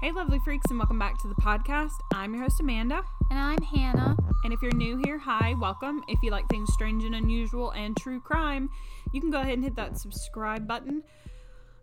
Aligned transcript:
Hey, 0.00 0.12
lovely 0.12 0.38
freaks, 0.38 0.70
and 0.70 0.78
welcome 0.78 0.98
back 0.98 1.18
to 1.18 1.28
the 1.28 1.34
podcast. 1.34 1.92
I'm 2.14 2.32
your 2.32 2.44
host, 2.44 2.58
Amanda. 2.58 3.02
And 3.28 3.38
I'm 3.38 3.60
Hannah. 3.60 4.16
And 4.44 4.50
if 4.50 4.62
you're 4.62 4.72
new 4.72 4.96
here, 5.04 5.18
hi, 5.18 5.54
welcome. 5.60 6.02
If 6.08 6.22
you 6.22 6.30
like 6.30 6.48
things 6.48 6.72
strange 6.72 7.04
and 7.04 7.14
unusual 7.14 7.72
and 7.72 7.94
true 7.98 8.18
crime, 8.18 8.70
you 9.12 9.20
can 9.20 9.30
go 9.30 9.42
ahead 9.42 9.52
and 9.52 9.62
hit 9.62 9.76
that 9.76 9.98
subscribe 9.98 10.66
button 10.66 11.02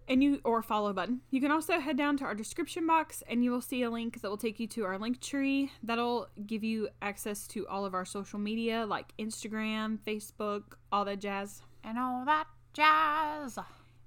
and 0.07 0.23
you 0.23 0.41
or 0.43 0.63
follow 0.63 0.93
button. 0.93 1.21
You 1.29 1.39
can 1.39 1.51
also 1.51 1.79
head 1.79 1.95
down 1.95 2.17
to 2.17 2.23
our 2.25 2.33
description 2.33 2.87
box 2.87 3.21
and 3.29 3.43
you 3.43 3.51
will 3.51 3.61
see 3.61 3.83
a 3.83 3.89
link 3.91 4.19
that 4.19 4.29
will 4.29 4.35
take 4.35 4.59
you 4.59 4.65
to 4.69 4.85
our 4.85 4.97
link 4.97 5.21
tree. 5.21 5.71
That'll 5.83 6.27
give 6.47 6.63
you 6.63 6.89
access 7.03 7.45
to 7.49 7.67
all 7.67 7.85
of 7.85 7.93
our 7.93 8.03
social 8.03 8.39
media 8.39 8.87
like 8.87 9.13
Instagram, 9.19 9.99
Facebook, 9.99 10.63
all 10.91 11.05
that 11.05 11.19
jazz. 11.19 11.61
And 11.83 11.99
all 11.99 12.25
that 12.25 12.47
jazz. 12.73 13.59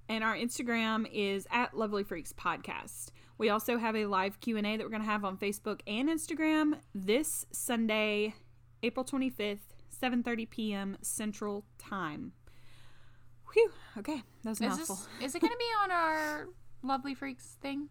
And 0.09 0.25
our 0.25 0.35
Instagram 0.35 1.09
is 1.13 1.47
at 1.53 1.77
Lovely 1.77 2.03
Freaks 2.03 2.33
Podcast. 2.33 3.13
We 3.41 3.49
also 3.49 3.79
have 3.79 3.97
a 3.97 4.05
live 4.05 4.39
Q&A 4.41 4.61
that 4.61 4.81
we're 4.81 4.91
going 4.91 5.01
to 5.01 5.09
have 5.09 5.25
on 5.25 5.39
Facebook 5.39 5.81
and 5.87 6.11
Instagram 6.11 6.75
this 6.95 7.47
Sunday, 7.51 8.35
April 8.83 9.03
25th, 9.03 9.61
7:30 9.99 10.51
p.m. 10.51 10.99
Central 11.01 11.65
Time. 11.79 12.33
Whew. 13.55 13.71
Okay, 13.97 14.23
that 14.45 14.51
was 14.51 14.61
a 14.61 14.65
Is 14.65 14.69
mouthful. 14.71 14.97
this 15.19 15.29
is 15.29 15.35
it 15.35 15.41
gonna 15.41 15.55
be 15.59 15.65
on 15.83 15.91
our 15.91 16.49
Lovely 16.83 17.15
Freaks 17.15 17.57
thing? 17.63 17.89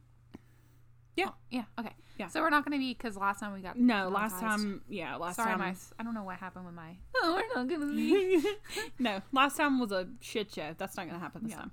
Yeah. 1.18 1.30
Oh, 1.30 1.34
yeah. 1.50 1.64
Okay. 1.80 1.94
Yeah. 2.20 2.28
So 2.28 2.42
we're 2.42 2.52
not 2.52 2.64
gonna 2.64 2.78
be 2.78 2.94
because 2.94 3.18
last 3.18 3.40
time 3.40 3.52
we 3.52 3.62
got 3.62 3.76
No, 3.76 4.08
last 4.10 4.40
time, 4.40 4.84
yeah, 4.88 5.16
last 5.16 5.36
Sorry, 5.38 5.50
time. 5.50 5.60
my 5.60 5.76
I 6.00 6.04
don't 6.04 6.14
know 6.14 6.24
what 6.24 6.38
happened 6.38 6.66
with 6.68 6.76
my. 6.76 6.96
Oh, 7.24 7.34
we're 7.36 7.60
not 7.60 7.68
gonna 7.68 7.92
be. 7.92 8.42
no, 9.00 9.22
last 9.32 9.58
time 9.58 9.80
was 9.80 9.92
a 9.92 10.08
shit 10.22 10.54
show. 10.54 10.76
That's 10.78 10.96
not 10.96 11.08
going 11.08 11.16
to 11.16 11.22
happen 11.24 11.42
this 11.44 11.52
Yeah. 11.54 11.58
time. 11.58 11.72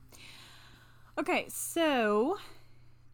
Okay, 1.19 1.47
so 1.49 2.38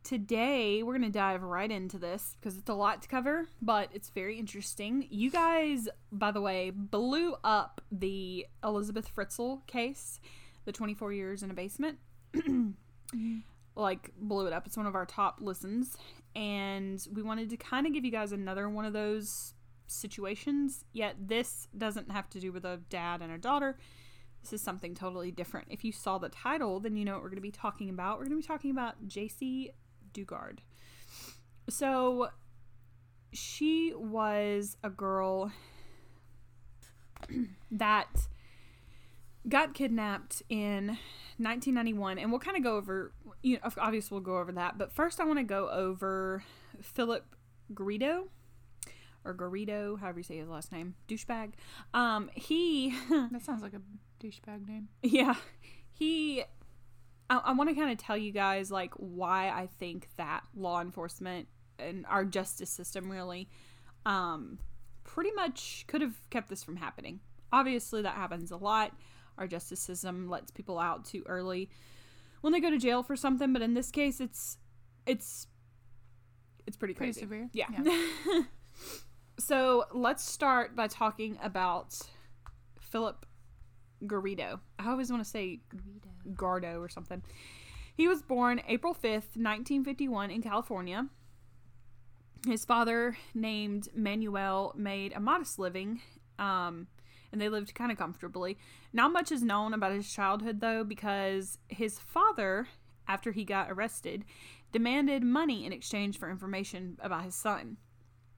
today 0.05 0.83
we're 0.83 0.99
going 0.99 1.11
to 1.11 1.19
dive 1.19 1.43
right 1.43 1.71
into 1.71 1.99
this 1.99 2.37
because 2.41 2.57
it's 2.57 2.69
a 2.69 2.75
lot 2.75 3.03
to 3.03 3.09
cover, 3.09 3.47
but 3.61 3.89
it's 3.93 4.11
very 4.11 4.39
interesting. 4.39 5.07
You 5.11 5.31
guys, 5.31 5.89
by 6.11 6.31
the 6.31 6.41
way, 6.41 6.71
blew 6.71 7.35
up 7.45 7.81
the 7.91 8.47
Elizabeth 8.65 9.09
Fritzl 9.15 9.67
case, 9.67 10.21
the 10.65 10.73
24 10.73 11.13
years 11.13 11.43
in 11.43 11.51
a 11.51 11.55
basement. 11.55 11.99
Like, 13.75 14.11
blew 14.19 14.47
it 14.47 14.53
up. 14.53 14.67
It's 14.67 14.77
one 14.77 14.87
of 14.87 14.95
our 14.95 15.07
top 15.07 15.39
listens. 15.41 15.97
And 16.37 17.05
we 17.13 17.23
wanted 17.23 17.51
to 17.51 17.57
kind 17.57 17.87
of 17.87 17.93
give 17.93 18.05
you 18.05 18.11
guys 18.11 18.33
another 18.33 18.69
one 18.69 18.85
of 18.85 18.93
those 18.93 19.55
situations, 19.87 20.85
yet 20.93 21.17
this 21.19 21.69
doesn't 21.77 22.11
have 22.11 22.29
to 22.31 22.41
do 22.41 22.53
with 22.53 22.65
a 22.65 22.81
dad 22.89 23.21
and 23.21 23.33
a 23.33 23.39
daughter. 23.39 23.79
This 24.43 24.55
is 24.55 24.61
something 24.61 24.95
totally 24.95 25.31
different. 25.31 25.69
If 25.71 25.85
you 25.85 25.93
saw 25.93 26.19
the 26.19 26.29
title, 26.29 26.81
then 26.81 26.97
you 26.97 27.05
know 27.05 27.15
what 27.15 27.23
we're 27.23 27.29
going 27.29 27.37
to 27.37 27.43
be 27.43 27.51
talking 27.51 27.91
about. 27.91 28.19
We're 28.19 28.27
going 28.27 28.43
to 28.43 28.43
be 28.43 28.49
talking 28.49 28.71
about 28.71 29.07
JC 29.07 29.71
Dugard. 30.13 30.59
So, 31.69 32.29
she 33.33 33.93
was 33.97 34.77
a 34.83 34.91
girl 34.91 35.53
that 37.71 38.29
got 39.49 39.75
kidnapped 39.75 40.43
in 40.49 40.87
1991 41.39 42.19
and 42.19 42.31
we'll 42.31 42.39
kind 42.39 42.57
of 42.57 42.63
go 42.63 42.77
over 42.77 43.13
you 43.43 43.55
know 43.57 43.71
obviously 43.81 44.15
we'll 44.15 44.23
go 44.23 44.39
over 44.39 44.53
that 44.53 44.79
but 44.79 44.93
first 44.93 45.19
i 45.21 45.25
want 45.25 45.37
to 45.39 45.43
go 45.43 45.69
over 45.71 46.45
philip 46.81 47.35
garrido 47.75 48.29
or 49.25 49.35
garrido 49.35 49.99
however 49.99 50.21
you 50.21 50.23
say 50.23 50.37
his 50.37 50.49
last 50.49 50.71
name 50.71 50.95
douchebag 51.09 51.53
um 51.93 52.31
he 52.35 52.95
That 53.11 53.43
sounds 53.43 53.63
like 53.63 53.73
a 53.75 53.81
douchebag 54.25 54.69
name. 54.69 54.89
yeah 55.03 55.35
he 55.93 56.45
i, 57.33 57.51
I 57.51 57.53
want 57.53 57.71
to 57.71 57.75
kind 57.77 57.91
of 57.91 57.99
tell 57.99 58.17
you 58.17 58.33
guys 58.33 58.71
like 58.71 58.93
why 58.95 59.49
i 59.49 59.69
think 59.79 60.09
that 60.17 60.43
law 60.55 60.81
enforcement 60.81 61.49
and 61.79 62.05
our 62.09 62.25
justice 62.25 62.71
system 62.71 63.11
really 63.11 63.49
um 64.07 64.59
pretty 65.05 65.31
much 65.33 65.85
could 65.89 66.01
have 66.01 66.15
kept 66.31 66.49
this 66.49 66.63
from 66.63 66.77
happening 66.77 67.21
obviously 67.53 68.03
that 68.03 68.15
happens 68.15 68.51
a 68.51 68.57
lot 68.57 68.93
our 69.39 69.47
justice 69.47 69.81
system 69.81 70.29
lets 70.29 70.51
people 70.51 70.79
out 70.79 71.05
too 71.05 71.23
early 71.27 71.69
when 72.41 72.53
they 72.53 72.61
go 72.61 72.71
to 72.71 72.79
jail 72.79 73.03
for 73.03 73.17
something 73.17 73.53
but 73.53 73.63
in 73.63 73.75
this 73.75 73.91
case 73.91 74.21
it's 74.21 74.59
it's 75.07 75.47
it's 76.67 76.77
pretty 76.77 76.95
Pretty 76.95 77.13
crazy 77.13 77.21
severe. 77.23 77.49
yeah. 77.53 77.67
so 79.39 79.85
let's 79.93 80.23
start 80.25 80.77
by 80.77 80.87
talking 80.87 81.37
about 81.43 81.99
Philip 82.81 83.27
Garrido. 84.07 84.61
I 84.79 84.91
always 84.91 85.11
want 85.11 85.23
to 85.23 85.29
say 85.29 85.61
Gardo 86.35 86.81
or 86.81 86.89
something. 86.89 87.23
He 87.95 88.09
was 88.09 88.23
born 88.23 88.63
April 88.69 88.95
5th, 88.95 89.37
1951, 89.37 90.31
in 90.31 90.43
California. 90.43 91.09
His 92.47 92.65
father, 92.65 93.17
named 93.35 93.89
Manuel, 93.95 94.73
made 94.77 95.13
a 95.13 95.21
modest 95.21 95.59
living, 95.59 96.01
um, 96.39 96.89
and 97.31 97.41
they 97.41 97.49
lived 97.49 97.75
kind 97.75 97.93
of 97.93 97.99
comfortably. 97.99 98.59
Not 98.93 99.13
much 99.13 99.31
is 99.31 99.43
known 99.43 99.75
about 99.75 99.93
his 99.93 100.13
childhood, 100.13 100.61
though, 100.61 100.85
because 100.85 101.59
his 101.69 101.99
father, 101.99 102.69
after 103.07 103.33
he 103.33 103.45
got 103.45 103.71
arrested, 103.71 104.25
demanded 104.73 105.23
money 105.23 105.65
in 105.65 105.73
exchange 105.73 106.19
for 106.19 106.31
information 106.31 106.99
about 107.01 107.25
his 107.25 107.35
son. 107.35 107.77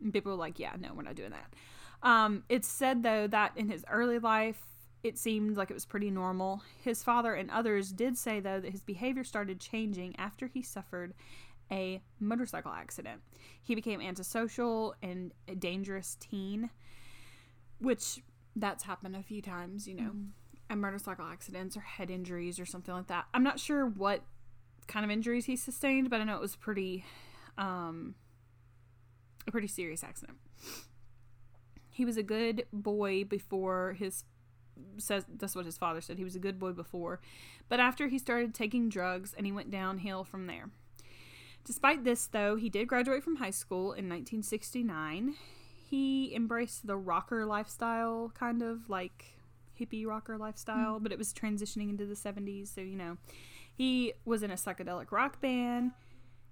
And 0.03 0.13
people 0.13 0.33
were 0.33 0.39
like, 0.39 0.59
yeah, 0.59 0.73
no, 0.79 0.93
we're 0.95 1.03
not 1.03 1.15
doing 1.15 1.31
that. 1.31 1.55
Um, 2.03 2.45
it's 2.49 2.69
said, 2.69 3.03
though, 3.03 3.27
that 3.29 3.53
in 3.57 3.71
his 3.71 3.85
early 3.91 4.19
life, 4.19 4.61
it 5.05 5.19
seemed 5.19 5.57
like 5.57 5.71
it 5.71 5.75
was 5.75 5.85
pretty 5.85 6.11
normal. 6.11 6.63
His 6.83 7.03
father 7.03 7.35
and 7.35 7.51
others 7.51 7.93
did 7.93 8.17
say, 8.17 8.41
though, 8.41 8.59
that 8.59 8.73
his 8.73 8.83
behavior 8.83 9.23
started 9.23 9.61
changing 9.61 10.17
after 10.17 10.47
he 10.47 10.63
suffered 10.63 11.13
a 11.71 12.03
motorcycle 12.19 12.73
accident. 12.73 13.21
He 13.63 13.75
became 13.75 14.01
antisocial 14.01 14.95
and 15.03 15.33
a 15.47 15.55
dangerous 15.55 16.17
teen, 16.19 16.71
which 17.79 18.23
that's 18.57 18.85
happened 18.85 19.15
a 19.15 19.23
few 19.23 19.43
times, 19.43 19.87
you 19.87 19.95
know, 19.95 20.13
and 20.71 20.81
motorcycle 20.81 21.27
accidents 21.27 21.77
or 21.77 21.81
head 21.81 22.11
injuries 22.11 22.59
or 22.59 22.65
something 22.65 22.95
like 22.95 23.09
that. 23.09 23.27
I'm 23.35 23.43
not 23.43 23.61
sure 23.61 23.87
what 23.87 24.23
kind 24.87 25.05
of 25.05 25.11
injuries 25.11 25.45
he 25.45 25.57
sustained, 25.57 26.09
but 26.09 26.23
I 26.23 26.25
know 26.25 26.37
it 26.37 26.41
was 26.41 26.57
pretty, 26.57 27.05
um, 27.59 28.15
a 29.47 29.51
pretty 29.51 29.69
serious 29.69 30.03
accident. 30.03 30.39
He 31.91 32.07
was 32.07 32.17
a 32.17 32.23
good 32.23 32.67
boy 32.73 33.25
before 33.25 33.93
his 33.99 34.25
says 34.99 35.25
that's 35.37 35.57
what 35.57 35.67
his 35.67 35.79
father 35.79 36.01
said. 36.01 36.19
He 36.19 36.25
was 36.25 36.37
a 36.37 36.41
good 36.41 36.59
boy 36.59 36.73
before, 36.73 37.21
but 37.69 37.81
after 37.81 38.09
he 38.09 38.19
started 38.19 38.55
taking 38.55 38.89
drugs 38.89 39.35
and 39.37 39.47
he 39.47 39.53
went 39.53 39.71
downhill 39.71 40.25
from 40.25 40.47
there. 40.47 40.71
Despite 41.65 42.05
this, 42.05 42.27
though, 42.27 42.57
he 42.57 42.69
did 42.69 42.89
graduate 42.89 43.23
from 43.23 43.37
high 43.37 43.51
school 43.51 43.93
in 43.93 44.09
1969. 44.09 45.35
He 45.89 46.35
embraced 46.35 46.87
the 46.87 46.97
rocker 46.97 47.47
lifestyle, 47.47 48.31
kind 48.35 48.63
of 48.63 48.91
like 48.91 49.39
hippie 49.81 50.07
rocker 50.07 50.37
lifestyle, 50.37 50.99
mm. 50.99 51.03
but 51.03 51.13
it 51.13 51.19
was 51.19 51.33
transitioning 51.33 51.91
into 51.91 52.07
the 52.07 52.15
70s, 52.15 52.75
so 52.75 52.81
you 52.81 52.97
know. 52.97 53.17
He 53.73 54.13
was 54.25 54.43
in 54.43 54.51
a 54.51 54.55
psychedelic 54.55 55.11
rock 55.11 55.41
band. 55.41 55.93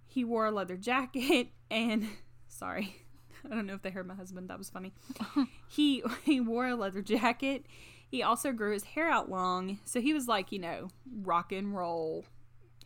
He 0.07 0.25
wore 0.25 0.47
a 0.47 0.51
leather 0.51 0.77
jacket 0.77 1.49
and 1.71 2.09
sorry. 2.49 2.97
I 3.51 3.55
don't 3.55 3.67
know 3.67 3.75
if 3.75 3.83
they 3.83 3.91
heard 3.91 4.07
my 4.07 4.15
husband. 4.15 4.51
That 4.51 4.59
was 4.59 4.71
funny. 4.71 4.93
he 5.69 6.03
he 6.25 6.41
wore 6.41 6.69
a 6.69 6.77
leather 6.77 7.03
jacket. 7.03 7.67
He 8.13 8.23
also 8.23 8.53
grew 8.53 8.73
his 8.75 8.85
hair 8.85 9.09
out 9.11 9.31
long, 9.31 9.79
so 9.87 9.99
he 10.01 10.13
was 10.13 10.29
like, 10.29 10.53
you 10.53 10.59
know, 10.59 10.89
rock 11.23 11.51
and 11.51 11.75
roll 11.75 12.27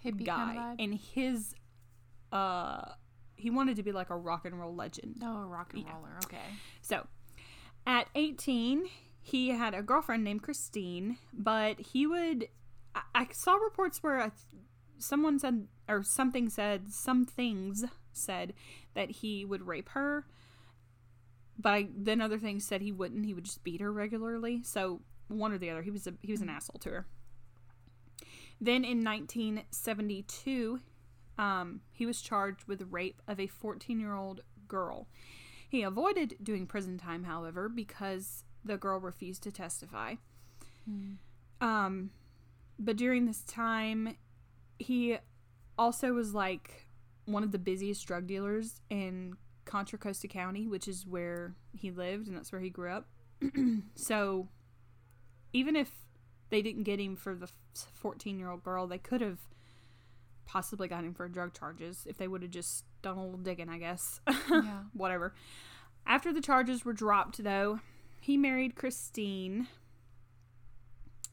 Hippie 0.05 0.25
guy. 0.25 0.55
kind 0.55 0.59
of 0.59 0.77
and 0.79 0.95
his 0.95 1.53
uh 2.33 2.93
he 3.35 3.51
wanted 3.51 3.75
to 3.77 3.83
be 3.83 3.91
like 3.93 4.09
a 4.11 4.17
rock 4.17 4.45
and 4.47 4.59
roll 4.59 4.73
legend. 4.75 5.17
Oh, 5.23 5.39
a 5.43 5.47
rock 5.47 5.75
and 5.75 5.83
Yeah. 5.83 5.95
roller. 5.95 6.17
Okay. 6.25 6.39
So, 6.81 7.07
at 7.87 8.07
18, 8.15 8.87
he 9.21 9.49
had 9.49 9.75
a 9.75 9.83
girlfriend 9.83 10.23
named 10.25 10.43
Christine, 10.43 11.19
but 11.35 11.79
he 11.81 12.07
would. 12.07 12.47
I, 12.95 13.03
I 13.15 13.27
saw 13.33 13.57
reports 13.57 14.03
where 14.03 14.21
I, 14.21 14.31
someone 14.99 15.39
said, 15.41 15.67
or 15.89 16.03
something 16.05 16.49
said, 16.49 16.91
some 16.93 17.27
things 17.27 17.85
said 18.13 18.55
that 18.95 19.11
he 19.11 19.45
would 19.45 19.67
rape 19.67 19.89
her, 19.91 20.25
but 21.59 21.73
I, 21.75 21.89
then 21.95 22.21
other 22.23 22.39
things 22.39 22.65
said 22.67 22.81
he 22.81 22.93
wouldn't. 22.93 23.27
He 23.27 23.35
would 23.35 23.45
just 23.45 23.65
beat 23.65 23.81
her 23.83 23.93
regularly. 23.93 24.63
So, 24.63 25.03
one 25.29 25.53
or 25.53 25.59
the 25.59 25.71
other. 25.71 25.83
He 25.83 25.91
was 25.91 26.07
a, 26.07 26.15
he 26.23 26.33
was 26.33 26.41
an 26.41 26.49
asshole 26.49 26.81
to 26.81 26.91
her. 26.91 27.07
Then 28.61 28.85
in 28.85 29.05
1972, 29.05 30.81
um, 31.39 31.81
he 31.93 32.07
was 32.07 32.21
charged 32.21 32.65
with 32.67 32.87
rape 32.91 33.21
of 33.29 33.39
a 33.39 33.47
14 33.47 34.01
year 34.01 34.15
old 34.15 34.41
girl. 34.69 35.09
He 35.69 35.83
avoided 35.83 36.37
doing 36.43 36.67
prison 36.67 36.97
time, 36.99 37.25
however, 37.25 37.69
because 37.69 38.45
the 38.65 38.77
girl 38.77 38.99
refused 38.99 39.43
to 39.43 39.53
testify. 39.53 40.15
Um, 41.61 42.11
but 42.79 42.97
during 42.97 43.27
this 43.27 43.43
time, 43.43 44.17
he 44.79 45.19
also 45.79 46.13
was 46.13 46.35
like 46.35 46.87
one 47.25 47.43
of 47.43 47.53
the 47.53 47.59
busiest 47.59 48.07
drug 48.07 48.27
dealers 48.27 48.81
in 48.89 49.37
Contra 49.65 49.99
Costa 49.99 50.29
County, 50.29 50.67
which 50.67 50.87
is 50.89 51.07
where 51.07 51.55
he 51.75 51.91
lived 51.91 52.29
and 52.29 52.37
that's 52.37 52.53
where 52.53 52.61
he 52.61 52.71
grew 52.71 52.91
up. 52.91 53.09
so 53.95 54.49
even 55.57 55.75
if 55.75 55.91
they 56.51 56.61
didn't 56.61 56.83
get 56.83 57.01
him 57.01 57.17
for 57.17 57.35
the 57.35 57.49
14 57.95 58.39
year 58.39 58.51
old 58.51 58.63
girl, 58.63 58.87
they 58.87 58.99
could 58.99 59.23
have 59.23 59.39
possibly 60.45 60.87
got 60.87 61.03
him 61.03 61.15
for 61.15 61.27
drug 61.29 61.55
charges 61.55 62.05
if 62.07 62.19
they 62.19 62.29
would 62.29 62.43
have 62.43 62.51
just 62.51 62.85
done 63.03 63.17
a 63.17 63.25
little 63.25 63.39
digging, 63.39 63.69
I 63.69 63.79
guess. 63.79 64.21
Yeah. 64.51 64.83
Whatever. 64.93 65.35
After 66.07 66.33
the 66.33 66.41
charges 66.41 66.85
were 66.85 66.93
dropped, 66.93 67.43
though, 67.43 67.81
he 68.21 68.37
married 68.37 68.77
Christine. 68.77 69.67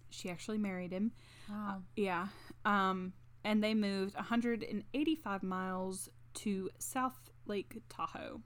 She 0.10 0.30
actually 0.30 0.58
married 0.58 0.92
him. 0.92 1.12
Wow. 1.50 1.84
Yeah. 1.96 2.28
Um, 2.66 3.14
and 3.44 3.64
they 3.64 3.74
moved 3.74 4.16
185 4.16 5.44
miles 5.44 6.10
to 6.36 6.70
South 6.80 7.30
Lake 7.46 7.82
Tahoe. 7.90 8.42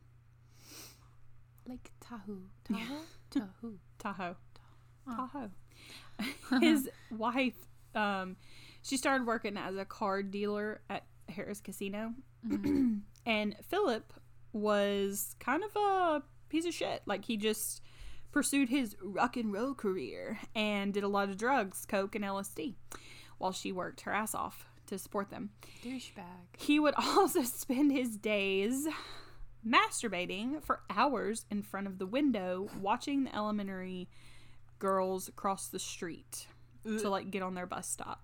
Lake 1.66 1.92
Tahoe. 2.02 2.50
Tahoe? 2.66 3.02
Tahoe. 3.30 3.74
Tahoe. 4.00 4.36
Oh. 5.08 5.16
Tahoe. 5.16 5.52
His 6.62 6.90
wife, 7.12 7.56
um, 7.94 8.38
she 8.82 8.98
started 8.98 9.28
working 9.28 9.58
as 9.58 9.76
a 9.76 9.86
card 9.86 10.32
dealer 10.32 10.82
at 10.90 11.04
Harrah's 11.30 11.62
Casino. 11.62 12.14
Mhm. 12.48 13.02
and 13.26 13.56
Philip 13.68 14.14
was 14.54 15.36
kind 15.40 15.64
of 15.64 15.76
a 15.76 16.24
piece 16.50 16.66
of 16.66 16.74
shit. 16.74 17.02
Like 17.06 17.26
he 17.26 17.38
just 17.38 17.82
pursued 18.32 18.70
his 18.70 18.96
rock 19.02 19.38
and 19.38 19.52
roll 19.52 19.74
career 19.74 20.40
and 20.56 20.94
did 20.94 21.04
a 21.04 21.08
lot 21.08 21.30
of 21.30 21.38
drugs, 21.38 21.86
coke 21.86 22.16
and 22.16 22.24
LSD, 22.26 22.76
while 23.38 23.52
she 23.52 23.72
worked 23.72 24.02
her 24.02 24.14
ass 24.14 24.34
off 24.34 24.68
to 24.88 24.98
support 24.98 25.30
them. 25.30 25.50
Douchebag. 25.84 26.58
He 26.58 26.80
would 26.80 26.94
also 26.98 27.44
spend 27.44 27.92
his 27.92 28.18
days 28.18 28.88
masturbating 29.68 30.64
for 30.64 30.82
hours 30.90 31.46
in 31.52 31.62
front 31.62 31.88
of 31.88 31.98
the 31.98 32.06
window 32.06 32.70
watching 32.80 33.24
the 33.26 33.36
elementary 33.36 34.08
girls 34.80 35.30
cross 35.36 35.68
the 35.68 35.80
street 35.80 36.48
to 36.86 37.10
like 37.10 37.32
get 37.32 37.42
on 37.44 37.54
their 37.54 37.66
bus 37.66 37.88
stop. 37.90 38.24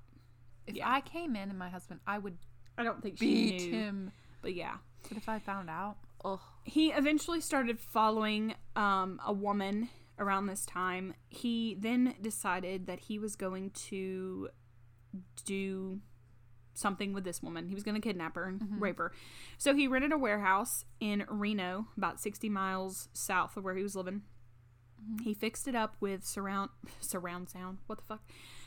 If 0.67 0.75
Yeah. 0.75 0.89
I 0.89 1.01
came 1.01 1.35
in 1.35 1.49
and 1.49 1.59
my 1.59 1.69
husband, 1.69 1.99
I 2.07 2.17
would 2.17 2.37
I 2.77 2.83
don't 2.83 3.01
think 3.03 3.17
she 3.19 3.25
beat 3.49 3.61
knew, 3.67 3.71
him. 3.71 4.11
but 4.41 4.53
yeah. 4.55 4.77
But 5.09 5.17
if 5.17 5.27
I 5.29 5.39
found 5.39 5.69
out, 5.69 5.97
ugh. 6.23 6.39
He 6.63 6.91
eventually 6.91 7.41
started 7.41 7.79
following 7.79 8.55
um, 8.75 9.19
a 9.25 9.33
woman 9.33 9.89
around 10.17 10.47
this 10.47 10.65
time. 10.65 11.13
He 11.29 11.75
then 11.77 12.15
decided 12.21 12.87
that 12.87 12.99
he 13.01 13.19
was 13.19 13.35
going 13.35 13.71
to 13.89 14.49
do 15.45 15.99
something 16.75 17.13
with 17.13 17.23
this 17.23 17.43
woman. 17.43 17.67
He 17.67 17.75
was 17.75 17.83
going 17.83 17.95
to 17.95 18.01
kidnap 18.01 18.35
her 18.35 18.45
and 18.45 18.59
Mhm. 18.61 18.81
rape 18.81 18.97
her. 18.97 19.11
So 19.57 19.75
he 19.75 19.87
rented 19.87 20.11
a 20.11 20.17
warehouse 20.17 20.85
in 20.99 21.25
Reno, 21.29 21.87
about 21.97 22.19
60 22.19 22.49
miles 22.49 23.09
south 23.13 23.55
of 23.57 23.63
where 23.63 23.75
he 23.75 23.83
was 23.83 23.95
living. 23.95 24.23
He 25.23 25.33
fixed 25.33 25.67
it 25.67 25.75
up 25.75 25.95
with 25.99 26.25
surround 26.25 26.69
surround 26.99 27.49
sound. 27.49 27.79
What 27.87 27.99
the 27.99 28.05
fuck? 28.05 28.21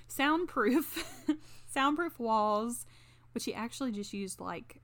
Soundproof 0.09 1.25
soundproof 1.67 2.19
walls, 2.19 2.87
which 3.33 3.45
he 3.45 3.55
actually 3.55 3.93
just 3.93 4.13
used 4.13 4.41
like 4.41 4.81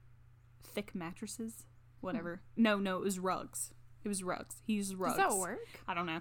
thick 0.62 0.94
mattresses. 0.94 1.64
Whatever. 2.00 2.42
No, 2.56 2.78
no, 2.78 2.96
it 2.96 3.04
was 3.04 3.18
rugs. 3.18 3.72
It 4.04 4.08
was 4.08 4.24
rugs. 4.24 4.56
He 4.66 4.74
used 4.74 4.96
rugs. 4.96 5.16
Does 5.16 5.30
that 5.32 5.38
work? 5.38 5.60
I 5.86 5.94
don't 5.94 6.06
know. 6.06 6.20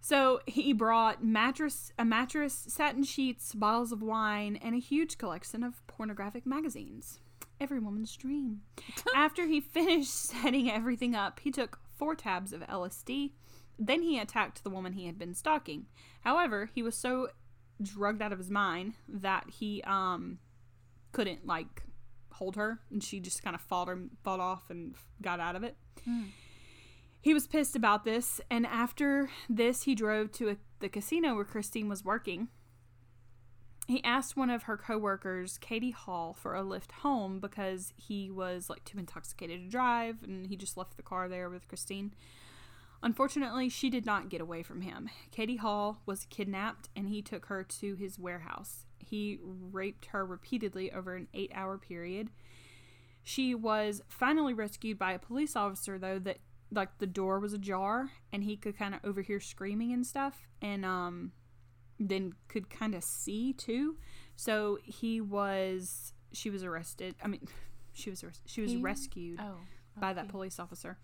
So 0.00 0.40
he 0.46 0.72
brought 0.72 1.22
mattress, 1.22 1.92
a 1.98 2.04
mattress, 2.04 2.54
satin 2.54 3.04
sheets, 3.04 3.54
bottles 3.54 3.92
of 3.92 4.02
wine, 4.02 4.56
and 4.56 4.74
a 4.74 4.78
huge 4.78 5.18
collection 5.18 5.62
of 5.62 5.86
pornographic 5.86 6.46
magazines. 6.46 7.20
Every 7.60 7.78
woman's 7.78 8.16
dream. 8.16 8.62
After 9.14 9.46
he 9.46 9.60
finished 9.60 10.14
setting 10.14 10.70
everything 10.70 11.14
up, 11.14 11.40
he 11.40 11.50
took 11.50 11.78
four 11.98 12.14
tabs 12.14 12.54
of 12.54 12.62
LSD. 12.62 13.32
Then 13.80 14.02
he 14.02 14.18
attacked 14.18 14.62
the 14.62 14.70
woman 14.70 14.92
he 14.92 15.06
had 15.06 15.18
been 15.18 15.34
stalking. 15.34 15.86
However, 16.20 16.70
he 16.74 16.82
was 16.82 16.94
so 16.94 17.30
drugged 17.80 18.20
out 18.20 18.30
of 18.30 18.38
his 18.38 18.50
mind 18.50 18.92
that 19.08 19.48
he 19.48 19.82
um 19.86 20.38
couldn't 21.12 21.46
like 21.46 21.82
hold 22.34 22.56
her, 22.56 22.80
and 22.90 23.02
she 23.02 23.20
just 23.20 23.42
kind 23.42 23.56
of 23.56 23.62
fought 23.62 23.88
him, 23.88 24.10
fought 24.22 24.38
off, 24.38 24.70
and 24.70 24.94
got 25.20 25.40
out 25.40 25.56
of 25.56 25.64
it. 25.64 25.76
Mm. 26.08 26.28
He 27.22 27.34
was 27.34 27.46
pissed 27.46 27.74
about 27.74 28.04
this, 28.04 28.40
and 28.50 28.66
after 28.66 29.30
this, 29.48 29.82
he 29.82 29.94
drove 29.94 30.32
to 30.32 30.50
a, 30.50 30.56
the 30.78 30.88
casino 30.88 31.34
where 31.34 31.44
Christine 31.44 31.88
was 31.88 32.04
working. 32.04 32.48
He 33.86 34.02
asked 34.04 34.36
one 34.36 34.50
of 34.50 34.62
her 34.64 34.76
coworkers, 34.76 35.58
Katie 35.58 35.90
Hall, 35.90 36.32
for 36.32 36.54
a 36.54 36.62
lift 36.62 36.92
home 36.92 37.40
because 37.40 37.92
he 37.96 38.30
was 38.30 38.70
like 38.70 38.84
too 38.84 38.98
intoxicated 38.98 39.64
to 39.64 39.68
drive, 39.68 40.22
and 40.22 40.46
he 40.46 40.56
just 40.56 40.76
left 40.76 40.96
the 40.96 41.02
car 41.02 41.28
there 41.28 41.50
with 41.50 41.66
Christine. 41.66 42.14
Unfortunately, 43.02 43.68
she 43.68 43.88
did 43.90 44.04
not 44.04 44.28
get 44.28 44.40
away 44.40 44.62
from 44.62 44.82
him. 44.82 45.08
Katie 45.30 45.56
Hall 45.56 46.02
was 46.06 46.26
kidnapped, 46.28 46.88
and 46.94 47.08
he 47.08 47.22
took 47.22 47.46
her 47.46 47.64
to 47.64 47.94
his 47.94 48.18
warehouse. 48.18 48.84
He 48.98 49.38
raped 49.42 50.06
her 50.06 50.24
repeatedly 50.26 50.92
over 50.92 51.16
an 51.16 51.28
eight-hour 51.32 51.78
period. 51.78 52.30
She 53.22 53.54
was 53.54 54.02
finally 54.08 54.52
rescued 54.54 54.98
by 54.98 55.12
a 55.12 55.18
police 55.18 55.56
officer, 55.56 55.98
though, 55.98 56.18
that 56.20 56.38
like 56.72 56.98
the 56.98 57.06
door 57.06 57.40
was 57.40 57.52
ajar 57.52 58.10
and 58.32 58.44
he 58.44 58.56
could 58.56 58.78
kind 58.78 58.94
of 58.94 59.00
overhear 59.02 59.40
screaming 59.40 59.92
and 59.92 60.06
stuff 60.06 60.46
and 60.62 60.84
um 60.84 61.32
then 61.98 62.32
could 62.46 62.70
kind 62.70 62.94
of 62.94 63.02
see 63.02 63.52
too 63.52 63.96
so 64.36 64.78
he 64.84 65.20
was 65.20 66.12
she 66.32 66.48
was 66.48 66.62
arrested 66.62 67.16
i 67.24 67.26
mean 67.26 67.44
she 67.92 68.08
was 68.08 68.24
she 68.46 68.60
was 68.60 68.70
He- 68.70 68.80
rescued 68.80 69.40
Oh. 69.42 69.56
By 69.98 70.12
that 70.12 70.28
police 70.28 70.58
officer 70.58 70.98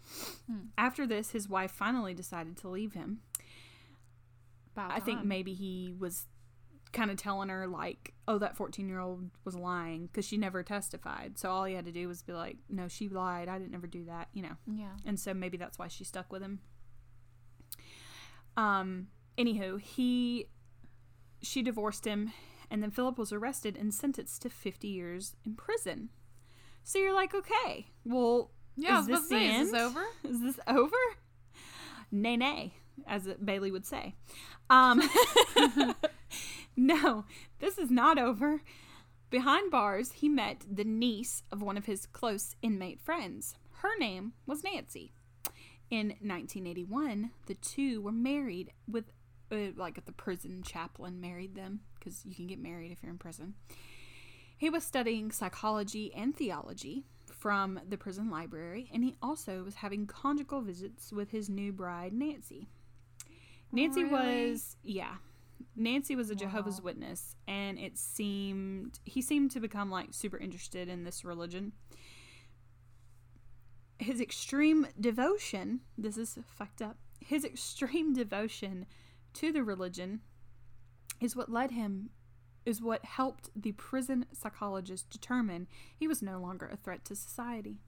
Hmm. 0.46 0.66
after 0.78 1.06
this 1.06 1.30
his 1.30 1.48
wife 1.48 1.70
finally 1.70 2.14
decided 2.14 2.56
to 2.58 2.68
leave 2.68 2.92
him 2.94 3.20
About 4.74 4.92
i 4.92 5.00
think 5.00 5.24
maybe 5.24 5.54
he 5.54 5.94
was 5.98 6.26
kind 6.92 7.10
of 7.10 7.16
telling 7.18 7.48
her 7.50 7.66
like 7.66 8.14
oh 8.26 8.38
that 8.38 8.56
14 8.56 8.88
year 8.88 9.00
old 9.00 9.28
was 9.44 9.54
lying 9.54 10.06
because 10.06 10.24
she 10.24 10.36
never 10.38 10.62
testified 10.62 11.36
so 11.36 11.50
all 11.50 11.64
he 11.64 11.74
had 11.74 11.84
to 11.84 11.92
do 11.92 12.08
was 12.08 12.22
be 12.22 12.32
like 12.32 12.56
no 12.70 12.88
she 12.88 13.08
lied 13.08 13.48
i 13.48 13.58
didn't 13.58 13.74
ever 13.74 13.86
do 13.88 14.04
that 14.04 14.28
you 14.32 14.40
know 14.42 14.56
Yeah. 14.66 14.92
and 15.04 15.18
so 15.20 15.34
maybe 15.34 15.56
that's 15.56 15.78
why 15.78 15.88
she 15.88 16.04
stuck 16.04 16.32
with 16.32 16.42
him. 16.42 16.60
Um, 18.56 19.08
anywho, 19.36 19.80
he 19.80 20.46
she 21.42 21.62
divorced 21.62 22.06
him, 22.06 22.32
and 22.70 22.82
then 22.82 22.90
Philip 22.90 23.18
was 23.18 23.32
arrested 23.32 23.76
and 23.76 23.92
sentenced 23.92 24.42
to 24.42 24.48
fifty 24.48 24.88
years 24.88 25.36
in 25.44 25.54
prison. 25.56 26.08
So 26.82 26.98
you're 26.98 27.12
like, 27.14 27.34
okay, 27.34 27.88
well, 28.04 28.50
Yeah, 28.76 29.00
is 29.00 29.06
this 29.06 29.20
to 29.20 29.26
say, 29.26 29.48
the 29.48 29.54
is 29.54 29.72
this 29.72 29.80
over? 29.80 30.04
Is 30.24 30.40
this 30.42 30.60
over? 30.68 30.96
Nay, 32.12 32.36
nay, 32.36 32.74
as 33.06 33.26
Bailey 33.42 33.70
would 33.70 33.86
say. 33.86 34.14
Um, 34.68 35.02
no, 36.76 37.24
this 37.58 37.78
is 37.78 37.90
not 37.90 38.18
over. 38.18 38.60
Behind 39.30 39.70
bars, 39.70 40.12
he 40.12 40.28
met 40.28 40.62
the 40.70 40.84
niece 40.84 41.42
of 41.50 41.62
one 41.62 41.76
of 41.76 41.86
his 41.86 42.06
close 42.06 42.54
inmate 42.62 43.00
friends. 43.00 43.56
Her 43.78 43.98
name 43.98 44.34
was 44.46 44.62
Nancy. 44.62 45.12
In 45.90 46.08
1981, 46.08 47.30
the 47.46 47.54
two 47.54 48.00
were 48.00 48.12
married 48.12 48.72
with, 48.88 49.04
uh, 49.50 49.72
like, 49.76 50.04
the 50.04 50.12
prison 50.12 50.62
chaplain 50.62 51.20
married 51.20 51.54
them 51.54 51.80
because 51.98 52.24
you 52.24 52.34
can 52.34 52.46
get 52.46 52.60
married 52.60 52.92
if 52.92 53.02
you're 53.02 53.12
in 53.12 53.18
prison. 53.18 53.54
He 54.56 54.70
was 54.70 54.84
studying 54.84 55.30
psychology 55.30 56.12
and 56.14 56.34
theology 56.36 57.04
from 57.38 57.80
the 57.88 57.96
prison 57.96 58.30
library, 58.30 58.88
and 58.92 59.04
he 59.04 59.16
also 59.22 59.62
was 59.62 59.76
having 59.76 60.06
conjugal 60.06 60.60
visits 60.62 61.12
with 61.12 61.30
his 61.30 61.48
new 61.48 61.72
bride, 61.72 62.12
Nancy. 62.12 62.68
Nancy 63.72 64.02
oh, 64.04 64.08
Really? 64.08 64.50
was, 64.50 64.76
yeah, 64.82 65.16
Nancy 65.74 66.16
was 66.16 66.30
a 66.30 66.34
Jehovah's 66.34 66.80
Witness, 66.80 67.36
and 67.46 67.78
it 67.78 67.98
seemed 67.98 68.98
he 69.04 69.20
seemed 69.20 69.50
to 69.52 69.60
become 69.60 69.90
like 69.90 70.08
super 70.12 70.38
interested 70.38 70.88
in 70.88 71.04
this 71.04 71.24
religion. 71.24 71.72
His 73.98 74.20
extreme 74.20 74.86
devotion, 75.00 75.80
this 75.96 76.16
is 76.16 76.38
fucked 76.46 76.82
up. 76.82 76.96
His 77.20 77.44
extreme 77.44 78.12
devotion 78.12 78.86
to 79.34 79.52
the 79.52 79.62
religion 79.62 80.20
is 81.20 81.34
what 81.34 81.50
led 81.50 81.70
him 81.70 82.10
is 82.66 82.82
what 82.82 83.04
helped 83.04 83.48
the 83.56 83.72
prison 83.72 84.26
psychologist 84.32 85.08
determine 85.08 85.66
he 85.96 86.06
was 86.08 86.20
no 86.20 86.38
longer 86.38 86.66
a 86.70 86.76
threat 86.76 87.04
to 87.06 87.14
society. 87.16 87.78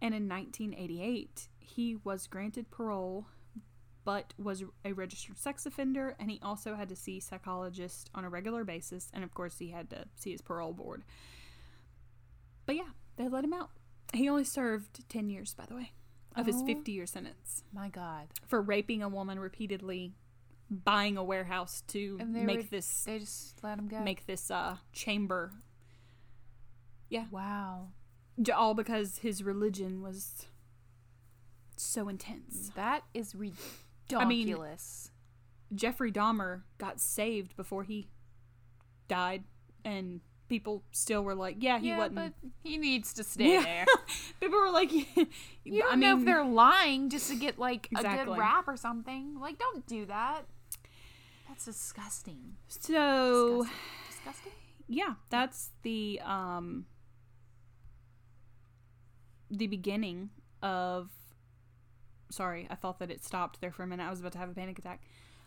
And 0.00 0.14
in 0.14 0.28
1988, 0.28 1.48
he 1.58 1.96
was 2.04 2.26
granted 2.28 2.70
parole 2.70 3.26
but 4.04 4.32
was 4.38 4.62
a 4.86 4.92
registered 4.92 5.36
sex 5.36 5.66
offender 5.66 6.16
and 6.18 6.30
he 6.30 6.40
also 6.42 6.74
had 6.76 6.88
to 6.88 6.96
see 6.96 7.20
psychologists 7.20 8.08
on 8.14 8.24
a 8.24 8.28
regular 8.30 8.64
basis 8.64 9.10
and 9.12 9.22
of 9.22 9.34
course 9.34 9.58
he 9.58 9.68
had 9.70 9.90
to 9.90 10.04
see 10.16 10.30
his 10.32 10.40
parole 10.40 10.72
board. 10.72 11.02
But 12.64 12.76
yeah, 12.76 12.90
they 13.16 13.28
let 13.28 13.44
him 13.44 13.52
out. 13.52 13.70
He 14.14 14.28
only 14.28 14.44
served 14.44 15.06
10 15.10 15.28
years 15.28 15.52
by 15.54 15.66
the 15.66 15.74
way 15.74 15.92
of 16.34 16.46
his 16.46 16.56
Oh. 16.62 16.66
50 16.66 16.90
year 16.92 17.04
sentence 17.06 17.64
My 17.72 17.88
God. 17.88 18.28
for 18.46 18.62
raping 18.62 19.02
a 19.02 19.08
woman 19.10 19.38
repeatedly, 19.38 20.14
buying 20.70 21.16
a 21.16 21.24
warehouse 21.24 21.82
to 21.88 22.18
make 22.24 22.56
were- 22.58 22.62
this 22.64 23.04
They 23.04 23.18
just 23.20 23.62
let 23.64 23.78
him 23.78 23.88
go. 23.88 24.00
make 24.00 24.26
this 24.26 24.50
uh 24.50 24.76
chamber 24.92 25.52
Yeah. 27.08 27.26
wow. 27.30 27.88
all 28.54 28.74
because 28.74 29.18
his 29.18 29.42
religion 29.42 30.02
was 30.02 30.46
so 31.76 32.08
intense. 32.08 32.70
That 32.76 33.02
is 33.14 33.34
ridiculous. 33.34 33.70
I 34.14 34.24
mean-. 34.24 35.76
Jeffrey 35.78 36.10
Dahmer 36.12 36.62
got 36.78 36.98
saved 37.00 37.56
before 37.56 37.82
he 37.84 38.08
died 39.08 39.44
and 39.84 40.20
people 40.48 40.82
still 40.92 41.22
were 41.22 41.34
like, 41.34 41.56
yeah, 41.60 41.78
he 41.78 41.88
yeah, 41.88 41.98
wasn't. 41.98 42.14
but 42.16 42.32
he 42.62 42.78
needs 42.78 43.12
to 43.14 43.24
stay 43.24 43.54
Yeah. 43.54 43.62
there. 43.64 43.86
people 44.40 44.58
were 44.58 44.70
like, 44.70 44.90
You 45.64 45.82
don't 45.82 45.92
I 45.92 45.94
know 45.96 46.12
mean, 46.16 46.20
if 46.20 46.24
they're 46.24 46.44
lying 46.44 47.10
just 47.10 47.28
to 47.30 47.36
get 47.36 47.58
like 47.58 47.88
a 47.94 48.02
good 48.02 48.28
rap 48.36 48.66
or 48.66 48.76
something. 48.76 49.38
Like, 49.38 49.58
don't 49.58 49.86
do 49.86 50.06
that. 50.06 50.44
That's 51.48 51.64
disgusting. 51.64 52.56
so 52.68 53.62
Disgusting. 53.64 53.72
disgusting? 54.10 54.52
yeah, 54.88 55.14
that's 55.30 55.70
the 55.82 56.20
um 56.24 56.86
the 59.50 59.66
beginning 59.66 60.30
of 60.62 61.10
sorry, 62.30 62.66
I 62.70 62.74
thought 62.74 62.98
that 62.98 63.10
it 63.10 63.24
stopped 63.24 63.60
there 63.60 63.72
for 63.72 63.82
a 63.82 63.86
minute. 63.86 64.04
I 64.04 64.10
was 64.10 64.20
about 64.20 64.32
to 64.32 64.38
have 64.38 64.50
a 64.50 64.54
panic 64.54 64.78
attack. 64.78 65.02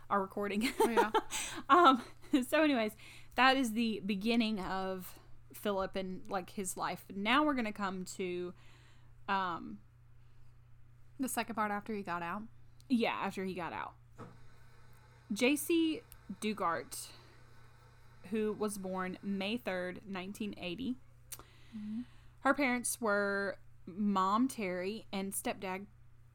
Our 0.10 0.20
recording. 0.22 0.70
Oh, 0.82 0.90
yeah. 0.90 1.12
um 1.70 2.02
so 2.50 2.64
anyways, 2.64 2.92
that 3.36 3.56
is 3.58 3.74
the 3.74 4.02
beginning 4.06 4.60
of 4.60 5.16
Philip 5.54 5.96
and 5.96 6.22
like 6.30 6.50
his 6.50 6.76
life. 6.76 7.06
Now 7.16 7.44
we're 7.44 7.54
going 7.54 7.66
to 7.66 7.72
come 7.72 8.04
to 8.18 8.54
um 9.30 9.78
The 11.20 11.30
second 11.30 11.56
part 11.56 11.72
after 11.72 11.94
he 11.94 12.02
got 12.02 12.24
out. 12.24 12.42
yeah, 12.90 13.14
after 13.24 13.46
he 13.46 13.54
got 13.54 13.72
out. 13.74 13.94
JC 15.34 16.02
Dugard 16.42 16.96
who 18.32 18.54
was 18.54 18.78
born 18.78 19.18
May 19.22 19.58
3rd, 19.58 20.00
1980. 20.10 20.96
Her 22.40 22.54
parents 22.54 23.00
were 23.00 23.58
mom 23.86 24.48
Terry 24.48 25.06
and 25.14 25.32
stepdad 25.32 25.86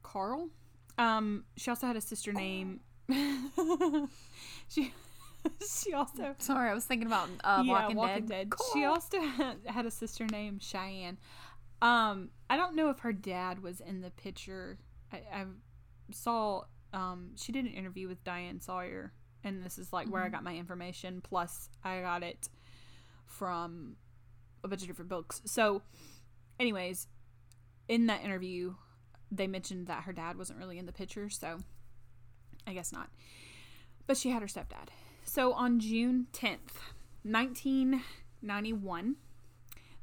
Carl. 0.03 0.49
Um, 0.97 1.43
she 1.57 1.69
also 1.69 1.87
had 1.87 1.95
a 1.95 2.01
sister 2.01 2.31
named. 2.31 2.79
she 4.67 4.93
she 5.67 5.93
also 5.93 6.35
Sorry, 6.39 6.69
I 6.69 6.73
was 6.73 6.85
thinking 6.85 7.07
about 7.07 7.29
uh, 7.43 7.63
yeah, 7.65 7.89
Walking, 7.89 8.25
Dead. 8.25 8.53
She 8.73 8.81
Cool. 8.81 8.85
also 8.85 9.21
had, 9.21 9.57
had 9.65 9.85
a 9.85 9.91
sister 9.91 10.25
named 10.25 10.61
Cheyenne. 10.63 11.17
Um, 11.81 12.29
I 12.49 12.57
don't 12.57 12.75
know 12.75 12.89
if 12.89 12.99
her 12.99 13.13
dad 13.13 13.61
was 13.61 13.79
in 13.79 14.01
the 14.01 14.11
picture. 14.11 14.77
I, 15.11 15.17
I 15.33 15.45
saw 16.11 16.63
um 16.93 17.31
she 17.35 17.51
did 17.51 17.65
an 17.65 17.71
interview 17.73 18.07
with 18.07 18.23
Diane 18.23 18.59
Sawyer, 18.59 19.11
and 19.43 19.63
this 19.63 19.77
is 19.77 19.91
like 19.93 20.07
where 20.07 20.23
I 20.23 20.29
got 20.29 20.43
my 20.43 20.55
information. 20.55 21.21
Plus, 21.21 21.69
I 21.83 22.01
got 22.01 22.23
it 22.23 22.49
from 23.25 23.95
a 24.63 24.67
bunch 24.67 24.81
of 24.81 24.87
different 24.87 25.09
books. 25.09 25.41
So, 25.45 25.81
anyways, 26.59 27.07
in 27.87 28.07
that 28.07 28.23
interview, 28.23 28.75
they 29.31 29.47
mentioned 29.47 29.87
that 29.87 30.03
her 30.03 30.13
dad 30.13 30.37
wasn't 30.37 30.59
really 30.59 30.77
in 30.77 30.85
the 30.85 30.91
picture, 30.91 31.29
so 31.29 31.59
I 32.65 32.73
guess 32.73 32.91
not. 32.91 33.09
But 34.05 34.17
she 34.17 34.29
had 34.29 34.41
her 34.41 34.47
stepdad. 34.47 34.89
So 35.23 35.53
on 35.53 35.79
June 35.79 36.27
10th, 36.31 36.79
1991, 37.23 39.15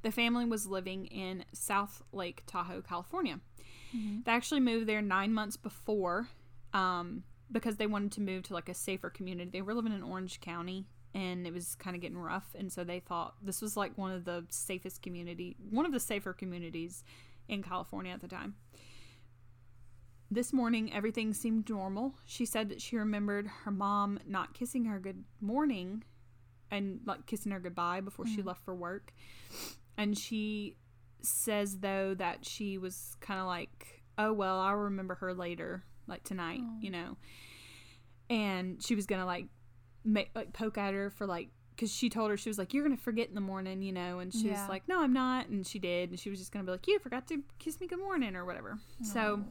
the 0.03 0.11
family 0.11 0.45
was 0.45 0.67
living 0.67 1.07
in 1.07 1.47
South 1.53 2.03
Lake 2.13 2.43
Tahoe, 2.47 2.83
California. 2.83 3.41
They 4.25 4.33
actually 4.33 4.61
moved 4.61 4.87
there 4.89 5.01
nine 5.01 5.33
months 5.33 5.57
before 5.57 6.29
um, 6.75 7.23
because 7.51 7.77
they 7.77 7.87
wanted 7.87 8.13
to 8.13 8.21
move 8.21 8.43
to 8.45 8.53
like 8.53 8.69
a 8.69 8.75
safer 8.75 9.09
community. 9.09 9.51
They 9.51 9.63
were 9.63 9.75
living 9.75 9.93
in 9.93 10.03
Orange 10.03 10.41
County 10.41 10.87
and 11.15 11.47
it 11.47 11.53
was 11.53 11.77
kind 11.77 11.95
of 11.95 12.03
getting 12.03 12.19
rough. 12.19 12.55
And 12.59 12.71
so 12.71 12.83
they 12.85 12.99
thought 12.99 13.37
this 13.41 13.63
was 13.63 13.77
like 13.77 13.97
one 13.97 14.11
of 14.11 14.25
the 14.25 14.45
safest 14.51 15.01
community, 15.01 15.57
one 15.71 15.87
of 15.87 15.93
the 15.93 16.01
safer 16.01 16.33
communities 16.33 17.05
in 17.49 17.63
California 17.63 18.13
at 18.13 18.21
the 18.21 18.29
time. 18.29 18.57
This 20.31 20.53
morning, 20.53 20.93
everything 20.93 21.33
seemed 21.33 21.71
normal. 21.71 22.15
She 22.27 22.45
said 22.45 22.69
that 22.71 22.83
she 22.83 22.97
remembered 22.97 23.47
her 23.65 23.71
mom 23.71 24.19
not 24.27 24.53
kissing 24.53 24.87
her 24.87 24.99
good 24.99 25.23
morning 25.41 26.03
and 26.71 27.01
like 27.07 27.27
kissing 27.27 27.53
her 27.53 27.61
goodbye 27.61 28.01
before 28.01 28.27
she 28.27 28.43
left 28.43 28.65
for 28.65 28.75
work. 28.75 29.13
And 29.97 30.19
she 30.19 30.77
says, 31.21 31.79
though, 31.79 32.15
that 32.15 32.45
she 32.45 32.79
was 32.79 33.17
kind 33.21 33.39
of 33.39 33.47
like, 33.47 34.03
oh, 34.19 34.33
well, 34.33 34.59
I'll 34.59 34.75
remember 34.75 35.15
her 35.17 35.33
later, 35.33 35.85
like 36.07 36.23
tonight, 36.25 36.61
oh. 36.63 36.77
you 36.81 36.91
know. 36.91 37.17
And 38.31 38.83
she 38.83 38.95
was 38.95 39.07
going 39.07 39.21
to 39.21 39.27
like 39.27 39.47
make, 40.05 40.31
like 40.35 40.53
poke 40.53 40.79
at 40.79 40.95
her 40.95 41.11
for 41.11 41.27
like, 41.27 41.49
because 41.77 41.93
she 41.93 42.09
told 42.09 42.31
her, 42.31 42.37
she 42.37 42.49
was 42.49 42.57
like, 42.59 42.73
you're 42.73 42.85
going 42.85 42.97
to 42.97 43.03
forget 43.03 43.29
in 43.29 43.35
the 43.35 43.41
morning, 43.41 43.83
you 43.83 43.93
know. 43.93 44.21
And 44.21 44.33
she 44.33 44.49
Yeah. 44.49 44.61
was 44.61 44.69
like, 44.69 44.87
no, 44.89 45.01
I'm 45.03 45.13
not. 45.13 45.49
And 45.49 45.67
she 45.67 45.79
did. 45.79 46.11
And 46.11 46.19
she 46.19 46.31
was 46.31 46.39
just 46.39 46.53
going 46.53 46.65
to 46.65 46.69
be 46.69 46.73
like, 46.73 46.87
you 46.87 46.99
forgot 47.01 47.27
to 47.29 47.43
kiss 47.59 47.81
me 47.81 47.87
good 47.87 47.99
morning 47.99 48.37
or 48.37 48.45
whatever. 48.45 48.79
So 49.03 49.45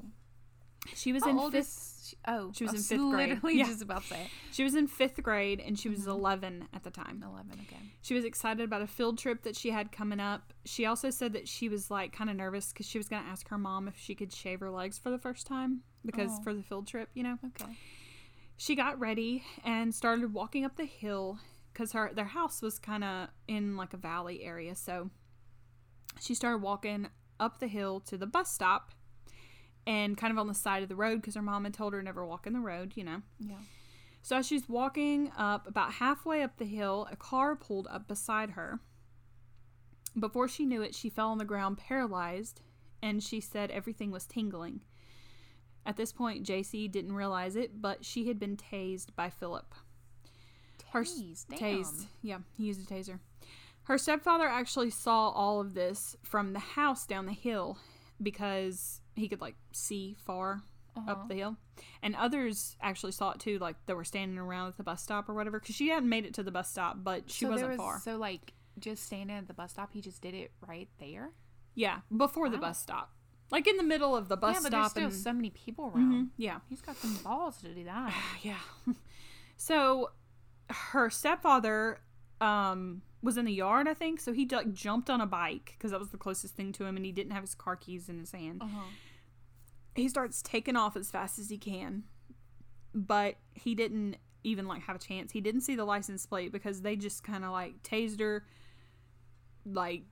she 0.96 1.14
was 1.14 1.26
in 1.26 1.52
fifth. 1.52 2.02
she? 2.04 2.18
Oh, 2.28 2.52
she 2.54 2.66
was 2.66 2.74
in 2.74 2.80
fifth 2.82 3.10
grade. 3.12 3.30
Literally 3.30 3.58
Yeah. 3.58 3.66
just 3.66 3.82
about 3.82 4.02
to 4.04 4.08
say 4.10 4.22
it. 4.24 4.28
She 4.52 4.64
was 4.64 4.76
in 4.76 4.88
fifth 4.88 5.22
grade 5.24 5.62
and 5.66 5.78
she 5.80 5.90
was 5.90 6.02
mm-hmm. 6.02 6.12
11 6.12 6.68
at 6.74 6.84
the 6.84 6.92
time. 6.92 7.24
11, 7.26 7.52
okay. 7.68 7.82
She 8.02 8.14
was 8.14 8.26
excited 8.26 8.64
about 8.64 8.82
a 8.82 8.88
field 8.88 9.18
trip 9.18 9.44
that 9.44 9.56
she 9.56 9.72
had 9.72 9.92
coming 9.92 10.20
up. 10.20 10.54
She 10.66 10.86
also 10.86 11.10
said 11.10 11.34
that 11.34 11.48
she 11.48 11.70
was 11.70 11.90
like 11.90 12.12
kind 12.12 12.30
of 12.30 12.36
nervous 12.36 12.72
because 12.74 12.86
she 12.86 12.98
was 12.98 13.08
going 13.08 13.24
to 13.24 13.30
ask 13.30 13.48
her 13.50 13.58
mom 13.58 13.88
if 13.88 13.98
she 13.98 14.16
could 14.16 14.34
shave 14.34 14.60
her 14.60 14.70
legs 14.70 14.98
for 15.00 15.10
the 15.10 15.18
first 15.18 15.48
time 15.48 15.82
because 16.06 16.32
Oh. 16.40 16.44
for 16.44 16.54
the 16.54 16.64
field 16.64 16.88
trip, 16.88 17.10
you 17.14 17.24
know. 17.24 17.38
Okay. 17.46 17.78
She 18.58 18.76
got 18.76 19.00
ready 19.00 19.44
and 19.64 19.94
started 19.96 20.34
walking 20.34 20.64
up 20.66 20.76
the 20.76 20.86
hill 20.86 21.40
because 21.72 21.94
her 21.94 22.12
their 22.14 22.26
house 22.26 22.62
was 22.62 22.78
kind 22.78 23.04
of 23.04 23.30
in 23.48 23.76
like 23.78 23.94
a 23.94 23.98
valley 23.98 24.44
area. 24.44 24.76
So 24.76 25.10
she 26.22 26.36
started 26.36 26.62
walking 26.62 27.08
up 27.40 27.60
the 27.60 27.68
hill 27.68 28.00
to 28.02 28.18
the 28.18 28.28
bus 28.28 28.54
stop 28.54 28.92
and 29.86 30.18
kind 30.18 30.32
of 30.32 30.38
on 30.40 30.48
the 30.48 30.54
side 30.54 30.84
of 30.84 30.90
the 30.90 30.96
road 30.96 31.22
because 31.22 31.36
her 31.36 31.42
mom 31.42 31.64
had 31.66 31.74
told 31.74 31.94
her 31.94 32.02
never 32.02 32.26
walk 32.26 32.48
in 32.48 32.54
the 32.54 32.60
road, 32.60 32.94
you 32.96 33.04
know. 33.04 33.22
Yeah. 33.40 33.56
So 34.22 34.38
as 34.38 34.48
she's 34.48 34.70
walking 34.70 35.32
up, 35.38 35.68
about 35.68 35.94
halfway 35.94 36.42
up 36.44 36.58
the 36.58 36.66
hill, 36.66 37.08
a 37.12 37.16
car 37.16 37.56
pulled 37.56 37.88
up 37.88 38.08
beside 38.08 38.52
her. 38.52 38.80
Before 40.18 40.48
she 40.48 40.66
knew 40.66 40.82
it, 40.82 40.96
she 40.96 41.10
fell 41.10 41.30
on 41.30 41.40
the 41.40 41.46
ground 41.46 41.78
paralyzed, 41.78 42.62
and 43.02 43.22
she 43.22 43.42
said 43.42 43.72
everything 43.72 44.12
was 44.12 44.26
tingling. 44.26 44.82
At 45.86 45.98
this 45.98 46.14
point, 46.14 46.46
JC 46.46 46.90
didn't 46.90 47.14
realize 47.14 47.56
it, 47.58 47.82
but 47.82 48.06
she 48.06 48.28
had 48.28 48.40
been 48.40 48.56
tased 48.56 49.08
by 49.16 49.30
Philip. 49.30 49.76
Her 50.92 51.04
Tased, 51.04 51.48
damn. 51.50 51.60
tased. 51.60 52.06
Yeah, 52.22 52.38
he 52.56 52.66
used 52.66 52.90
a 52.90 52.94
taser. 52.94 53.20
Her 53.84 53.98
stepfather 53.98 54.48
actually 54.48 54.92
saw 54.92 55.30
all 55.30 55.60
of 55.60 55.74
this 55.74 56.16
from 56.24 56.54
the 56.54 56.60
house 56.60 57.06
down 57.06 57.26
the 57.26 57.34
hill 57.34 57.80
because 58.22 59.02
he 59.16 59.28
could 59.28 59.42
like 59.42 59.56
see 59.72 60.16
far 60.26 60.62
Uh-huh. 60.96 61.12
up 61.12 61.28
the 61.28 61.36
hill. 61.36 61.58
And 62.04 62.16
others 62.16 62.76
actually 62.82 63.14
saw 63.14 63.32
it 63.32 63.40
too, 63.40 63.58
like 63.60 63.76
they 63.88 63.94
were 63.94 64.04
standing 64.04 64.38
around 64.38 64.68
at 64.70 64.78
the 64.78 64.84
bus 64.84 65.02
stop 65.02 65.28
or 65.28 65.34
whatever. 65.34 65.60
Because 65.60 65.76
she 65.76 65.90
hadn't 65.90 66.10
made 66.10 66.26
it 66.26 66.34
to 66.36 66.44
the 66.44 66.52
bus 66.52 66.70
stop, 66.70 66.98
but 67.04 67.30
she 67.32 67.46
so 67.46 67.52
wasn't 67.52 67.70
there 67.70 67.78
was, 67.78 67.78
far. 67.78 68.00
So, 68.02 68.18
like, 68.18 68.54
just 68.80 69.04
standing 69.06 69.36
at 69.36 69.48
the 69.48 69.54
bus 69.56 69.72
stop, 69.72 69.92
he 69.94 70.02
just 70.02 70.22
did 70.22 70.34
it 70.36 70.52
right 70.68 70.90
there? 71.00 71.32
yeah, 71.76 72.02
before 72.16 72.50
the 72.50 72.58
bus 72.60 72.80
stop, 72.80 73.12
like 73.50 73.66
in 73.68 73.78
the 73.78 73.84
middle 73.84 74.16
of 74.16 74.28
the 74.30 74.38
bus 74.38 74.56
yeah, 74.56 74.60
but 74.62 74.72
there's 74.72 74.84
stop. 74.84 74.92
still 74.92 75.04
and 75.06 75.14
so 75.14 75.34
many 75.34 75.50
people 75.50 75.86
around. 75.96 76.14
Mhm, 76.14 76.30
yeah, 76.38 76.60
He's 76.70 76.82
got 76.82 76.96
some 76.98 77.16
balls 77.24 77.58
to 77.62 77.74
do 77.74 77.84
that. 77.86 78.14
yeah. 78.44 78.60
So 79.58 80.12
her 80.70 81.10
stepfather 81.10 82.02
um 82.42 83.02
was 83.24 83.38
in 83.38 83.46
the 83.46 83.54
yard, 83.54 83.88
I 83.88 83.94
think. 83.96 84.20
So 84.20 84.34
he 84.34 84.46
like 84.48 84.72
jumped 84.74 85.10
on 85.10 85.22
a 85.22 85.26
bike 85.26 85.74
because 85.78 85.90
that 85.92 86.00
was 86.00 86.10
the 86.10 86.18
closest 86.18 86.56
thing 86.56 86.72
to 86.74 86.86
him, 86.86 86.96
and 86.98 87.06
he 87.06 87.12
didn't 87.12 87.32
have 87.32 87.42
his 87.44 87.56
car 87.56 87.76
keys 87.76 88.10
in 88.10 88.20
his 88.20 88.32
hand. 88.32 88.62
Uh-huh. 88.62 88.82
he 89.96 90.08
starts 90.10 90.42
taking 90.42 90.76
off 90.76 90.96
as 90.96 91.10
fast 91.10 91.40
as 91.40 91.50
he 91.50 91.58
can 91.58 92.04
but 92.96 93.36
he 93.54 93.74
didn't 93.74 94.18
even 94.44 94.68
like 94.68 94.82
have 94.84 94.96
a 94.96 95.00
chance 95.00 95.32
he 95.32 95.42
didn't 95.42 95.62
see 95.62 95.76
the 95.76 95.86
license 95.86 96.26
plate 96.28 96.52
because 96.52 96.82
they 96.82 96.96
just 96.96 97.24
kind 97.24 97.44
of 97.44 97.52
like 97.52 97.82
tased 97.82 98.20
her 98.20 98.46
like 99.66 100.04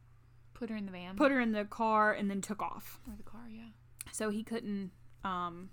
Put 0.53 0.69
her 0.69 0.75
in 0.75 0.85
the 0.85 0.91
van. 0.91 1.15
put 1.15 1.31
her 1.31 1.39
in 1.39 1.51
the 1.51 1.65
car 1.65 2.13
and 2.13 2.29
then 2.29 2.41
took 2.41 2.61
off 2.61 2.99
or 3.07 3.13
the 3.17 3.23
car, 3.23 3.41
yeah. 3.49 3.69
so 4.11 4.29
he 4.29 4.43
couldn't 4.43 4.91
um 5.23 5.69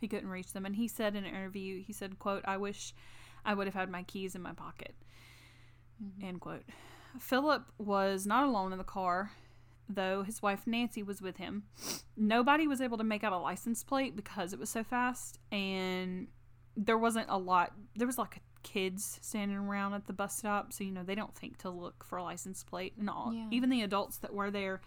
he 0.00 0.08
couldn't 0.08 0.28
reach 0.28 0.52
them 0.52 0.66
and 0.66 0.76
he 0.76 0.88
said 0.88 1.14
in 1.14 1.24
an 1.24 1.34
interview 1.34 1.82
he 1.82 1.92
said 1.92 2.18
quote 2.18 2.42
i 2.46 2.56
wish 2.56 2.94
i 3.44 3.54
would 3.54 3.66
have 3.66 3.74
had 3.74 3.90
my 3.90 4.02
keys 4.02 4.34
in 4.34 4.42
my 4.42 4.52
pocket 4.52 4.94
Mm-hmm. 6.02 6.24
end 6.24 6.40
quote. 6.40 6.64
Philip 7.18 7.64
was 7.78 8.26
not 8.26 8.44
alone 8.44 8.72
in 8.72 8.78
the 8.78 8.84
car 8.84 9.32
though 9.90 10.22
his 10.22 10.42
wife 10.42 10.66
nancy 10.66 11.02
was 11.02 11.22
with 11.22 11.38
him. 11.38 11.62
Nobody 12.14 12.66
was 12.66 12.80
able 12.82 12.98
to 12.98 13.04
make 13.04 13.24
out 13.24 13.32
a 13.32 13.38
license 13.38 13.82
plate 13.82 14.14
because 14.14 14.52
it 14.52 14.58
was 14.58 14.68
so 14.68 14.84
fast 14.84 15.38
and 15.50 16.28
there 16.76 16.98
wasn't 16.98 17.26
a 17.30 17.38
lot 17.38 17.72
there 17.96 18.06
was 18.06 18.18
like 18.18 18.40
kids 18.62 19.18
standing 19.22 19.56
around 19.56 19.94
at 19.94 20.06
the 20.06 20.12
bus 20.12 20.36
stop 20.36 20.72
so 20.74 20.84
you 20.84 20.90
know 20.92 21.02
they 21.02 21.14
don't 21.14 21.34
think 21.34 21.56
to 21.58 21.70
look 21.70 22.04
for 22.04 22.18
a 22.18 22.22
license 22.22 22.62
plate 22.62 22.92
and 22.98 23.08
all 23.08 23.32
Yeah. 23.34 23.46
even 23.50 23.70
the 23.70 23.80
adults 23.82 24.18
that 24.18 24.34
were 24.34 24.50
there. 24.50 24.80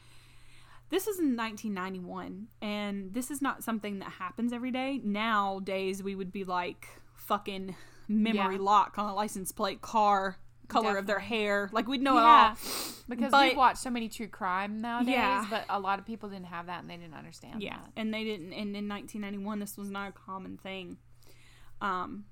This 0.89 1.07
is 1.07 1.19
in 1.19 1.35
1991 1.35 2.47
and 2.61 3.13
this 3.13 3.31
is 3.31 3.41
not 3.41 3.63
something 3.63 3.99
that 3.99 4.09
happens 4.19 4.53
every 4.53 4.71
day. 4.71 4.99
Nowadays 5.03 6.03
we 6.03 6.15
would 6.15 6.31
be 6.31 6.43
like 6.43 6.87
fucking 7.15 7.75
memory 8.07 8.55
Yeah. 8.55 8.61
lock 8.61 8.99
on 8.99 9.09
a 9.09 9.15
license 9.15 9.51
plate 9.51 9.81
car 9.81 10.37
color 10.71 10.97
of 10.97 11.05
their 11.05 11.19
hair 11.19 11.69
like 11.71 11.87
we'd 11.87 12.01
know 12.01 12.15
yeah. 12.15 12.21
it 12.21 12.49
all 12.49 12.55
Because 13.09 13.31
But- 13.31 13.49
we've 13.49 13.57
watched 13.57 13.79
so 13.79 13.89
many 13.89 14.07
true 14.09 14.27
crime 14.27 14.81
nowadays, 14.81 15.13
Yeah. 15.13 15.45
but 15.49 15.65
a 15.69 15.79
lot 15.79 15.99
of 15.99 16.05
people 16.05 16.29
didn't 16.29 16.45
have 16.45 16.67
that 16.67 16.81
and 16.81 16.89
they 16.89 16.97
didn't 16.97 17.13
understand 17.15 17.61
yeah 17.61 17.75
that. 17.77 17.91
and 17.95 18.13
they 18.13 18.23
didn't 18.23 18.53
and 18.53 18.75
in 18.75 18.87
1991 18.87 19.59
this 19.59 19.77
was 19.77 19.89
not 19.89 20.09
a 20.09 20.11
common 20.11 20.57
thing 20.57 20.97
um 21.81 22.25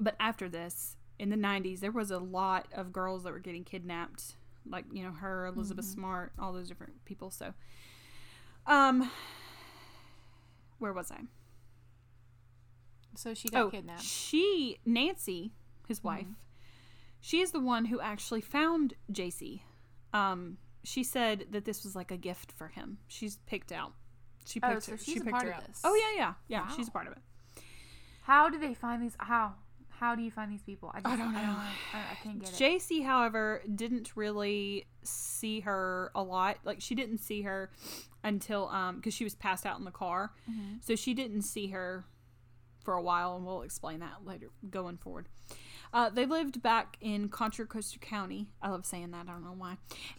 but 0.00 0.14
after 0.20 0.48
this 0.48 0.96
in 1.18 1.30
the 1.30 1.36
90s, 1.36 1.80
there 1.80 1.90
was 1.90 2.10
a 2.10 2.18
lot 2.18 2.66
of 2.72 2.92
girls 2.92 3.24
that 3.24 3.32
were 3.32 3.38
getting 3.40 3.64
kidnapped. 3.64 4.36
Like, 4.68 4.84
you 4.92 5.02
know, 5.02 5.12
her, 5.12 5.46
Elizabeth 5.46 5.84
Smart, 5.84 6.32
all 6.38 6.52
those 6.52 6.68
different 6.68 7.04
people. 7.04 7.30
So, 7.30 7.54
um, 8.66 9.10
where 10.78 10.92
was 10.92 11.10
I? 11.10 11.22
So 13.16 13.34
she 13.34 13.48
got 13.48 13.62
oh, 13.64 13.70
kidnapped. 13.70 14.02
she, 14.02 14.78
Nancy, 14.84 15.52
his 15.88 16.04
wife, 16.04 16.26
she 17.20 17.40
is 17.40 17.50
the 17.52 17.60
one 17.60 17.86
who 17.86 18.00
actually 18.00 18.40
found 18.40 18.94
JC. 19.12 19.60
Um, 20.12 20.58
she 20.84 21.02
said 21.04 21.46
that 21.50 21.64
this 21.64 21.84
was 21.84 21.94
like 21.96 22.10
a 22.10 22.16
gift 22.16 22.52
for 22.52 22.68
him. 22.68 22.98
She's 23.08 23.36
picked 23.46 23.72
out. 23.72 23.92
She 24.46 24.60
picked 24.60 24.70
Oh, 24.70 24.74
picked 24.74 24.84
so 24.86 24.92
her. 24.92 24.98
she's 24.98 25.14
she 25.14 25.20
a 25.20 25.24
picked 25.24 25.30
part 25.32 25.44
her 25.44 25.50
of 25.50 25.56
out. 25.58 25.66
this. 25.66 25.80
Oh 25.84 25.94
yeah, 25.94 26.16
yeah, 26.16 26.34
yeah. 26.48 26.68
She's 26.76 26.88
a 26.88 26.90
part 26.90 27.06
of 27.06 27.12
it. 27.12 27.18
How 28.22 28.48
do 28.48 28.58
they 28.58 28.74
find 28.74 29.02
these? 29.02 29.16
How? 29.18 29.54
How 29.90 30.14
do 30.14 30.22
you 30.22 30.30
find 30.30 30.52
these 30.52 30.62
people? 30.62 30.92
I, 30.94 31.00
just, 31.00 31.18
don't 31.18 31.32
know. 31.32 31.40
I, 31.40 31.98
I 32.12 32.14
can't 32.22 32.38
get 32.38 32.50
it. 32.50 32.54
JC, 32.54 33.04
however, 33.04 33.62
didn't 33.74 34.12
really 34.14 34.86
see 35.02 35.60
her 35.60 36.12
a 36.14 36.22
lot. 36.22 36.58
Like 36.64 36.80
she 36.80 36.94
didn't 36.94 37.18
see 37.18 37.42
her 37.42 37.70
until 38.22 38.68
um 38.68 38.96
because 38.96 39.12
she 39.14 39.24
was 39.24 39.34
passed 39.34 39.66
out 39.66 39.78
in 39.78 39.84
the 39.84 39.90
car, 39.90 40.32
Mm-hmm. 40.48 40.76
so 40.82 40.94
she 40.94 41.14
didn't 41.14 41.42
see 41.42 41.68
her 41.68 42.04
for 42.84 42.94
a 42.94 43.02
while, 43.02 43.36
and 43.36 43.44
we'll 43.44 43.62
explain 43.62 44.00
that 44.00 44.24
later 44.24 44.50
going 44.70 44.96
forward. 44.98 45.26
Uh, 45.92 46.10
they 46.10 46.26
lived 46.26 46.62
back 46.62 46.96
in 47.00 47.28
Contra 47.28 47.66
Costa 47.66 47.98
County. 47.98 48.48
I 48.60 48.68
love 48.70 48.84
saying 48.84 49.10
that. 49.12 49.26
I 49.28 49.32
don't 49.32 49.44
know 49.44 49.54
why, 49.56 49.78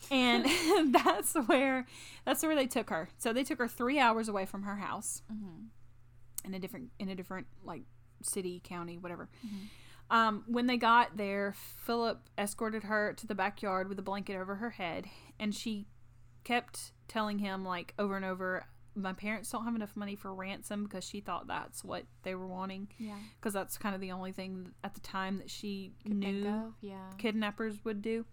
and 0.10 0.46
that's 0.94 1.34
where 1.34 1.86
that's 2.26 2.44
where 2.44 2.56
they 2.56 2.68
took 2.68 2.90
her. 2.90 3.10
So 3.18 3.34
they 3.34 3.44
took 3.44 3.60
her 3.60 3.68
three 3.68 4.00
hours 4.00 4.28
away 4.30 4.46
from 4.46 4.64
her 4.64 4.78
house 4.78 5.22
Mm-hmm. 5.32 5.66
in 6.48 6.54
a 6.54 6.60
different 6.60 6.90
in 7.00 7.10
a 7.10 7.16
different 7.16 7.48
like 7.64 7.84
city, 8.24 8.62
county, 8.64 8.98
whatever. 8.98 9.30
Um, 10.12 10.44
when 10.48 10.66
they 10.66 10.78
got 10.78 11.18
there, 11.18 11.54
Philip 11.86 12.30
escorted 12.38 12.84
her 12.84 13.14
to 13.14 13.28
the 13.28 13.36
backyard 13.36 13.88
with 13.90 14.00
a 14.00 14.02
blanket 14.02 14.36
over 14.38 14.56
her 14.56 14.72
head, 14.72 15.06
and 15.40 15.54
she 15.54 15.86
kept 16.44 16.94
telling 17.08 17.38
him 17.40 17.64
like 17.64 17.94
over 18.00 18.16
and 18.16 18.26
over, 18.26 18.66
"My 19.02 19.14
parents 19.14 19.50
don't 19.52 19.64
have 19.66 19.76
enough 19.76 19.96
money 19.96 20.16
for 20.16 20.34
ransom," 20.34 20.84
because 20.84 21.04
she 21.04 21.22
thought 21.22 21.48
that's 21.48 21.84
what 21.84 22.06
they 22.24 22.36
were 22.36 22.48
wanting, 22.48 22.90
Yeah. 22.98 23.18
because 23.40 23.54
that's 23.54 23.78
kind 23.78 23.96
of 23.96 24.02
the 24.02 24.12
only 24.12 24.32
thing 24.32 24.74
at 24.84 24.94
the 24.94 25.00
time 25.02 25.38
that 25.38 25.50
she 25.50 25.94
Could 26.04 26.16
knew 26.18 26.74
Yeah. 26.82 27.12
kidnappers 27.18 27.84
would 27.86 28.02
do. 28.02 28.26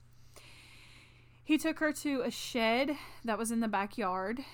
He 1.45 1.59
took 1.59 1.79
her 1.79 1.93
to 1.93 2.23
a 2.23 2.31
shed 2.31 2.97
that 3.25 3.39
was 3.39 3.51
in 3.53 3.61
the 3.61 3.69
backyard. 3.69 4.45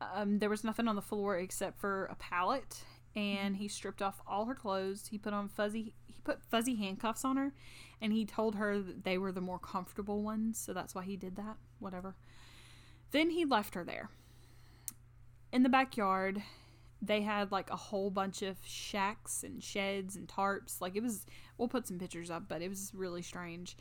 Um, 0.00 0.38
there 0.38 0.50
was 0.50 0.62
nothing 0.64 0.86
on 0.86 0.96
the 0.96 1.02
floor 1.02 1.38
except 1.38 1.78
for 1.80 2.04
a 2.06 2.14
pallet, 2.16 2.84
and 3.16 3.56
he 3.56 3.68
stripped 3.68 4.02
off 4.02 4.20
all 4.26 4.44
her 4.44 4.54
clothes. 4.54 5.06
He 5.06 5.18
put 5.18 5.32
on 5.32 5.48
fuzzy 5.48 5.94
he 6.06 6.20
put 6.20 6.42
fuzzy 6.42 6.74
handcuffs 6.76 7.24
on 7.24 7.36
her, 7.38 7.54
and 8.00 8.12
he 8.12 8.24
told 8.26 8.54
her 8.56 8.80
that 8.80 9.04
they 9.04 9.16
were 9.18 9.32
the 9.32 9.40
more 9.40 9.58
comfortable 9.58 10.22
ones, 10.22 10.58
so 10.58 10.72
that's 10.74 10.94
why 10.94 11.04
he 11.04 11.16
did 11.16 11.36
that. 11.36 11.56
Whatever. 11.78 12.16
Then 13.10 13.30
he 13.30 13.44
left 13.44 13.74
her 13.74 13.84
there. 13.84 14.10
In 15.54 15.62
the 15.62 15.68
backyard, 15.68 16.42
they 17.00 17.22
had 17.22 17.52
like 17.52 17.70
a 17.70 17.76
whole 17.76 18.10
bunch 18.10 18.42
of 18.42 18.56
shacks 18.66 19.44
and 19.44 19.62
sheds 19.62 20.16
and 20.16 20.26
tarps. 20.26 20.80
Like 20.80 20.96
it 20.96 21.02
was, 21.02 21.26
we'll 21.56 21.68
put 21.68 21.86
some 21.86 21.98
pictures 21.98 22.28
up, 22.28 22.48
but 22.48 22.60
it 22.60 22.68
was 22.68 22.90
really 22.92 23.22
strange. 23.22 23.76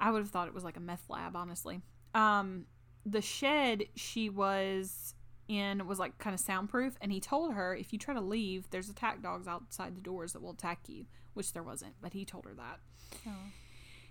I 0.00 0.12
would 0.12 0.20
have 0.20 0.30
thought 0.30 0.46
it 0.46 0.54
was 0.54 0.62
like 0.62 0.76
a 0.76 0.80
meth 0.80 1.10
lab, 1.10 1.34
honestly. 1.34 1.80
Um, 2.14 2.66
the 3.04 3.20
shed 3.20 3.84
she 3.96 4.28
was 4.28 5.14
in 5.48 5.86
was 5.88 5.98
like 5.98 6.18
kind 6.18 6.34
of 6.34 6.40
soundproof, 6.40 6.94
and 7.00 7.10
he 7.10 7.18
told 7.18 7.52
her 7.54 7.74
if 7.74 7.92
you 7.92 7.98
try 7.98 8.14
to 8.14 8.20
leave, 8.20 8.70
there's 8.70 8.88
attack 8.88 9.22
dogs 9.22 9.48
outside 9.48 9.96
the 9.96 10.00
doors 10.00 10.34
that 10.34 10.40
will 10.40 10.52
attack 10.52 10.82
you, 10.86 11.06
which 11.34 11.52
there 11.52 11.64
wasn't, 11.64 11.94
but 12.00 12.12
he 12.12 12.24
told 12.24 12.44
her 12.44 12.54
that. 12.54 12.78
Oh. 13.26 13.50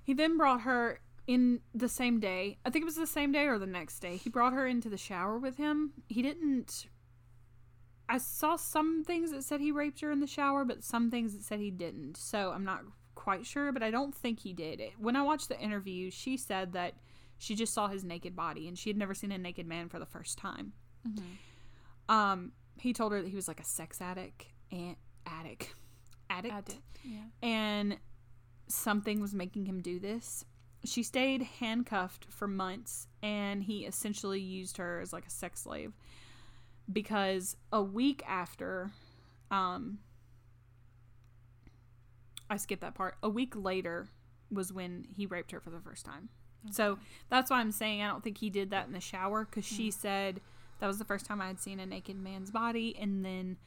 He 0.03 0.13
then 0.13 0.37
brought 0.37 0.61
her 0.61 0.99
in 1.31 1.61
the 1.73 1.87
same 1.87 2.19
day. 2.19 2.57
I 2.65 2.69
think 2.69 2.83
it 2.83 2.85
was 2.85 2.97
the 2.97 3.07
same 3.07 3.31
day 3.31 3.45
or 3.45 3.57
the 3.57 3.65
next 3.65 3.99
day. 3.99 4.17
He 4.17 4.29
brought 4.29 4.51
her 4.51 4.67
into 4.67 4.89
the 4.89 4.97
shower 4.97 5.37
with 5.37 5.55
him. 5.55 5.93
He 6.09 6.21
didn't. 6.21 6.87
I 8.09 8.17
saw 8.17 8.57
some 8.57 9.05
things 9.05 9.31
that 9.31 9.45
said 9.45 9.61
he 9.61 9.71
raped 9.71 10.01
her 10.01 10.11
in 10.11 10.19
the 10.19 10.27
shower, 10.27 10.65
but 10.65 10.83
some 10.83 11.09
things 11.09 11.33
that 11.33 11.43
said 11.43 11.61
he 11.61 11.71
didn't. 11.71 12.17
So 12.17 12.51
I'm 12.51 12.65
not 12.65 12.81
quite 13.15 13.45
sure, 13.45 13.71
but 13.71 13.81
I 13.81 13.91
don't 13.91 14.13
think 14.13 14.41
he 14.41 14.51
did. 14.51 14.81
When 14.99 15.15
I 15.15 15.21
watched 15.21 15.47
the 15.47 15.57
interview, 15.57 16.11
she 16.11 16.35
said 16.35 16.73
that 16.73 16.95
she 17.37 17.55
just 17.55 17.73
saw 17.73 17.87
his 17.87 18.03
naked 18.03 18.35
body 18.35 18.67
and 18.67 18.77
she 18.77 18.89
had 18.89 18.97
never 18.97 19.13
seen 19.13 19.31
a 19.31 19.37
naked 19.37 19.65
man 19.65 19.87
for 19.87 19.99
the 19.99 20.05
first 20.05 20.37
time. 20.37 20.73
Mm-hmm. 21.07 22.13
Um, 22.13 22.51
he 22.77 22.91
told 22.91 23.13
her 23.13 23.21
that 23.21 23.29
he 23.29 23.37
was 23.37 23.47
like 23.47 23.61
a 23.61 23.65
sex 23.65 24.01
addict 24.01 24.47
and 24.69 24.97
addict, 25.25 25.73
addict, 26.29 26.65
did. 26.65 26.77
Yeah. 27.05 27.19
and 27.41 27.97
something 28.67 29.21
was 29.21 29.33
making 29.33 29.65
him 29.65 29.81
do 29.81 29.97
this. 29.97 30.43
She 30.83 31.03
stayed 31.03 31.43
handcuffed 31.59 32.25
for 32.29 32.47
months, 32.47 33.07
and 33.21 33.63
he 33.63 33.85
essentially 33.85 34.39
used 34.39 34.77
her 34.77 34.99
as 34.99 35.13
like 35.13 35.25
a 35.25 35.31
sex 35.31 35.61
slave. 35.61 35.93
Because 36.91 37.55
a 37.71 37.81
week 37.81 38.23
after, 38.27 38.91
um, 39.49 39.99
I 42.49 42.57
skipped 42.57 42.81
that 42.81 42.95
part. 42.95 43.15
A 43.23 43.29
week 43.29 43.53
later 43.55 44.09
was 44.51 44.73
when 44.73 45.05
he 45.15 45.25
raped 45.25 45.51
her 45.51 45.59
for 45.59 45.69
the 45.69 45.79
first 45.79 46.05
time. 46.05 46.29
So 46.69 46.99
that's 47.29 47.49
why 47.49 47.59
I'm 47.59 47.71
saying 47.71 48.01
I 48.01 48.07
don't 48.07 48.23
think 48.23 48.37
he 48.37 48.49
did 48.49 48.69
that 48.69 48.85
in 48.85 48.93
the 48.93 48.99
shower 48.99 49.45
because 49.45 49.65
she 49.65 49.89
said 49.89 50.41
that 50.79 50.87
was 50.87 50.99
the 50.99 51.05
first 51.05 51.25
time 51.25 51.41
I 51.41 51.47
had 51.47 51.59
seen 51.59 51.79
a 51.79 51.85
naked 51.85 52.17
man's 52.17 52.51
body, 52.51 52.95
and 52.99 53.25
then 53.25 53.57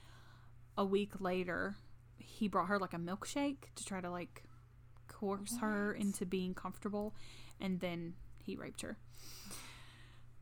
a 0.76 0.84
week 0.84 1.20
later, 1.20 1.76
he 2.18 2.46
brought 2.46 2.68
her 2.68 2.78
like 2.78 2.92
a 2.92 2.98
milkshake 2.98 3.74
to 3.74 3.84
try 3.84 4.00
to 4.00 4.10
like 4.10 4.43
coerce 5.24 5.58
her 5.58 5.92
into 5.92 6.26
being 6.26 6.54
comfortable, 6.54 7.14
and 7.60 7.80
then 7.80 8.14
he 8.44 8.56
raped 8.56 8.82
her. 8.82 8.98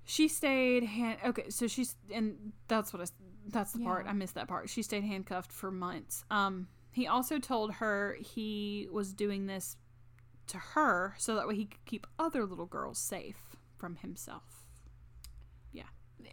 She 0.04 0.28
stayed 0.28 0.84
hand 0.84 1.18
okay, 1.24 1.48
so 1.50 1.66
she's 1.66 1.94
and 2.12 2.52
that's 2.68 2.92
what 2.92 3.02
I, 3.02 3.06
that's 3.48 3.72
the 3.72 3.80
part 3.80 4.06
I 4.08 4.12
missed 4.12 4.34
that 4.34 4.48
part. 4.48 4.68
She 4.68 4.82
stayed 4.82 5.04
handcuffed 5.04 5.52
for 5.52 5.70
months. 5.70 6.24
Um, 6.30 6.66
he 6.90 7.06
also 7.06 7.38
told 7.38 7.74
her 7.74 8.16
he 8.20 8.88
was 8.90 9.12
doing 9.12 9.46
this 9.46 9.76
to 10.48 10.58
her 10.58 11.14
so 11.18 11.36
that 11.36 11.46
way 11.46 11.54
he 11.54 11.64
could 11.66 11.84
keep 11.86 12.06
other 12.18 12.44
little 12.44 12.66
girls 12.66 12.98
safe 12.98 13.56
from 13.78 13.96
himself. 13.96 14.66
Yeah. 15.72 15.84
yeah. 16.22 16.30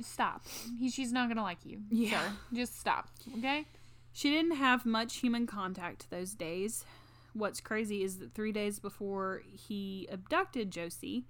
Stop. 0.00 0.44
He, 0.78 0.90
she's 0.90 1.12
not 1.12 1.28
gonna 1.28 1.42
like 1.42 1.64
you. 1.64 1.82
Yeah. 1.90 2.20
Sir. 2.20 2.32
Just 2.54 2.80
stop. 2.80 3.08
Okay. 3.38 3.66
She 4.12 4.30
didn't 4.30 4.56
have 4.56 4.84
much 4.84 5.18
human 5.18 5.46
contact 5.46 6.10
those 6.10 6.34
days. 6.34 6.84
What's 7.34 7.60
crazy 7.60 8.02
is 8.02 8.18
that 8.18 8.34
three 8.34 8.52
days 8.52 8.78
before 8.78 9.42
he 9.46 10.08
abducted 10.10 10.70
Josie, 10.70 11.26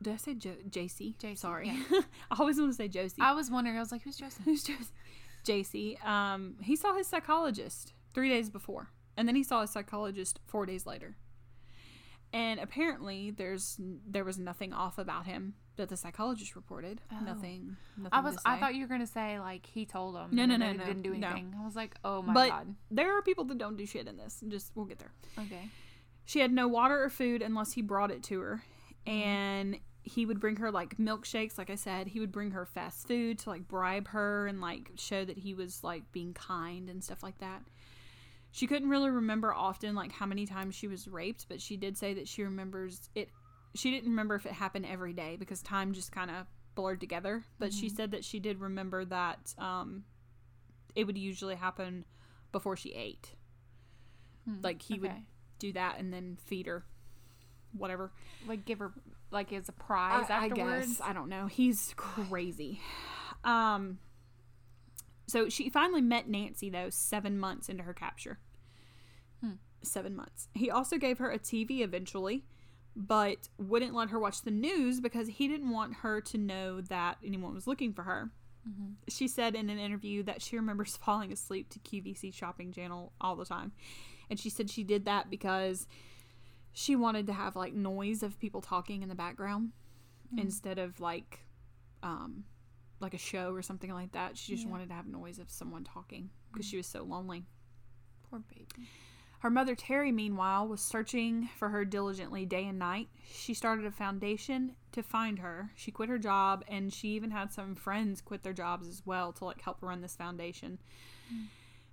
did 0.00 0.14
I 0.14 0.16
say 0.16 0.34
jo- 0.34 0.56
JC? 0.68 1.16
JC, 1.16 1.38
Sorry, 1.38 1.68
yeah. 1.68 2.00
I 2.30 2.36
always 2.38 2.58
want 2.58 2.72
to 2.72 2.76
say 2.76 2.88
Josie. 2.88 3.20
I 3.20 3.32
was 3.32 3.50
wondering. 3.50 3.76
I 3.76 3.80
was 3.80 3.92
like, 3.92 4.02
who's 4.02 4.16
Josie? 4.16 4.42
Who's 4.44 4.64
Josie? 4.64 4.92
JC. 5.46 6.04
Um, 6.04 6.56
he 6.62 6.76
saw 6.76 6.94
his 6.94 7.06
psychologist 7.06 7.92
three 8.14 8.28
days 8.28 8.48
before, 8.48 8.90
and 9.16 9.28
then 9.28 9.34
he 9.36 9.42
saw 9.42 9.60
his 9.60 9.70
psychologist 9.70 10.40
four 10.46 10.66
days 10.66 10.86
later. 10.86 11.16
And 12.32 12.58
apparently, 12.60 13.30
there's 13.30 13.78
there 14.06 14.24
was 14.24 14.38
nothing 14.38 14.72
off 14.72 14.98
about 14.98 15.26
him 15.26 15.54
that 15.82 15.88
the 15.88 15.96
psychologist 15.96 16.54
reported. 16.54 17.00
Oh. 17.12 17.18
Nothing. 17.24 17.76
Nothing. 17.96 18.08
I 18.12 18.20
was. 18.20 18.38
I 18.44 18.56
thought 18.58 18.74
you 18.76 18.82
were 18.82 18.88
gonna 18.88 19.06
say 19.06 19.38
like 19.40 19.66
he 19.66 19.84
told 19.84 20.14
him. 20.16 20.28
No, 20.30 20.46
no, 20.46 20.56
no, 20.56 20.72
no, 20.72 20.84
Didn't 20.84 21.02
do 21.02 21.14
no. 21.14 21.26
anything. 21.28 21.54
I 21.60 21.64
was 21.64 21.74
like, 21.76 21.96
oh 22.04 22.22
my 22.22 22.32
But- 22.32 22.48
god. 22.50 22.74
there 22.90 23.16
are 23.18 23.22
people 23.22 23.44
that 23.46 23.58
don't 23.58 23.76
do 23.76 23.84
shit 23.84 24.06
in 24.06 24.16
this. 24.16 24.42
Just 24.48 24.70
we'll 24.74 24.86
get 24.86 24.98
there. 25.00 25.12
Okay. 25.38 25.68
She 26.24 26.38
had 26.38 26.52
no 26.52 26.68
water 26.68 27.02
or 27.02 27.10
food 27.10 27.42
unless 27.42 27.72
he 27.72 27.82
brought 27.82 28.10
it 28.12 28.22
to 28.24 28.40
her. 28.40 28.62
Mm-hmm. 29.06 29.18
And 29.18 29.78
he 30.04 30.24
would 30.26 30.38
bring 30.40 30.56
her 30.56 30.70
like 30.70 30.96
milkshakes, 30.98 31.58
like 31.58 31.68
I 31.70 31.74
said. 31.74 32.06
He 32.06 32.20
would 32.20 32.30
bring 32.32 32.52
her 32.52 32.64
fast 32.64 33.06
food 33.08 33.38
to 33.40 33.50
like 33.50 33.66
bribe 33.66 34.08
her 34.08 34.46
and 34.46 34.60
like 34.60 34.92
show 34.96 35.24
that 35.24 35.38
he 35.38 35.52
was 35.54 35.82
like 35.82 36.10
being 36.12 36.32
kind 36.32 36.88
and 36.88 37.02
stuff 37.02 37.22
like 37.22 37.38
that. 37.38 37.62
She 38.52 38.66
couldn't 38.66 38.88
really 38.90 39.10
remember 39.10 39.52
often 39.52 39.94
like 39.94 40.12
how 40.12 40.26
many 40.26 40.46
times 40.46 40.74
she 40.74 40.86
was 40.86 41.08
raped, 41.08 41.46
but 41.48 41.60
she 41.60 41.76
did 41.76 41.96
say 41.96 42.14
that 42.14 42.28
she 42.28 42.42
remembers 42.42 43.08
it. 43.14 43.30
She 43.74 43.90
didn't 43.90 44.10
remember 44.10 44.34
if 44.34 44.46
it 44.46 44.52
happened 44.52 44.86
every 44.86 45.12
day 45.12 45.36
because 45.36 45.62
time 45.62 45.92
just 45.94 46.12
kind 46.12 46.30
of 46.30 46.46
blurred 46.74 47.00
together. 47.00 47.44
But 47.58 47.72
she 47.72 47.88
said 47.88 48.10
that 48.12 48.24
she 48.24 48.38
did 48.40 48.60
remember 48.60 49.04
that 49.06 49.54
um, 49.58 50.04
it 50.94 51.04
would 51.04 51.16
usually 51.18 51.54
happen 51.54 52.04
before 52.52 52.76
she 52.76 52.92
ate. 52.92 53.34
Hmm, 54.46 54.56
Like 54.62 54.82
he 54.82 54.98
would 54.98 55.12
do 55.58 55.72
that 55.74 55.98
and 55.98 56.12
then 56.12 56.36
feed 56.46 56.66
her 56.66 56.84
whatever 57.74 58.10
like 58.46 58.64
give 58.66 58.80
her 58.80 58.92
like 59.30 59.50
as 59.52 59.68
a 59.68 59.72
prize 59.72 60.26
I, 60.28 60.46
afterwards. 60.46 61.00
I, 61.02 61.12
don't 61.14 61.28
know 61.30 61.46
he's 61.46 61.94
crazy 61.96 62.80
um 63.44 63.98
so 65.26 65.48
she 65.48 65.70
finally 65.70 66.02
met 66.02 66.28
nancy 66.28 66.68
though 66.68 66.90
seven 66.90 67.38
months 67.38 67.68
into 67.70 67.84
her 67.84 67.94
capture 67.94 68.38
Hmm. 69.42 69.52
seven 69.82 70.14
months 70.14 70.48
he 70.52 70.70
also 70.70 70.98
gave 70.98 71.16
her 71.18 71.30
a 71.30 71.38
tv 71.38 71.80
eventually 71.80 72.44
but 72.94 73.48
wouldn't 73.58 73.94
let 73.94 74.10
her 74.10 74.18
watch 74.18 74.42
the 74.42 74.50
news 74.50 75.00
because 75.00 75.26
he 75.28 75.48
didn't 75.48 75.70
want 75.70 75.94
her 75.96 76.20
to 76.20 76.38
know 76.38 76.80
that 76.82 77.16
anyone 77.24 77.54
was 77.54 77.66
looking 77.66 77.92
for 77.92 78.02
her 78.02 78.30
Mhm. 78.68 78.94
she 79.08 79.26
said 79.26 79.56
in 79.56 79.68
an 79.70 79.78
interview 79.80 80.22
that 80.22 80.40
she 80.40 80.56
remembers 80.56 80.96
falling 81.04 81.32
asleep 81.32 81.68
to 81.70 81.78
QVC 81.80 82.30
Shopping 82.32 82.70
Channel 82.72 83.12
all 83.20 83.34
the 83.34 83.44
time. 83.44 83.72
And 84.30 84.38
she 84.38 84.48
said 84.50 84.70
she 84.70 84.84
did 84.84 85.04
that 85.06 85.28
because 85.30 85.88
she 86.72 86.94
wanted 86.94 87.26
to 87.26 87.32
have 87.32 87.56
like 87.56 87.74
noise 87.74 88.22
of 88.22 88.38
people 88.38 88.60
talking 88.60 89.02
in 89.02 89.08
the 89.08 89.14
background 89.16 89.72
Mm. 90.32 90.42
instead 90.42 90.78
of 90.78 91.00
like 91.00 91.40
um 92.04 92.44
like 93.00 93.14
a 93.14 93.18
show 93.18 93.52
or 93.52 93.62
something 93.62 93.92
like 93.92 94.12
that. 94.12 94.36
She 94.38 94.52
just 94.52 94.64
Yeah. 94.64 94.70
wanted 94.70 94.88
to 94.90 94.94
have 94.94 95.06
noise 95.08 95.40
of 95.40 95.50
someone 95.50 95.82
talking 95.82 96.30
because 96.52 96.64
she 96.64 96.76
was 96.76 96.86
so 96.86 97.02
lonely. 97.02 97.44
Poor 98.30 98.38
baby. 98.38 98.68
Her 99.42 99.50
mother, 99.50 99.74
Terry, 99.74 100.12
meanwhile, 100.12 100.68
was 100.68 100.80
searching 100.80 101.48
for 101.56 101.70
her 101.70 101.84
diligently 101.84 102.46
day 102.46 102.64
and 102.64 102.78
night. 102.78 103.08
She 103.24 103.54
started 103.54 103.84
a 103.84 103.90
foundation 103.90 104.76
to 104.92 105.02
find 105.02 105.40
her. 105.40 105.72
She 105.74 105.90
quit 105.90 106.08
her 106.10 106.18
job, 106.18 106.64
and 106.68 106.92
she 106.92 107.08
even 107.08 107.32
had 107.32 107.52
some 107.52 107.74
friends 107.74 108.20
quit 108.20 108.44
their 108.44 108.52
jobs 108.52 108.86
as 108.86 109.02
well 109.04 109.32
to 109.32 109.44
like 109.44 109.60
help 109.60 109.78
run 109.80 110.00
this 110.00 110.14
foundation. 110.14 110.78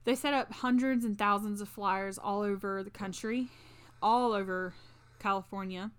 They 0.04 0.14
set 0.14 0.36
up 0.36 0.54
hundreds 0.54 1.04
and 1.04 1.18
thousands 1.18 1.60
of 1.60 1.68
flyers 1.68 2.20
all 2.20 2.44
over 2.44 2.84
the 2.84 2.92
country, 2.92 3.48
all 4.00 4.34
over 4.34 4.76
California. 5.18 5.90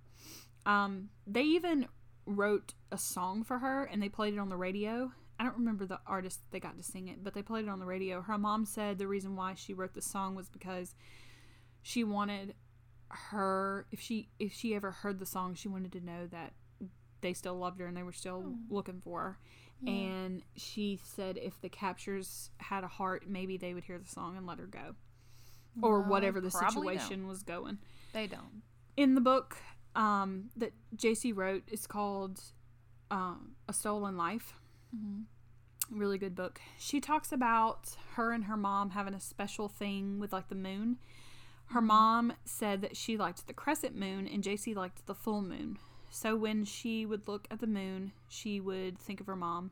Um, 0.66 1.08
they 1.26 1.42
even 1.42 1.88
wrote 2.26 2.74
a 2.92 2.96
song 2.96 3.42
for 3.42 3.58
her, 3.58 3.86
and 3.86 4.00
they 4.00 4.08
played 4.08 4.34
it 4.34 4.38
on 4.38 4.50
the 4.50 4.56
radio. 4.56 5.10
I 5.40 5.42
don't 5.42 5.58
remember 5.58 5.84
the 5.84 5.98
artist 6.06 6.42
they 6.52 6.60
got 6.60 6.76
to 6.76 6.84
sing 6.84 7.08
it, 7.08 7.24
but 7.24 7.34
they 7.34 7.42
played 7.42 7.64
it 7.64 7.70
on 7.70 7.80
the 7.80 7.86
radio. 7.86 8.22
Her 8.22 8.38
mom 8.38 8.64
said 8.64 8.98
the 8.98 9.08
reason 9.08 9.34
why 9.34 9.54
she 9.54 9.74
wrote 9.74 9.94
the 9.94 10.00
song 10.00 10.36
was 10.36 10.48
because 10.48 10.94
she 11.82 12.04
wanted 12.04 12.54
her 13.08 13.86
if 13.90 14.00
she 14.00 14.28
if 14.38 14.52
she 14.52 14.74
ever 14.74 14.90
heard 14.92 15.18
the 15.18 15.26
song 15.26 15.54
she 15.54 15.68
wanted 15.68 15.90
to 15.92 16.00
know 16.00 16.26
that 16.28 16.52
they 17.22 17.32
still 17.32 17.56
loved 17.58 17.80
her 17.80 17.86
and 17.86 17.96
they 17.96 18.02
were 18.02 18.12
still 18.12 18.44
Oh. 18.46 18.58
looking 18.68 19.00
for 19.00 19.20
her 19.22 19.38
Yeah. 19.82 19.92
and 19.92 20.42
she 20.56 21.00
said 21.02 21.36
if 21.36 21.60
the 21.60 21.68
captures 21.68 22.50
had 22.58 22.84
a 22.84 22.88
heart 22.88 23.28
maybe 23.28 23.56
they 23.56 23.74
would 23.74 23.84
hear 23.84 23.98
the 23.98 24.08
song 24.08 24.36
and 24.36 24.46
let 24.46 24.58
her 24.58 24.66
go 24.66 24.94
or 25.82 26.00
Well, 26.00 26.10
whatever 26.10 26.40
the 26.40 26.50
probably 26.50 26.94
don't. 26.96 27.02
situation 27.02 27.26
was 27.26 27.42
going 27.42 27.78
They 28.12 28.26
don't. 28.26 28.62
in 28.96 29.14
the 29.16 29.20
book 29.20 29.56
um, 29.96 30.50
that 30.56 30.72
jc 30.96 31.34
wrote 31.36 31.64
it's 31.66 31.86
called 31.88 32.40
um, 33.10 33.52
a 33.68 33.72
stolen 33.72 34.16
life 34.16 34.54
Mm-hmm. 34.96 35.98
really 36.00 36.18
good 36.18 36.34
book. 36.34 36.60
She 36.78 37.00
talks 37.00 37.30
about 37.32 37.96
her 38.14 38.32
and 38.32 38.44
her 38.46 38.56
mom 38.56 38.90
having 38.90 39.14
a 39.14 39.20
special 39.20 39.68
thing 39.68 40.18
with 40.18 40.32
like 40.32 40.48
the 40.48 40.56
moon. 40.56 40.98
Her 41.70 41.80
mom 41.80 42.32
said 42.44 42.80
that 42.82 42.96
she 42.96 43.16
liked 43.16 43.46
the 43.46 43.52
crescent 43.52 43.94
moon 43.96 44.26
and 44.26 44.42
JC 44.42 44.74
liked 44.74 45.06
the 45.06 45.14
full 45.14 45.40
moon. 45.42 45.78
So 46.10 46.34
when 46.36 46.64
she 46.64 47.06
would 47.06 47.28
look 47.28 47.46
at 47.50 47.60
the 47.60 47.66
moon, 47.68 48.12
she 48.28 48.58
would 48.60 48.98
think 48.98 49.20
of 49.20 49.26
her 49.26 49.36
mom. 49.36 49.70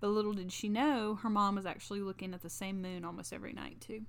But 0.00 0.08
little 0.08 0.32
did 0.32 0.50
she 0.52 0.68
know, 0.68 1.14
her 1.22 1.30
mom 1.30 1.54
was 1.56 1.66
actually 1.66 2.00
looking 2.00 2.34
at 2.34 2.42
the 2.42 2.50
same 2.50 2.82
moon 2.82 3.04
almost 3.04 3.32
every 3.32 3.52
night 3.52 3.80
too. 3.80 4.02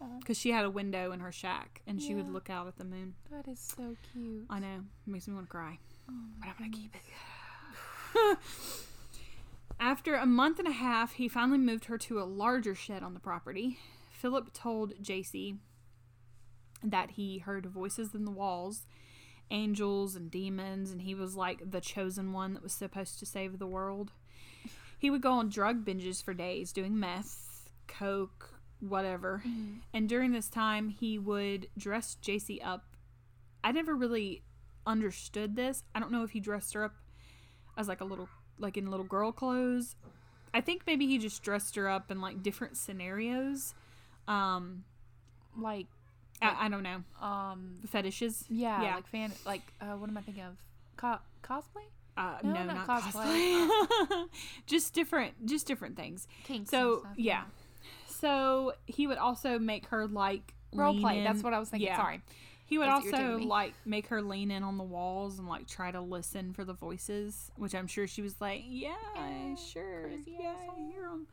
Uh, 0.00 0.06
because 0.18 0.38
she 0.38 0.50
had 0.50 0.64
a 0.64 0.70
window 0.70 1.12
in 1.12 1.20
her 1.20 1.30
shack 1.32 1.82
and 1.86 2.00
she 2.00 2.14
would 2.14 2.26
Yeah. 2.26 2.32
look 2.32 2.48
out 2.50 2.66
at 2.66 2.76
the 2.76 2.84
moon. 2.84 3.14
That 3.30 3.46
is 3.48 3.60
so 3.60 3.96
cute. 4.12 4.46
I 4.48 4.58
know, 4.58 4.80
It 5.06 5.10
makes 5.10 5.28
me 5.28 5.34
want 5.34 5.46
to 5.46 5.50
cry. 5.50 5.78
Oh 6.08 6.14
But 6.40 6.48
I'm 6.48 6.54
gonna 6.58 6.70
keep 6.70 6.94
it. 6.94 8.38
After 9.80 10.14
a 10.14 10.26
month 10.26 10.58
and 10.58 10.68
a 10.68 10.72
half, 10.72 11.14
he 11.14 11.28
finally 11.28 11.58
moved 11.58 11.86
her 11.86 11.98
to 11.98 12.20
a 12.20 12.24
larger 12.24 12.74
shed 12.74 13.02
on 13.02 13.14
the 13.14 13.20
property. 13.20 13.78
Philip 14.10 14.52
told 14.52 14.94
JC 15.02 15.56
that 16.82 17.12
he 17.12 17.38
heard 17.38 17.66
voices 17.66 18.14
in 18.14 18.24
the 18.24 18.30
walls, 18.30 18.86
angels 19.50 20.16
and 20.16 20.30
demons, 20.30 20.90
and 20.90 21.02
he 21.02 21.14
was 21.14 21.36
like 21.36 21.70
the 21.70 21.80
chosen 21.80 22.32
one 22.32 22.54
that 22.54 22.62
was 22.62 22.72
supposed 22.72 23.18
to 23.18 23.26
save 23.26 23.58
the 23.58 23.66
world. 23.66 24.12
He 24.98 25.10
would 25.10 25.20
go 25.22 25.32
on 25.32 25.48
drug 25.48 25.84
binges 25.84 26.22
for 26.22 26.32
days, 26.34 26.72
doing 26.72 26.98
meth, 26.98 27.70
coke, 27.88 28.54
whatever. 28.80 29.42
Mhm. 29.46 29.80
And 29.92 30.08
during 30.08 30.32
this 30.32 30.48
time, 30.48 30.88
he 30.88 31.18
would 31.18 31.68
dress 31.76 32.16
JC 32.22 32.60
up. 32.62 32.96
I 33.64 33.72
never 33.72 33.94
really 33.94 34.42
understood 34.86 35.54
this. 35.56 35.82
I 35.94 36.00
don't 36.00 36.10
know 36.12 36.22
if 36.24 36.30
he 36.30 36.40
dressed 36.40 36.74
her 36.74 36.84
up 36.84 36.94
as 37.76 37.88
like 37.88 38.00
a 38.00 38.04
little, 38.04 38.28
like 38.58 38.76
in 38.76 38.90
little 38.90 39.06
girl 39.06 39.32
clothes. 39.32 39.96
I 40.54 40.60
think 40.60 40.82
maybe 40.86 41.06
he 41.06 41.18
just 41.18 41.42
dressed 41.42 41.76
her 41.76 41.88
up 41.88 42.10
in 42.10 42.20
like 42.20 42.42
different 42.42 42.76
scenarios. 42.76 43.74
Um, 44.28 44.84
Like, 45.56 45.86
I, 46.42 46.66
I 46.66 46.68
don't 46.68 46.82
know. 46.82 47.02
um, 47.20 47.78
Fetishes. 47.86 48.44
yeah, 48.48 48.82
Yeah. 48.82 48.94
like 48.96 49.06
fan, 49.06 49.32
like, 49.46 49.62
uh, 49.80 49.94
what 49.96 50.08
am 50.10 50.16
I 50.18 50.22
thinking 50.22 50.44
of? 50.44 50.56
Co- 50.96 51.18
cosplay? 51.42 51.84
Uh, 52.16 52.38
No, 52.42 52.52
no, 52.52 52.64
not 52.64 52.86
not, 52.86 53.02
cosplay. 53.02 53.68
cosplay. 53.68 54.28
just 54.66 54.92
different, 54.94 55.46
just 55.46 55.66
different 55.66 55.96
things. 55.96 56.26
Kinks. 56.44 56.70
So 56.70 57.06
yeah. 57.16 57.44
So 58.06 58.74
he 58.86 59.06
would 59.06 59.18
also 59.18 59.58
make 59.58 59.86
her 59.86 60.06
like 60.06 60.54
Role 60.74 60.98
play. 61.00 61.22
That's 61.24 61.42
what 61.42 61.52
I 61.54 61.58
was 61.58 61.68
thinking. 61.70 61.88
yeah. 61.88 61.96
Sorry. 61.96 62.20
He 62.66 62.78
would 62.78 62.88
That's 62.88 63.04
also 63.06 63.38
like 63.38 63.74
make 63.84 64.06
her 64.06 64.22
lean 64.22 64.50
in 64.50 64.62
on 64.62 64.78
the 64.78 64.84
walls 64.84 65.38
and 65.38 65.46
like 65.46 65.66
try 65.66 65.90
to 65.90 66.00
listen 66.00 66.54
for 66.54 66.64
the 66.64 66.72
voices, 66.72 67.50
which 67.56 67.74
I'm 67.74 67.86
sure 67.86 68.06
she 68.06 68.22
was 68.22 68.40
like, 68.40 68.62
"Yeah, 68.66 68.94
Yeah, 69.14 69.54
sure, 69.56 70.08
yeah, 70.26 70.48
I 70.48 70.64
asshole." 70.64 70.90
hear 70.90 71.04
'em." 71.04 71.26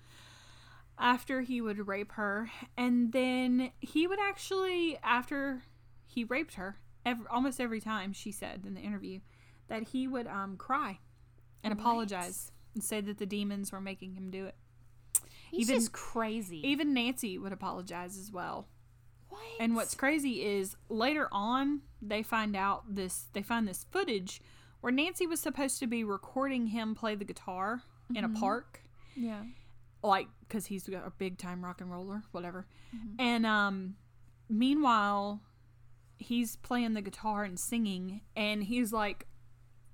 After 1.00 1.42
he 1.42 1.62
would 1.62 1.88
rape 1.88 2.12
her, 2.14 2.52
and 2.78 3.14
then 3.14 3.72
he 3.80 4.06
would 4.06 4.20
actually, 4.20 4.98
after 5.02 5.64
he 6.06 6.26
raped 6.26 6.56
her, 6.56 6.78
every, 7.06 7.26
almost 7.32 7.62
every 7.62 7.80
time 7.80 8.12
she 8.12 8.32
said 8.34 8.64
in 8.66 8.74
the 8.74 8.82
interview 8.82 9.22
that 9.70 9.84
he 9.90 10.08
would 10.08 10.28
um 10.28 10.58
cry 10.58 11.00
and 11.64 11.72
apologize 11.72 12.52
and 12.74 12.84
say 12.84 13.00
that 13.02 13.18
the 13.18 13.26
demons 13.26 13.72
were 13.72 13.80
making 13.82 14.16
him 14.16 14.30
do 14.30 14.46
it. 14.46 14.56
He's 15.52 15.70
Even- 15.70 15.76
just 15.82 15.92
crazy. 15.94 16.68
Even 16.68 16.94
Nancy 16.94 17.38
would 17.38 17.54
apologize 17.54 18.18
as 18.18 18.32
well. 18.32 18.68
what? 19.30 19.42
And 19.60 19.76
what's 19.76 19.96
crazy 19.96 20.44
is 20.44 20.76
later 20.90 21.28
on 21.32 21.82
they 22.02 22.24
find 22.24 22.56
out 22.56 22.84
this 22.96 23.26
they 23.34 23.42
find 23.44 23.68
this 23.68 23.86
footage 23.92 24.42
where 24.82 24.92
Nancy 24.92 25.28
was 25.28 25.40
supposed 25.40 25.80
to 25.80 25.88
be 25.88 26.04
recording 26.04 26.68
him 26.68 26.96
play 26.96 27.16
the 27.16 27.26
guitar 27.26 27.84
in 28.16 28.24
a 28.24 28.30
Mhm. 28.30 28.40
park 28.40 28.82
Yeah. 29.16 29.44
Like 30.04 30.28
cuz 30.50 30.68
he's 30.68 30.88
a 30.90 31.12
big 31.18 31.38
time 31.38 31.64
rock 31.64 31.82
and 31.82 31.92
roller 31.92 32.24
whatever. 32.32 32.66
Mhm. 32.96 33.16
And 33.20 33.46
um 33.46 33.96
meanwhile 34.50 35.42
he's 36.18 36.56
playing 36.58 36.94
the 36.96 37.02
guitar 37.02 37.44
and 37.44 37.60
singing 37.60 38.22
and 38.36 38.64
he's 38.64 38.92
like 38.92 39.28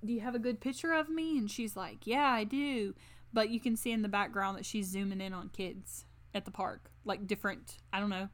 do 0.03 0.11
you 0.13 0.21
have 0.21 0.33
a 0.35 0.39
good 0.39 0.59
picture 0.59 0.93
of 0.93 1.09
me 1.09 1.37
and 1.37 1.51
she's 1.51 1.75
like 1.75 2.07
yeah 2.07 2.29
I 2.31 2.43
do 2.45 2.95
but 3.33 3.49
you 3.49 3.59
can 3.59 3.75
see 3.75 3.91
in 3.91 4.01
the 4.01 4.07
background 4.09 4.57
that 4.57 4.65
she's 4.65 4.87
zooming 4.87 5.21
in 5.21 5.33
on 5.33 5.49
kids 5.49 6.05
at 6.33 6.45
the 6.45 6.51
park 6.51 6.89
like 7.03 7.27
different 7.27 7.77
I 7.93 7.99
don't 7.99 8.09
know 8.09 8.29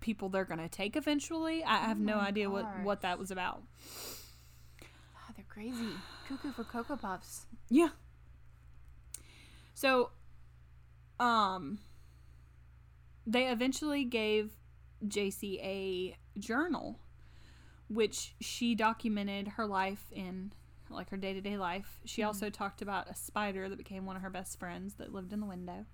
people 0.00 0.28
they're 0.28 0.44
gonna 0.44 0.68
take 0.68 0.96
eventually 0.96 1.62
I 1.64 1.76
have 1.76 1.98
no 1.98 2.16
my 2.16 2.28
idea 2.28 2.50
what 2.50 2.66
what 2.82 3.02
that 3.02 3.18
was 3.18 3.30
about 3.30 3.62
God, 4.80 5.34
they're 5.36 5.44
crazy. 5.48 5.92
Cuckoo 6.26 6.52
for 6.52 6.64
Cocoa 6.64 6.96
Puffs. 6.96 7.46
yeah 7.68 7.90
so 9.74 10.10
um 11.20 11.78
they 13.26 13.46
eventually 13.48 14.04
gave 14.04 14.50
JC 15.06 15.60
a 15.62 16.16
journal 16.38 16.98
which 17.88 18.34
she 18.40 18.74
documented 18.74 19.48
her 19.48 19.66
life 19.66 20.06
in 20.12 20.52
like 20.88 21.10
her 21.10 21.16
day-to-day 21.16 21.56
life. 21.58 22.00
She 22.04 22.22
Mhm. 22.22 22.26
also 22.26 22.50
talked 22.50 22.82
about 22.82 23.08
a 23.10 23.14
spider 23.14 23.68
that 23.68 23.78
became 23.78 24.06
one 24.06 24.16
of 24.16 24.22
her 24.22 24.30
best 24.30 24.58
friends 24.58 24.94
that 24.94 25.12
lived 25.12 25.32
in 25.32 25.40
the 25.40 25.46
window. 25.46 25.86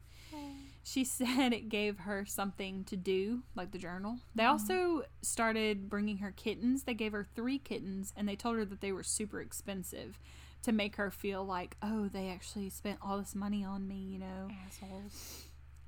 She 0.82 1.04
said 1.04 1.52
it 1.52 1.68
gave 1.68 2.00
her 2.00 2.24
something 2.26 2.84
to 2.84 2.96
do 2.96 3.42
like 3.54 3.72
the 3.72 3.78
journal. 3.78 4.20
They 4.34 4.44
Mhm. 4.44 4.48
also 4.50 5.04
started 5.22 5.88
bringing 5.88 6.18
her 6.18 6.32
kittens. 6.32 6.84
They 6.84 6.94
gave 6.94 7.12
her 7.12 7.24
three 7.24 7.58
kittens 7.58 8.12
and 8.16 8.28
they 8.28 8.36
told 8.36 8.56
her 8.56 8.64
that 8.66 8.80
they 8.82 8.92
were 8.92 9.02
super 9.02 9.40
expensive 9.40 10.18
to 10.66 10.72
make 10.72 10.96
her 10.96 11.10
feel 11.10 11.44
like 11.44 11.76
oh 11.82 12.08
they 12.08 12.28
actually 12.28 12.68
spent 12.68 12.98
all 13.02 13.18
this 13.18 13.34
money 13.34 13.64
on 13.64 13.86
me 13.88 13.96
you 14.12 14.18
know? 14.18 14.48
Assholes. 14.66 15.44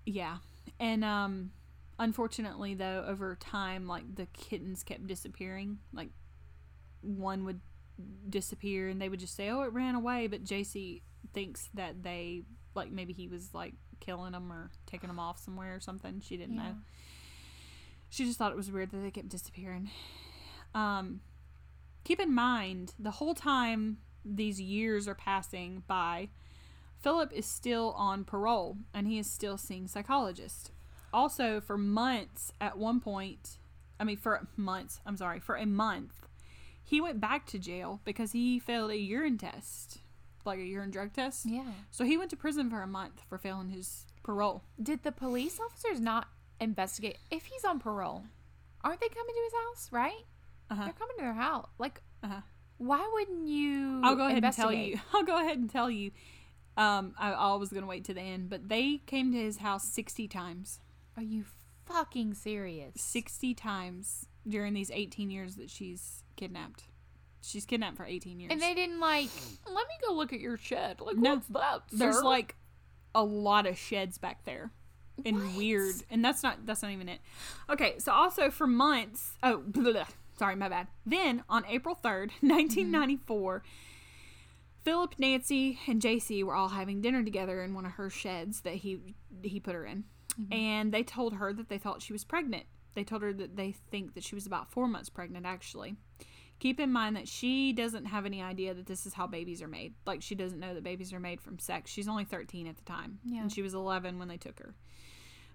yeah. 0.07 0.39
And 0.81 1.05
um 1.05 1.51
unfortunately 1.99 2.75
though 2.75 3.05
over 3.07 3.37
time 3.37 3.87
like 3.87 4.15
the 4.15 4.27
kittens 4.27 4.83
kept 4.83 5.07
disappearing. 5.07 5.79
Like 5.93 6.11
one 7.01 7.45
would 7.45 7.61
disappear 8.29 8.89
and 8.89 9.01
they 9.03 9.09
would 9.09 9.21
just 9.21 9.35
say 9.37 9.51
oh 9.51 9.63
it 9.63 9.73
ran 9.73 9.95
away. 9.95 10.27
But 10.29 10.45
jc 10.45 11.03
thinks 11.35 11.69
that 11.75 12.03
they 12.03 12.43
like 12.75 12.91
maybe 12.91 13.13
he 13.13 13.27
was 13.29 13.53
like 13.53 13.75
killing 14.01 14.33
them 14.33 14.53
or 14.53 14.71
taking 14.87 15.09
them 15.09 15.19
off 15.19 15.39
somewhere 15.39 15.75
or 15.75 15.81
something. 15.81 16.21
She 16.21 16.37
didn't 16.37 16.55
Yeah. 16.57 16.63
know 16.63 16.75
she 18.11 18.25
just 18.25 18.39
thought 18.39 18.53
it 18.53 18.57
was 18.57 18.71
weird 18.71 18.91
that 18.93 18.99
they 18.99 19.11
kept 19.11 19.29
disappearing. 19.29 19.91
Um 20.75 21.21
keep 22.05 22.21
in 22.21 22.33
mind 22.33 22.95
the 22.99 23.11
whole 23.11 23.35
time 23.35 23.99
these 24.37 24.61
years 24.61 25.07
are 25.09 25.15
passing 25.15 25.83
by 25.87 26.29
philip 27.01 27.33
is 27.33 27.47
still 27.47 27.93
on 27.97 28.25
parole 28.25 28.77
and 28.93 29.07
he 29.07 29.19
is 29.19 29.31
still 29.31 29.57
seeing 29.57 29.87
psychologists 29.87 30.71
also 31.13 31.61
for 31.61 31.79
months 31.79 32.53
at 32.61 32.77
one 32.79 33.01
point 33.01 33.59
i 33.99 34.05
mean 34.05 34.17
for 34.17 34.47
months 34.57 35.01
i'm 35.07 35.17
sorry 35.17 35.41
for 35.41 35.57
a 35.57 35.67
month 35.67 36.27
he 36.85 37.01
went 37.01 37.21
back 37.21 37.47
to 37.47 37.59
jail 37.59 38.01
because 38.05 38.33
he 38.33 38.59
failed 38.59 38.91
a 38.91 38.97
urine 38.99 39.39
test 39.39 39.99
like 40.45 40.59
a 40.59 40.65
urine 40.65 40.91
drug 40.91 41.13
test 41.13 41.47
Yeah. 41.47 41.63
so 41.91 42.05
he 42.05 42.17
went 42.17 42.31
to 42.31 42.37
prison 42.37 42.69
for 42.71 42.83
a 42.83 42.87
month 42.87 43.23
for 43.29 43.39
failing 43.39 43.69
his 43.71 44.07
parole 44.23 44.63
Did 44.83 45.03
the 45.03 45.13
police 45.13 45.59
officers 45.61 46.01
not 46.01 46.29
investigate 46.61 47.19
if 47.31 47.45
he's 47.47 47.65
on 47.65 47.79
parole? 47.79 48.25
Aren't 48.83 49.01
they 49.01 49.09
coming 49.09 49.35
to 49.35 49.43
his 49.45 49.53
house? 49.53 49.89
Right? 49.93 50.25
Uh-huh. 50.71 50.85
They're 50.85 50.93
coming 50.93 51.17
to 51.19 51.23
their 51.23 51.33
house. 51.35 51.67
Like, 51.79 52.01
Uh-huh. 52.23 52.41
Why 52.79 53.09
wouldn't 53.13 53.47
you? 53.47 54.01
I'll 54.05 54.17
go 54.17 54.27
ahead 54.27 54.43
and 54.45 54.53
tell 54.55 54.73
you. 54.73 54.99
I'll 55.13 55.25
go 55.25 55.39
ahead 55.39 55.59
and 55.59 55.69
tell 55.71 55.91
you. 55.91 56.13
Um, 56.77 57.15
I, 57.19 57.33
I 57.33 57.55
was 57.57 57.71
gonna 57.71 57.87
wait 57.87 58.05
to 58.05 58.15
the 58.15 58.21
end, 58.21 58.49
but 58.49 58.69
they 58.69 59.01
came 59.07 59.33
to 59.33 59.39
his 59.39 59.59
house 59.59 59.85
sixty 59.85 60.29
times. 60.29 60.81
Are 61.17 61.23
you 61.23 61.45
fucking 61.87 62.35
serious? 62.35 62.93
Sixty 63.01 63.53
times 63.55 64.27
during 64.47 64.75
these 64.75 64.91
eighteen 64.93 65.31
years 65.31 65.57
that 65.57 65.71
she's 65.71 66.23
kidnapped. 66.37 66.85
She's 67.43 67.67
kidnapped 67.67 67.97
for 67.97 68.05
eighteen 68.05 68.39
years. 68.39 68.53
And 68.53 68.63
they 68.63 68.75
didn't 68.75 69.01
like. 69.01 69.29
Let 69.67 69.89
me 69.89 69.95
go 70.07 70.15
look 70.15 70.33
at 70.33 70.41
your 70.41 70.57
shed. 70.57 71.01
Like, 71.01 71.17
No, 71.17 71.35
what's 71.35 71.49
that? 71.49 71.83
There's 71.93 72.17
sir?" 72.19 72.25
like 72.25 72.55
a 73.15 73.25
lot 73.25 73.67
of 73.67 73.77
sheds 73.77 74.19
back 74.19 74.45
there. 74.45 74.71
And 75.27 75.37
What? 75.37 75.57
weird. 75.57 75.97
And 76.11 76.25
that's 76.25 76.45
not 76.45 76.65
that's 76.65 76.83
not 76.83 76.93
even 76.93 77.09
it. 77.09 77.21
Okay, 77.69 77.99
so 77.99 78.13
also 78.13 78.51
for 78.51 78.69
months 78.69 79.33
oh 79.43 79.59
blah, 79.67 79.83
blah, 79.93 80.05
sorry, 80.39 80.57
my 80.57 80.69
bad. 80.69 80.89
Then 81.05 81.43
on 81.49 81.65
April 81.67 81.95
3rd, 81.95 82.31
1994, 82.41 83.63
Philip, 84.83 85.15
Nancy, 85.19 85.79
and 85.87 86.01
JC 86.01 86.43
were 86.45 86.55
all 86.55 86.69
having 86.69 87.01
dinner 87.01 87.23
together 87.23 87.63
in 87.63 87.75
one 87.75 87.85
of 87.85 87.93
her 87.93 88.09
sheds 88.09 88.63
that 88.63 88.77
he 88.77 89.15
he 89.43 89.61
put 89.61 89.75
her 89.75 89.85
in. 89.85 90.05
Mm-hmm. 90.41 90.53
And 90.53 90.93
they 90.93 91.03
told 91.03 91.35
her 91.35 91.53
that 91.53 91.69
they 91.69 91.79
thought 91.79 92.03
she 92.03 92.13
was 92.13 92.25
pregnant. 92.25 92.65
They 92.95 93.05
told 93.05 93.23
her 93.23 93.33
that 93.35 93.57
they 93.57 93.73
think 93.91 94.15
that 94.15 94.25
she 94.25 94.35
was 94.35 94.47
about 94.47 94.71
4 94.71 94.89
months 94.89 95.09
pregnant 95.09 95.47
actually. 95.47 95.97
Keep 96.59 96.81
in 96.81 96.91
mind 96.91 97.15
that 97.17 97.29
she 97.29 97.73
doesn't 97.73 98.07
have 98.07 98.27
any 98.27 98.43
idea 98.43 98.75
that 98.75 98.87
this 98.87 99.07
is 99.07 99.15
how 99.15 99.27
babies 99.27 99.63
are 99.63 99.69
made. 99.69 99.95
Like 100.07 100.23
she 100.23 100.35
doesn't 100.35 100.59
know 100.59 100.75
that 100.75 100.83
babies 100.83 101.13
are 101.13 101.21
made 101.21 101.41
from 101.41 101.59
sex. 101.59 101.91
She's 101.91 102.09
only 102.09 102.25
13 102.25 102.67
at 102.67 102.77
the 102.77 102.83
time. 102.83 103.21
Yeah. 103.25 103.43
And 103.43 103.53
she 103.53 103.63
was 103.63 103.75
11 103.75 104.19
when 104.19 104.29
they 104.29 104.37
took 104.37 104.59
her. 104.59 104.75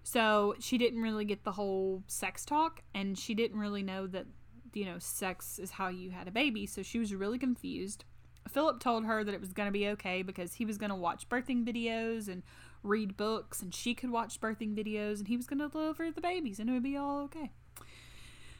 So 0.02 0.54
she 0.60 0.78
didn't 0.78 1.02
really 1.02 1.24
get 1.24 1.44
the 1.44 1.52
whole 1.52 2.02
sex 2.06 2.44
talk 2.44 2.82
and 2.94 3.18
she 3.18 3.34
didn't 3.34 3.58
really 3.58 3.82
know 3.82 4.06
that 4.06 4.26
you 4.74 4.84
know 4.84 4.98
sex 4.98 5.58
is 5.58 5.72
how 5.72 5.88
you 5.88 6.10
had 6.10 6.28
a 6.28 6.30
baby. 6.30 6.66
So 6.66 6.82
she 6.82 6.98
was 6.98 7.14
really 7.14 7.38
confused. 7.38 8.04
Philip 8.48 8.80
told 8.80 9.06
her 9.06 9.24
that 9.24 9.34
it 9.34 9.40
was 9.40 9.52
going 9.52 9.68
to 9.68 9.72
be 9.72 9.88
okay 9.88 10.22
because 10.22 10.54
he 10.54 10.64
was 10.64 10.76
going 10.76 10.90
to 10.90 10.96
watch 10.96 11.28
birthing 11.28 11.64
videos 11.64 12.28
and 12.28 12.42
read 12.82 13.16
books 13.16 13.62
and 13.62 13.74
she 13.74 13.94
could 13.94 14.10
watch 14.10 14.40
birthing 14.40 14.76
videos 14.76 15.18
and 15.18 15.28
he 15.28 15.36
was 15.36 15.46
going 15.46 15.58
to 15.58 15.68
deliver 15.68 16.10
the 16.10 16.20
babies 16.20 16.58
and 16.58 16.68
it 16.68 16.72
would 16.74 16.82
be 16.82 16.96
all 16.96 17.20
okay. 17.20 17.50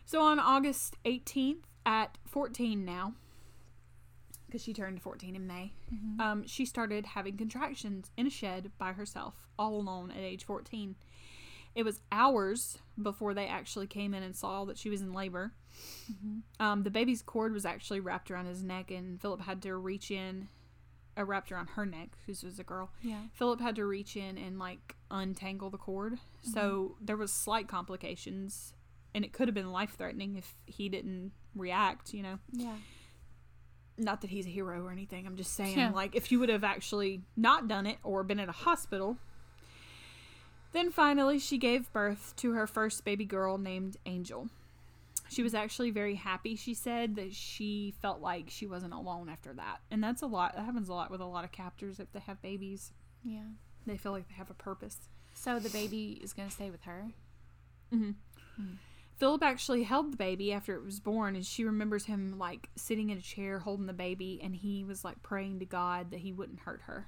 So 0.06 0.20
on 0.22 0.38
August 0.38 0.96
18th 1.04 1.64
at 1.86 2.18
14 2.26 2.84
now, 2.84 3.14
because 4.46 4.62
she 4.62 4.72
turned 4.72 5.02
14 5.02 5.34
in 5.34 5.46
May, 5.46 5.72
um, 6.20 6.46
she 6.46 6.64
started 6.64 7.06
having 7.06 7.36
contractions 7.36 8.10
in 8.16 8.26
a 8.26 8.30
shed 8.30 8.70
by 8.78 8.92
herself, 8.92 9.46
all 9.58 9.74
alone 9.74 10.10
at 10.10 10.18
age 10.18 10.44
14. 10.44 10.94
It 11.74 11.84
was 11.84 12.00
hours 12.12 12.78
before 13.00 13.34
they 13.34 13.46
actually 13.46 13.86
came 13.86 14.14
in 14.14 14.22
and 14.22 14.36
saw 14.36 14.64
that 14.66 14.78
she 14.78 14.88
was 14.90 15.00
in 15.02 15.12
labor. 15.12 15.52
Um, 16.60 16.82
the 16.84 16.90
baby's 16.90 17.22
cord 17.22 17.52
was 17.52 17.64
actually 17.66 18.00
wrapped 18.00 18.30
around 18.30 18.46
his 18.46 18.62
neck, 18.62 18.90
and 18.90 19.20
Philip 19.20 19.40
had 19.42 19.60
to 19.62 19.76
reach 19.76 20.10
in, 20.10 20.48
uh, 21.18 21.24
wrapped 21.24 21.50
around 21.50 21.70
her 21.70 21.84
neck, 21.86 22.10
who 22.26 22.32
was 22.44 22.58
a 22.58 22.64
girl. 22.64 22.90
Yeah. 23.02 23.22
Philip 23.32 23.60
had 23.60 23.74
to 23.76 23.84
reach 23.86 24.16
in 24.16 24.38
and 24.38 24.58
like 24.58 24.94
untangle 25.10 25.70
the 25.70 25.78
cord. 25.78 26.18
So 26.42 26.96
there 27.00 27.16
was 27.16 27.32
slight 27.32 27.68
complications 27.68 28.72
and 29.14 29.24
it 29.24 29.32
could 29.32 29.46
have 29.48 29.54
been 29.54 29.70
life 29.72 29.94
threatening 29.96 30.36
if 30.36 30.54
he 30.66 30.88
didn't 30.88 31.32
react, 31.54 32.12
you 32.12 32.22
know. 32.22 32.38
Yeah. 32.52 32.74
Not 33.96 34.22
that 34.22 34.30
he's 34.30 34.46
a 34.46 34.50
hero 34.50 34.84
or 34.84 34.90
anything. 34.90 35.24
I'm 35.26 35.36
just 35.36 35.52
saying 35.54 35.78
Yeah. 35.78 35.90
like 35.90 36.16
if 36.16 36.32
you 36.32 36.40
would 36.40 36.48
have 36.48 36.64
actually 36.64 37.22
not 37.36 37.68
done 37.68 37.86
it 37.86 37.98
or 38.02 38.24
been 38.24 38.40
at 38.40 38.48
a 38.48 38.52
hospital. 38.52 39.16
Then 40.74 40.90
finally 40.90 41.38
she 41.38 41.56
gave 41.56 41.92
birth 41.92 42.34
to 42.38 42.52
her 42.52 42.66
first 42.66 43.04
baby 43.04 43.24
girl 43.24 43.58
named 43.58 43.96
Angel. 44.06 44.48
She 45.28 45.42
was 45.42 45.54
actually 45.54 45.92
very 45.92 46.16
happy, 46.16 46.56
she 46.56 46.74
said, 46.74 47.14
that 47.14 47.32
she 47.32 47.94
felt 48.02 48.20
like 48.20 48.50
she 48.50 48.66
wasn't 48.66 48.92
alone 48.92 49.28
after 49.28 49.52
that. 49.54 49.78
And 49.92 50.02
that's 50.02 50.20
a 50.20 50.26
lot. 50.26 50.56
That 50.56 50.64
happens 50.64 50.88
a 50.88 50.92
lot 50.92 51.12
with 51.12 51.20
a 51.20 51.26
lot 51.26 51.44
of 51.44 51.52
captors 51.52 52.00
if 52.00 52.12
they 52.12 52.18
have 52.18 52.42
babies. 52.42 52.92
Yeah. 53.22 53.46
They 53.86 53.96
feel 53.96 54.10
like 54.10 54.28
they 54.28 54.34
have 54.34 54.50
a 54.50 54.54
purpose. 54.54 55.08
So 55.32 55.60
the 55.60 55.70
baby 55.70 56.18
is 56.20 56.32
gonna 56.32 56.50
stay 56.50 56.70
with 56.70 56.82
her. 56.82 57.06
Mm-hmm. 57.94 58.72
Philip 59.16 59.44
actually 59.44 59.84
held 59.84 60.12
the 60.12 60.16
baby 60.16 60.52
after 60.52 60.74
it 60.74 60.84
was 60.84 60.98
born, 60.98 61.36
and 61.36 61.46
she 61.46 61.64
remembers 61.64 62.06
him 62.06 62.36
like 62.36 62.68
sitting 62.74 63.10
in 63.10 63.18
a 63.18 63.22
chair 63.22 63.60
holding 63.60 63.86
the 63.86 63.92
baby, 63.92 64.40
and 64.42 64.56
he 64.56 64.82
was 64.82 65.04
like 65.04 65.22
praying 65.22 65.60
to 65.60 65.66
God 65.66 66.10
that 66.10 66.20
he 66.20 66.32
wouldn't 66.32 66.60
hurt 66.60 66.82
her. 66.82 67.06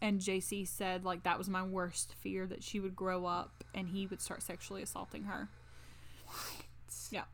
And 0.00 0.20
JC 0.20 0.66
said 0.66 1.04
like 1.04 1.24
that 1.24 1.38
was 1.38 1.48
my 1.48 1.62
worst 1.62 2.14
fear 2.20 2.46
that 2.46 2.62
she 2.62 2.80
would 2.80 2.94
grow 2.94 3.26
up 3.26 3.64
and 3.74 3.88
he 3.88 4.06
would 4.06 4.20
start 4.20 4.42
sexually 4.42 4.82
assaulting 4.82 5.24
her. 5.24 5.48
What? 6.26 6.64
Yeah. 7.10 7.24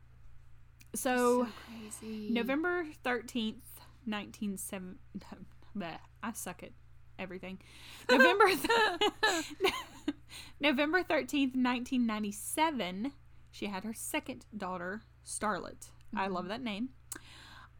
So, 0.95 1.47
crazy. 1.67 2.29
November 2.31 2.85
thirteenth, 3.03 3.81
nineteen 4.05 4.57
seven. 4.57 4.97
Bleh, 5.77 5.97
I 6.23 6.31
suck 6.31 6.63
at 6.63 6.71
everything. 7.19 7.59
November. 8.09 8.45
Th- 8.47 9.75
November 10.59 11.03
thirteenth, 11.03 11.53
nineteen 11.55 12.05
ninety 12.05 12.31
seven. 12.31 13.11
She 13.51 13.67
had 13.67 13.83
her 13.83 13.93
second 13.93 14.45
daughter, 14.55 15.01
Starlet. 15.25 15.89
I 16.15 16.27
love 16.27 16.43
mm-hmm. 16.43 16.49
that 16.49 16.63
name. 16.63 16.89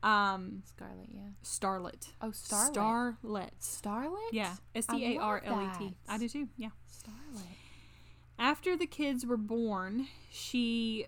Um, 0.06 0.62
Scarlet. 0.64 1.08
Yeah. 1.12 1.22
Starlet. 1.44 2.10
Oh, 2.22 2.30
Starlet. 2.30 3.16
Starlet. 3.24 3.50
Starlet. 3.60 4.30
Yeah, 4.32 4.54
S 4.76 4.86
I 4.88 4.98
T 4.98 5.18
A 5.18 5.20
R 5.20 5.42
L 5.44 5.62
E 5.62 5.80
T. 5.80 5.96
I 6.08 6.18
do 6.20 6.30
too. 6.30 6.48
Yeah. 6.58 6.70
Starlet. 6.88 7.42
After 8.38 8.78
the 8.78 8.86
kids 8.86 9.26
were 9.26 9.38
born, 9.38 10.08
she 10.30 11.08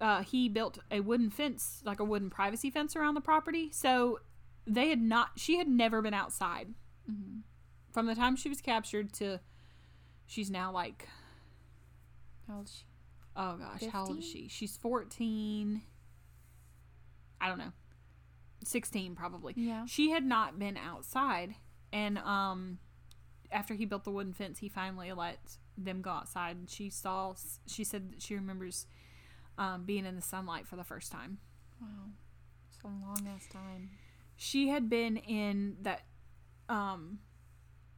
uh, 0.00 0.22
he 0.22 0.48
built 0.48 0.78
a 0.90 1.00
wooden 1.00 1.28
fence, 1.28 1.82
like 1.84 2.00
a 2.00 2.04
wooden 2.04 2.30
privacy 2.30 2.70
fence 2.70 2.96
around 2.96 3.14
the 3.14 3.20
property. 3.20 3.68
So 3.70 4.20
they 4.66 4.88
had 4.88 5.02
not 5.02 5.32
she 5.36 5.58
had 5.58 5.68
never 5.68 6.00
been 6.00 6.14
outside. 6.14 6.68
Mm-hmm. 7.10 7.40
From 7.92 8.06
the 8.06 8.14
time 8.14 8.36
she 8.36 8.48
was 8.48 8.62
captured 8.62 9.12
to 9.14 9.40
she's 10.24 10.50
now 10.50 10.72
like 10.72 11.06
How 12.48 12.56
old 12.56 12.66
is 12.66 12.74
she? 12.76 12.84
oh 13.36 13.56
gosh, 13.58 13.90
how 13.90 14.06
old 14.06 14.18
is 14.20 14.24
she? 14.24 14.48
She's 14.48 14.78
14. 14.78 15.82
I 17.42 17.48
don't 17.48 17.58
know. 17.58 17.72
16 18.66 19.14
probably. 19.14 19.54
Yeah. 19.56 19.84
She 19.86 20.10
had 20.10 20.24
not 20.24 20.58
been 20.58 20.76
outside 20.76 21.54
and 21.92 22.18
um 22.18 22.78
after 23.50 23.74
he 23.74 23.84
built 23.84 24.04
the 24.04 24.10
wooden 24.10 24.32
fence, 24.32 24.58
he 24.60 24.68
finally 24.68 25.12
let 25.12 25.38
them 25.76 26.00
go 26.02 26.10
outside 26.10 26.56
and 26.56 26.68
she 26.70 26.88
saw 26.90 27.34
she 27.66 27.84
said 27.84 28.12
that 28.12 28.22
she 28.22 28.34
remembers 28.34 28.86
um, 29.58 29.84
being 29.84 30.06
in 30.06 30.16
the 30.16 30.22
sunlight 30.22 30.66
for 30.66 30.76
the 30.76 30.84
first 30.84 31.12
time. 31.12 31.38
Wow. 31.80 31.88
It's 32.68 32.78
a 32.82 32.86
long 32.86 33.28
ass 33.34 33.46
time. 33.52 33.90
She 34.36 34.68
had 34.68 34.88
been 34.88 35.16
in 35.18 35.76
that 35.82 36.02
um 36.68 37.18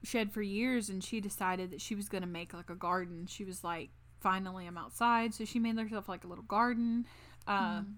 shed 0.02 0.32
for 0.32 0.42
years 0.42 0.88
and 0.90 1.02
she 1.02 1.20
decided 1.20 1.70
that 1.70 1.80
she 1.80 1.94
was 1.94 2.08
going 2.08 2.22
to 2.22 2.28
make 2.28 2.52
like 2.52 2.68
a 2.70 2.74
garden. 2.74 3.26
She 3.26 3.44
was 3.44 3.62
like 3.64 3.90
finally 4.20 4.66
I'm 4.66 4.76
outside, 4.78 5.34
so 5.34 5.44
she 5.44 5.58
made 5.58 5.78
herself 5.78 6.08
like 6.08 6.24
a 6.24 6.26
little 6.26 6.44
garden. 6.44 7.06
Uh 7.46 7.80
Mhm. 7.80 7.94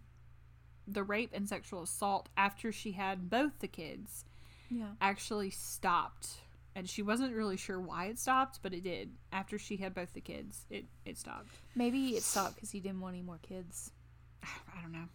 The 0.86 1.02
rape 1.02 1.30
and 1.34 1.48
sexual 1.48 1.82
assault 1.82 2.28
after 2.36 2.70
she 2.72 2.92
had 2.92 3.28
both 3.30 3.58
the 3.60 3.68
kids 3.68 4.24
Yeah. 4.70 4.86
actually 5.00 5.50
stopped 5.50 6.36
and 6.74 6.88
she 6.88 7.02
wasn't 7.02 7.34
really 7.34 7.56
sure 7.56 7.80
why 7.80 8.06
it 8.06 8.18
stopped 8.18 8.60
but 8.62 8.72
it 8.74 8.82
did 8.84 9.10
after 9.32 9.58
she 9.58 9.76
had 9.78 9.94
both 9.94 10.12
the 10.12 10.20
kids 10.20 10.64
it 10.70 10.84
it 11.04 11.16
stopped 11.18 11.48
Maybe 11.74 12.16
it 12.16 12.22
stopped 12.22 12.54
because 12.56 12.70
he 12.70 12.80
didn't 12.80 13.00
want 13.00 13.14
any 13.14 13.22
more 13.24 13.38
kids. 13.42 13.90
i 14.44 14.80
don't 14.82 14.92
know 14.92 15.08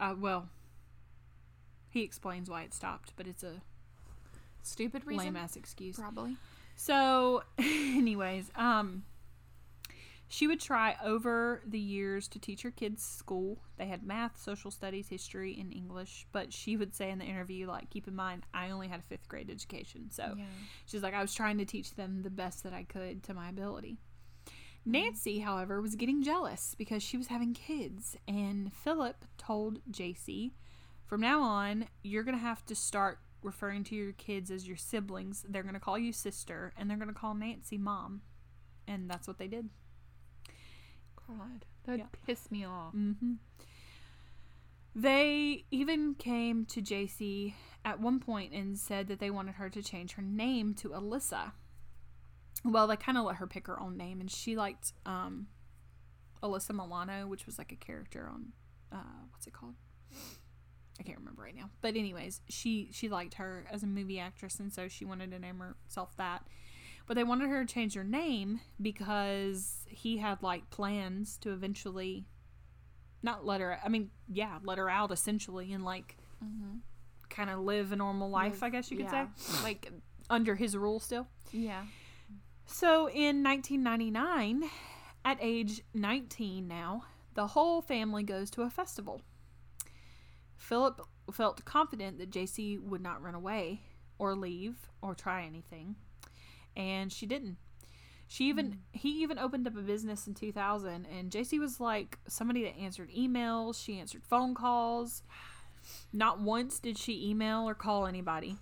uh 0.00 0.14
well 0.18 0.48
he 1.88 2.02
explains 2.02 2.48
why 2.50 2.62
it 2.62 2.74
stopped 2.74 3.12
but 3.16 3.26
it's 3.26 3.42
a 3.42 3.62
Stupid 4.62 5.06
reason. 5.06 5.24
lame 5.24 5.36
ass 5.36 5.56
excuse 5.56 5.96
Probably. 5.96 6.36
so 6.76 7.42
anyways 7.58 8.50
um 8.56 9.04
she 10.32 10.46
would 10.46 10.60
try 10.60 10.96
over 11.04 11.60
the 11.66 11.78
years 11.78 12.28
to 12.28 12.38
teach 12.38 12.62
her 12.62 12.70
kids 12.70 13.02
school 13.02 13.58
they 13.76 13.86
had 13.86 14.02
math 14.02 14.40
social 14.40 14.70
studies 14.70 15.08
history 15.08 15.56
and 15.60 15.72
english 15.72 16.26
but 16.32 16.52
she 16.52 16.76
would 16.76 16.94
say 16.94 17.10
in 17.10 17.18
the 17.18 17.24
interview 17.24 17.66
like 17.66 17.90
keep 17.90 18.08
in 18.08 18.14
mind 18.16 18.44
i 18.54 18.70
only 18.70 18.88
had 18.88 19.00
a 19.00 19.02
fifth 19.02 19.28
grade 19.28 19.50
education 19.50 20.08
so 20.10 20.34
Yeah. 20.36 20.44
She's 20.86 21.02
like, 21.02 21.14
I 21.14 21.22
was 21.22 21.34
trying 21.34 21.58
to 21.58 21.64
teach 21.64 21.94
them 21.94 22.22
the 22.22 22.30
best 22.30 22.62
that 22.64 22.72
I 22.72 22.82
could 22.84 23.22
to 23.24 23.34
my 23.34 23.48
ability. 23.48 23.96
Mm. 24.46 24.92
Nancy, 24.92 25.40
however, 25.40 25.80
was 25.80 25.94
getting 25.94 26.22
jealous 26.22 26.74
because 26.76 27.02
she 27.02 27.16
was 27.16 27.28
having 27.28 27.54
kids, 27.54 28.16
and 28.26 28.72
Philip 28.72 29.24
told 29.38 29.80
JC, 29.90 30.52
from 31.06 31.20
now 31.20 31.42
on, 31.42 31.86
you're 32.02 32.22
going 32.22 32.36
to 32.36 32.42
have 32.42 32.64
to 32.66 32.74
start 32.74 33.18
referring 33.42 33.84
to 33.84 33.94
your 33.94 34.12
kids 34.12 34.50
as 34.50 34.66
your 34.66 34.76
siblings. 34.76 35.44
They're 35.48 35.62
going 35.62 35.74
to 35.74 35.80
call 35.80 35.98
you 35.98 36.12
sister, 36.12 36.72
and 36.76 36.88
they're 36.88 36.96
going 36.96 37.08
to 37.08 37.14
call 37.14 37.34
Nancy 37.34 37.78
mom. 37.78 38.22
And 38.86 39.08
that's 39.10 39.28
what 39.28 39.38
they 39.38 39.48
did. 39.48 39.68
God. 41.38 41.64
That 41.84 41.98
Yeah. 41.98 42.06
piss 42.26 42.50
me 42.50 42.64
off. 42.64 42.92
hmm 42.92 43.34
They 44.94 45.64
even 45.70 46.14
came 46.14 46.64
to 46.66 46.82
JC 46.82 47.54
at 47.84 48.00
one 48.00 48.18
point 48.18 48.52
and 48.52 48.76
said 48.78 49.06
that 49.08 49.20
they 49.20 49.30
wanted 49.30 49.54
her 49.54 49.70
to 49.70 49.82
change 49.82 50.12
her 50.12 50.22
name 50.22 50.74
to 50.74 50.88
Alyssa. 50.90 51.52
Well, 52.64 52.86
they 52.86 52.96
kind 52.96 53.16
of 53.16 53.24
let 53.24 53.36
her 53.36 53.46
pick 53.46 53.66
her 53.68 53.80
own 53.80 53.96
name, 53.96 54.20
and 54.20 54.30
she 54.30 54.56
liked 54.56 54.92
um, 55.06 55.46
Alyssa 56.42 56.72
Milano, 56.74 57.26
which 57.26 57.46
was 57.46 57.56
like 57.56 57.72
a 57.72 57.76
character 57.76 58.28
on 58.28 58.52
uh, 58.92 59.22
what's 59.30 59.46
it 59.46 59.52
called? 59.52 59.76
I 60.98 61.02
can't 61.04 61.18
remember 61.18 61.42
right 61.42 61.56
now. 61.56 61.70
But 61.80 61.96
anyways, 61.96 62.42
she 62.48 62.90
she 62.92 63.08
liked 63.08 63.34
her 63.34 63.66
as 63.70 63.82
a 63.82 63.86
movie 63.86 64.18
actress, 64.18 64.58
and 64.58 64.72
so 64.72 64.88
she 64.88 65.04
wanted 65.04 65.30
to 65.30 65.38
name 65.38 65.60
herself 65.60 66.14
that. 66.16 66.46
But 67.10 67.16
they 67.16 67.24
wanted 67.24 67.48
her 67.48 67.64
to 67.64 67.74
change 67.74 67.94
her 67.94 68.04
name 68.04 68.60
because 68.80 69.78
he 69.88 70.18
had 70.18 70.44
like 70.44 70.70
plans 70.70 71.38
to 71.38 71.50
eventually 71.50 72.28
not 73.20 73.44
let 73.44 73.60
her. 73.60 73.80
I 73.84 73.88
mean, 73.88 74.10
yeah, 74.28 74.60
let 74.62 74.78
her 74.78 74.88
out 74.88 75.10
essentially, 75.10 75.72
and 75.72 75.84
like 75.84 76.16
mm-hmm. 76.40 76.76
kind 77.28 77.50
of 77.50 77.58
live 77.58 77.90
a 77.90 77.96
normal 77.96 78.30
life. 78.30 78.62
I 78.62 78.70
guess 78.70 78.92
you 78.92 78.96
could 78.96 79.06
yeah. 79.06 79.26
say 79.34 79.62
Like, 79.64 79.90
under 80.30 80.54
his 80.54 80.76
rule 80.76 81.00
still. 81.00 81.26
yeah. 81.50 81.82
So 82.66 83.08
in 83.08 83.42
1999, 83.42 84.70
at 85.24 85.36
age 85.40 85.82
19 85.92 86.68
now, 86.68 87.06
the 87.34 87.48
whole 87.48 87.82
family 87.82 88.22
goes 88.22 88.52
to 88.52 88.62
a 88.62 88.70
festival. 88.70 89.20
Phillip 90.56 91.00
felt 91.32 91.64
confident 91.64 92.18
that 92.18 92.30
Jaycee 92.30 92.80
would 92.80 93.02
not 93.02 93.20
run 93.20 93.34
away 93.34 93.80
or 94.16 94.36
leave 94.36 94.76
or 95.02 95.16
try 95.16 95.42
anything, 95.42 95.96
and 96.76 97.12
she 97.12 97.26
didn't. 97.26 97.56
She 98.28 98.48
even 98.48 98.66
hmm. 98.66 98.78
he 98.92 99.22
even 99.22 99.38
opened 99.38 99.66
up 99.66 99.76
a 99.76 99.80
business 99.80 100.26
in 100.26 100.34
2000 100.34 101.06
and 101.06 101.30
Jaycee 101.30 101.58
was 101.58 101.80
like 101.80 102.18
somebody 102.28 102.62
that 102.62 102.78
answered 102.78 103.10
emails, 103.10 103.82
she 103.82 103.98
answered 103.98 104.22
phone 104.24 104.54
calls. 104.54 105.22
Not 106.12 106.40
once 106.40 106.78
did 106.78 106.98
she 106.98 107.28
email 107.28 107.68
or 107.68 107.74
call 107.74 108.06
anybody. 108.06 108.56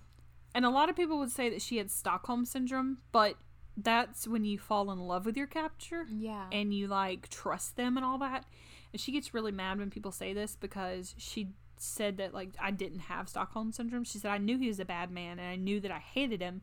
And 0.55 0.65
a 0.65 0.69
lot 0.69 0.89
of 0.89 0.95
people 0.95 1.19
would 1.19 1.31
say 1.31 1.49
that 1.49 1.61
she 1.61 1.77
had 1.77 1.91
Stockholm 1.91 2.45
syndrome, 2.45 2.99
but 3.11 3.35
that's 3.77 4.27
when 4.27 4.45
you 4.45 4.57
fall 4.57 4.91
in 4.91 4.99
love 4.99 5.25
with 5.25 5.37
your 5.37 5.47
capture 5.47 6.05
Yeah. 6.09 6.47
and 6.51 6.73
you 6.73 6.87
like 6.87 7.29
trust 7.29 7.75
them 7.77 7.95
and 7.97 8.05
all 8.05 8.17
that. 8.19 8.45
And 8.91 8.99
she 8.99 9.11
gets 9.11 9.33
really 9.33 9.51
mad 9.51 9.77
when 9.77 9.89
people 9.89 10.11
say 10.11 10.33
this 10.33 10.57
because 10.59 11.13
she 11.17 11.49
said 11.77 12.17
that 12.17 12.33
like 12.33 12.49
I 12.59 12.71
didn't 12.71 12.99
have 12.99 13.29
Stockholm 13.29 13.71
syndrome. 13.71 14.03
She 14.03 14.17
said 14.17 14.31
I 14.31 14.37
knew 14.37 14.57
he 14.57 14.67
was 14.67 14.79
a 14.79 14.85
bad 14.85 15.11
man 15.11 15.39
and 15.39 15.47
I 15.47 15.55
knew 15.55 15.79
that 15.79 15.91
I 15.91 15.99
hated 15.99 16.41
him, 16.41 16.61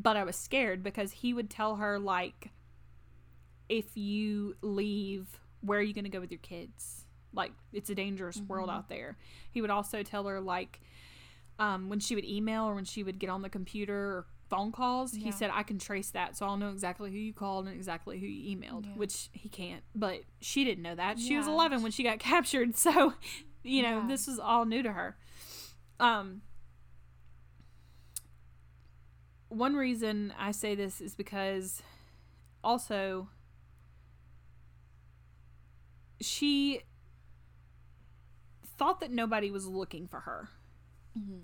but 0.00 0.16
I 0.16 0.24
was 0.24 0.36
scared 0.36 0.82
because 0.82 1.10
he 1.12 1.34
would 1.34 1.50
tell 1.50 1.76
her 1.76 1.98
like 1.98 2.50
if 3.68 3.96
you 3.96 4.56
leave, 4.62 5.26
where 5.60 5.78
are 5.78 5.82
you 5.82 5.92
going 5.92 6.04
to 6.04 6.10
go 6.10 6.20
with 6.20 6.30
your 6.30 6.38
kids? 6.38 7.04
Like 7.34 7.52
it's 7.72 7.90
a 7.90 7.94
dangerous 7.94 8.40
world 8.40 8.70
out 8.70 8.88
there. 8.88 9.16
He 9.50 9.60
would 9.60 9.70
also 9.70 10.02
tell 10.02 10.24
her 10.26 10.40
like 10.40 10.80
um, 11.58 11.88
when 11.88 12.00
she 12.00 12.14
would 12.14 12.24
email 12.24 12.64
or 12.64 12.74
when 12.74 12.84
she 12.84 13.02
would 13.02 13.18
get 13.18 13.28
on 13.28 13.42
the 13.42 13.48
computer 13.48 13.94
or 13.98 14.26
phone 14.48 14.72
calls, 14.72 15.12
he 15.12 15.30
said, 15.30 15.50
I 15.52 15.62
can 15.62 15.78
trace 15.78 16.10
that, 16.12 16.34
so 16.36 16.46
I'll 16.46 16.56
know 16.56 16.70
exactly 16.70 17.10
who 17.10 17.18
you 17.18 17.34
called 17.34 17.66
and 17.66 17.74
exactly 17.76 18.18
who 18.18 18.26
you 18.26 18.56
emailed, 18.56 18.86
Yeah. 18.86 18.92
which 18.94 19.28
he 19.32 19.48
can't. 19.50 19.82
But 19.94 20.20
she 20.40 20.64
didn't 20.64 20.82
know 20.82 20.94
that. 20.94 21.18
She 21.18 21.36
was 21.36 21.46
11 21.46 21.82
when 21.82 21.92
she 21.92 22.02
got 22.02 22.18
captured, 22.20 22.74
so, 22.76 23.12
you 23.62 23.82
know, 23.82 23.98
Yeah. 23.98 24.06
this 24.08 24.26
was 24.26 24.38
all 24.38 24.64
new 24.64 24.82
to 24.82 24.92
her. 24.92 25.18
Um, 26.00 26.40
one 29.48 29.74
reason 29.74 30.32
I 30.38 30.52
say 30.52 30.74
this 30.74 31.00
is 31.00 31.14
because 31.14 31.82
also 32.62 33.28
she 36.20 36.82
thought 38.76 39.00
that 39.00 39.10
nobody 39.10 39.50
was 39.50 39.66
looking 39.66 40.06
for 40.06 40.20
her 40.20 40.48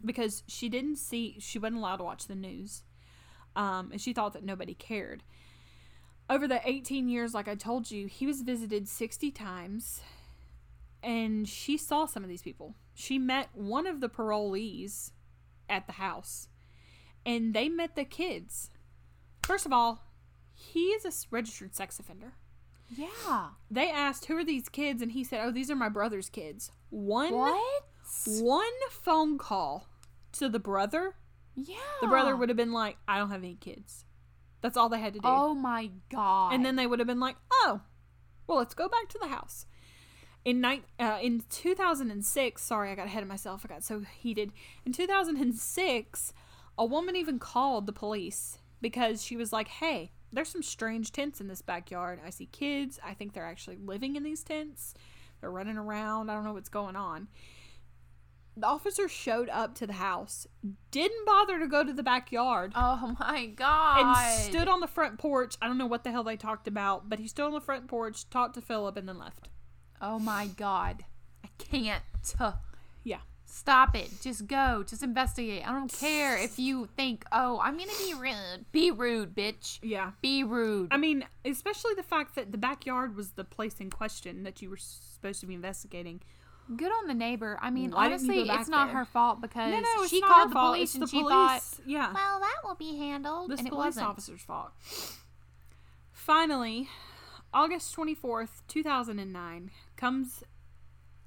because 0.05 0.45
she 0.47 0.69
didn't 0.69 0.97
see 0.97 1.37
she 1.41 1.59
wasn't 1.59 1.79
allowed 1.79 1.97
to 1.97 2.05
watch 2.05 2.27
the 2.27 2.35
news 2.35 2.83
um, 3.57 3.91
and 3.93 4.01
she 4.01 4.13
thought 4.13 4.33
that 4.33 4.45
nobody 4.45 4.75
cared. 4.75 5.23
Over 6.29 6.49
the 6.49 6.61
18 6.65 7.09
years 7.09 7.35
like 7.35 7.49
i 7.49 7.55
told 7.55 7.91
you 7.91 8.07
he 8.07 8.27
was 8.27 8.43
visited 8.43 8.89
60 8.89 9.31
times 9.31 10.01
and 11.03 11.47
she 11.47 11.77
saw 11.77 12.07
some 12.07 12.23
of 12.23 12.29
these 12.29 12.43
people. 12.43 12.75
She 12.95 13.19
met 13.19 13.49
one 13.53 13.87
of 13.87 14.01
the 14.01 14.09
parolees 14.09 15.11
at 15.69 15.87
the 15.87 15.93
house 15.95 16.49
and 17.27 17.55
they 17.55 17.69
met 17.69 17.97
the 17.97 18.05
kids 18.05 18.71
first 19.43 19.67
of 19.67 19.73
all 19.73 20.05
he 20.53 20.87
is 20.91 21.05
a 21.05 21.13
registered 21.35 21.75
sex 21.75 21.99
offender 21.99 22.35
Yeah. 22.97 23.49
they 23.71 23.91
asked 23.91 24.27
who 24.27 24.37
are 24.37 24.45
these 24.45 24.69
kids 24.69 25.03
and 25.03 25.13
he 25.13 25.25
said 25.25 25.41
oh 25.45 25.51
these 25.51 25.71
are 25.71 25.77
my 25.77 25.89
brother's 25.89 26.29
kids 26.29 26.71
one 26.91 27.33
What? 27.35 27.85
one 28.29 28.73
phone 28.91 29.39
call 29.39 29.89
to 30.33 30.49
the 30.49 30.59
brother, 30.59 31.15
Yeah. 31.55 31.77
the 32.01 32.07
brother 32.09 32.37
would 32.37 32.49
have 32.49 32.57
been 32.57 32.73
like, 32.73 32.97
I 33.09 33.19
don't 33.19 33.31
have 33.31 33.43
any 33.43 33.55
kids. 33.55 34.05
That's 34.61 34.77
all 34.77 34.89
they 34.89 35.01
had 35.01 35.15
to 35.15 35.21
do. 35.21 35.27
Oh 35.29 35.55
my 35.55 35.91
god. 36.13 36.53
and 36.55 36.65
then 36.65 36.77
they 36.77 36.87
would 36.87 36.99
have 36.99 37.07
been 37.09 37.21
like, 37.21 37.37
oh, 37.51 37.81
well, 38.47 38.59
let's 38.59 38.75
go 38.75 38.89
back 38.89 39.09
to 39.11 39.19
the 39.21 39.29
house. 39.29 39.67
In 40.45 40.61
night, 40.61 40.85
uh, 41.01 41.19
in 41.23 41.43
2006, 41.49 42.63
sorry, 42.63 42.91
I 42.91 42.95
got 42.95 43.07
ahead 43.07 43.23
of 43.23 43.29
myself. 43.29 43.63
I 43.65 43.69
got 43.69 43.83
so 43.85 44.01
heated. 44.19 44.53
In 44.85 44.93
2006, 44.93 46.33
a 46.79 46.85
woman 46.85 47.17
even 47.17 47.39
called 47.39 47.87
the 47.87 47.93
police 47.93 48.59
because 48.81 49.23
she 49.23 49.37
was 49.37 49.53
like, 49.53 49.69
"Hey, 49.69 50.13
there's 50.33 50.49
some 50.49 50.63
strange 50.63 51.13
tents 51.13 51.41
in 51.41 51.49
this 51.49 51.63
backyard. 51.63 52.21
I 52.25 52.31
see 52.31 52.47
kids. 52.47 52.99
I 53.05 53.15
think 53.15 53.33
they're 53.33 53.47
actually 53.47 53.77
living 53.77 54.17
in 54.17 54.23
these 54.23 54.43
tents. 54.43 54.95
They're 55.41 55.51
running 55.51 55.77
around. 55.77 56.31
I 56.31 56.35
don't 56.35 56.45
know 56.45 56.53
what's 56.55 56.69
going 56.69 56.97
on." 56.97 57.29
The 58.57 58.67
officer 58.69 59.09
showed 59.09 59.49
up 59.49 59.75
to 59.77 59.87
the 59.87 59.95
house, 59.95 60.47
didn't 60.93 61.27
bother 61.27 61.59
to 61.59 61.67
go 61.67 61.83
to 61.83 61.93
the 61.93 62.05
backyard, 62.05 62.73
Oh 62.77 63.17
my 63.19 63.47
god. 63.47 64.01
and 64.01 64.43
stood 64.45 64.69
on 64.69 64.79
the 64.79 64.87
front 64.87 65.19
porch. 65.19 65.57
I 65.61 65.67
don't 65.67 65.77
know 65.77 65.87
what 65.87 66.05
the 66.05 66.13
hell 66.13 66.23
they 66.23 66.37
talked 66.37 66.69
about, 66.69 67.09
but 67.09 67.19
he 67.19 67.27
stood 67.27 67.47
on 67.47 67.53
the 67.53 67.61
front 67.61 67.89
porch, 67.89 68.31
talked 68.31 68.55
to 68.55 68.61
Phillip, 68.61 68.97
and 68.97 69.09
then 69.09 69.19
left. 69.19 69.49
Oh 70.01 70.21
my 70.21 70.47
god. 70.47 71.05
I 71.45 71.49
can't. 71.59 72.05
Yeah. 73.03 73.19
Stop 73.57 73.95
it. 73.95 74.11
Just 74.21 74.49
go. 74.49 74.83
Just 74.85 75.05
investigate. 75.05 75.63
I 75.67 75.71
don't 75.73 75.91
care 75.93 76.37
if 76.37 76.59
you 76.59 76.89
think, 76.97 77.25
oh, 77.31 77.61
I'm 77.63 77.77
going 77.79 77.89
to 77.89 78.05
be 78.05 78.13
rude. 78.13 78.65
Be 78.73 78.91
rude, 78.91 79.33
bitch. 79.33 79.79
Yeah. 79.81 80.11
Be 80.21 80.43
rude. 80.43 80.89
I 80.91 80.97
mean, 80.97 81.25
especially 81.45 81.95
the 81.95 82.03
fact 82.03 82.35
that 82.35 82.51
the 82.51 82.59
backyard 82.59 83.15
was 83.17 83.31
the 83.31 83.45
place 83.45 83.77
in 83.79 83.91
question 83.91 84.43
that 84.43 84.61
you 84.61 84.69
were 84.71 84.77
supposed 84.77 85.39
to 85.39 85.47
be 85.47 85.55
investigating. 85.55 86.21
Good 86.77 86.91
on 86.91 87.07
the 87.07 87.15
neighbor. 87.15 87.57
I 87.63 87.71
mean, 87.71 87.93
Why 87.93 88.07
honestly, 88.07 88.41
it's 88.51 88.69
not 88.69 88.89
there? 88.89 88.97
her 88.97 89.05
fault 89.05 89.41
because 89.41 89.71
No, 89.71 89.79
no, 89.81 90.07
she 90.09 90.21
called 90.21 90.51
the 90.51 90.55
police 90.57 90.89
It's 90.89 90.95
and 90.95 91.03
the 91.05 91.07
she 91.07 91.21
police. 91.21 91.33
thought, 91.33 91.63
yeah, 91.87 92.13
well, 92.13 92.41
that 92.41 92.57
will 92.65 92.75
be 92.75 92.97
handled. 92.99 93.51
this 93.53 93.61
and 93.61 93.69
it 93.69 93.71
police 93.71 93.87
wasn't. 93.87 94.07
officer's 94.09 94.43
fault. 94.43 94.73
Finally, 96.11 96.89
August 97.53 97.95
24th, 97.95 98.63
2009 98.67 99.71
comes 99.97 100.43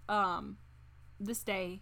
um 0.09 0.57
this 1.19 1.41
day 1.43 1.81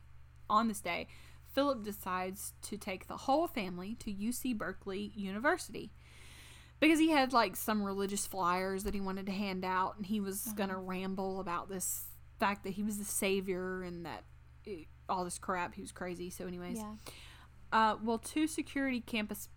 on 0.50 0.68
this 0.68 0.82
day 0.82 1.08
Phillip 1.54 1.84
decides 1.84 2.54
to 2.64 2.78
take 2.78 3.08
the 3.08 3.16
whole 3.18 3.48
family 3.48 3.96
to 4.00 4.12
UC 4.14 4.58
Berkeley 4.58 5.12
University 5.16 5.92
because 6.80 7.00
he 7.00 7.12
had 7.12 7.32
like 7.32 7.56
some 7.56 7.84
religious 7.84 8.28
flyers 8.28 8.84
that 8.84 8.94
he 8.94 9.00
wanted 9.00 9.26
to 9.28 9.32
hand 9.32 9.64
out 9.64 9.96
and 9.96 10.06
he 10.06 10.20
was 10.20 10.42
going 10.58 10.70
to 10.70 10.76
ramble 10.78 11.40
about 11.40 11.70
this 11.70 12.06
fact 12.40 12.64
that 12.66 12.72
he 12.72 12.84
was 12.84 12.98
the 12.98 13.06
savior 13.06 13.82
and 13.84 14.06
that 14.06 14.24
eh, 14.68 14.84
all 15.08 15.24
this 15.24 15.40
crap 15.40 15.74
he 15.76 15.82
was 15.82 15.92
crazy 15.94 16.30
so 16.30 16.46
anyways 16.46 16.78
Yeah. 16.78 16.94
uh, 17.72 17.96
well, 18.04 18.18
two 18.18 18.48
security 18.48 19.00
campus 19.00 19.48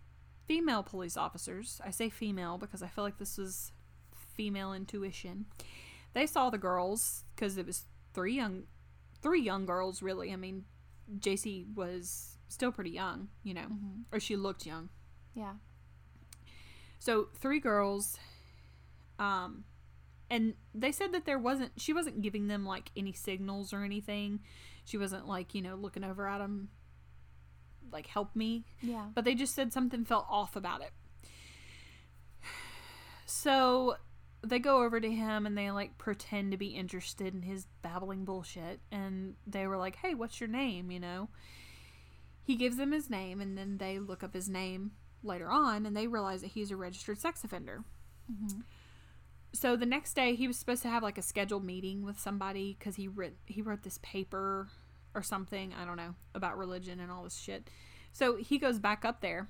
female 0.47 0.81
police 0.81 1.15
officers, 1.15 1.79
I 1.85 1.91
say 1.91 2.09
female 2.09 2.57
because 2.57 2.81
I 2.81 2.87
feel 2.87 3.03
like 3.03 3.17
this 3.19 3.37
was 3.37 3.71
female 4.35 4.73
intuition. 4.73 5.45
They 6.13 6.25
saw 6.25 6.49
the 6.49 6.57
girls 6.57 7.23
because 7.35 7.57
it 7.59 7.67
was 7.67 7.85
three 8.15 8.35
young, 8.35 8.63
three 9.21 9.41
young 9.41 9.65
girls 9.67 10.01
really. 10.01 10.33
I 10.33 10.37
mean, 10.37 10.65
Jaycee 11.17 11.73
was 11.73 12.37
still 12.47 12.71
pretty 12.71 12.91
young, 12.91 13.29
you 13.43 13.53
know, 13.53 13.67
or 14.11 14.19
she 14.19 14.35
looked 14.35 14.65
young. 14.65 14.89
Yeah. 15.33 15.53
So 16.99 17.29
three 17.33 17.59
girls, 17.59 18.17
um, 19.17 19.63
and 20.29 20.53
they 20.75 20.91
said 20.91 21.13
that 21.13 21.25
there 21.25 21.39
wasn't 21.39 21.71
she 21.77 21.93
wasn't 21.93 22.21
giving 22.21 22.47
them 22.47 22.65
like 22.65 22.91
any 22.95 23.13
signals 23.13 23.73
or 23.73 23.83
anything. 23.83 24.41
She 24.85 24.97
wasn't 24.97 25.27
like 25.27 25.55
you 25.55 25.61
know 25.61 25.75
looking 25.75 26.03
over 26.03 26.27
at 26.27 26.39
them, 26.39 26.69
like 27.91 28.07
help 28.07 28.35
me. 28.35 28.65
Yeah. 28.81 29.07
But 29.13 29.23
they 29.25 29.35
just 29.35 29.55
said 29.55 29.71
something 29.71 30.05
felt 30.05 30.25
off 30.29 30.55
about 30.55 30.81
it. 30.81 30.91
So 33.31 33.95
they 34.41 34.59
go 34.59 34.83
over 34.83 34.99
to 34.99 35.11
him 35.11 35.45
and 35.45 35.57
they 35.57 35.71
like 35.71 35.97
pretend 35.97 36.51
to 36.51 36.57
be 36.57 36.67
interested 36.67 37.33
in 37.33 37.41
his 37.41 37.67
babbling 37.81 38.25
bullshit. 38.25 38.79
And 38.91 39.35
they 39.45 39.67
were 39.67 39.77
like, 39.77 39.97
hey, 39.97 40.13
what's 40.13 40.39
your 40.39 40.49
name? 40.49 40.91
You 40.91 40.99
know? 40.99 41.29
He 42.43 42.55
gives 42.55 42.77
them 42.77 42.91
his 42.91 43.09
name 43.09 43.41
and 43.41 43.57
then 43.57 43.77
they 43.77 43.99
look 43.99 44.23
up 44.23 44.33
his 44.33 44.49
name 44.49 44.91
later 45.23 45.49
on 45.49 45.85
and 45.85 45.95
they 45.95 46.07
realize 46.07 46.41
that 46.41 46.51
he's 46.51 46.71
a 46.71 46.75
registered 46.75 47.19
sex 47.19 47.43
offender. 47.43 47.83
Mm-hmm. 48.31 48.61
So 49.53 49.75
the 49.75 49.85
next 49.85 50.13
day 50.13 50.35
he 50.35 50.47
was 50.47 50.57
supposed 50.57 50.83
to 50.83 50.89
have 50.89 51.03
like 51.03 51.17
a 51.17 51.23
scheduled 51.23 51.65
meeting 51.65 52.05
with 52.05 52.19
somebody 52.19 52.75
because 52.77 52.95
he 52.95 53.07
wrote 53.07 53.33
he 53.45 53.61
wrote 53.61 53.83
this 53.83 53.99
paper 54.03 54.69
or 55.15 55.23
something 55.23 55.73
I 55.79 55.85
don't 55.85 55.97
know 55.97 56.15
about 56.35 56.57
religion 56.57 56.99
and 56.99 57.11
all 57.11 57.23
this 57.23 57.37
shit. 57.37 57.67
So 58.11 58.35
he 58.35 58.57
goes 58.57 58.79
back 58.79 59.05
up 59.05 59.21
there, 59.21 59.47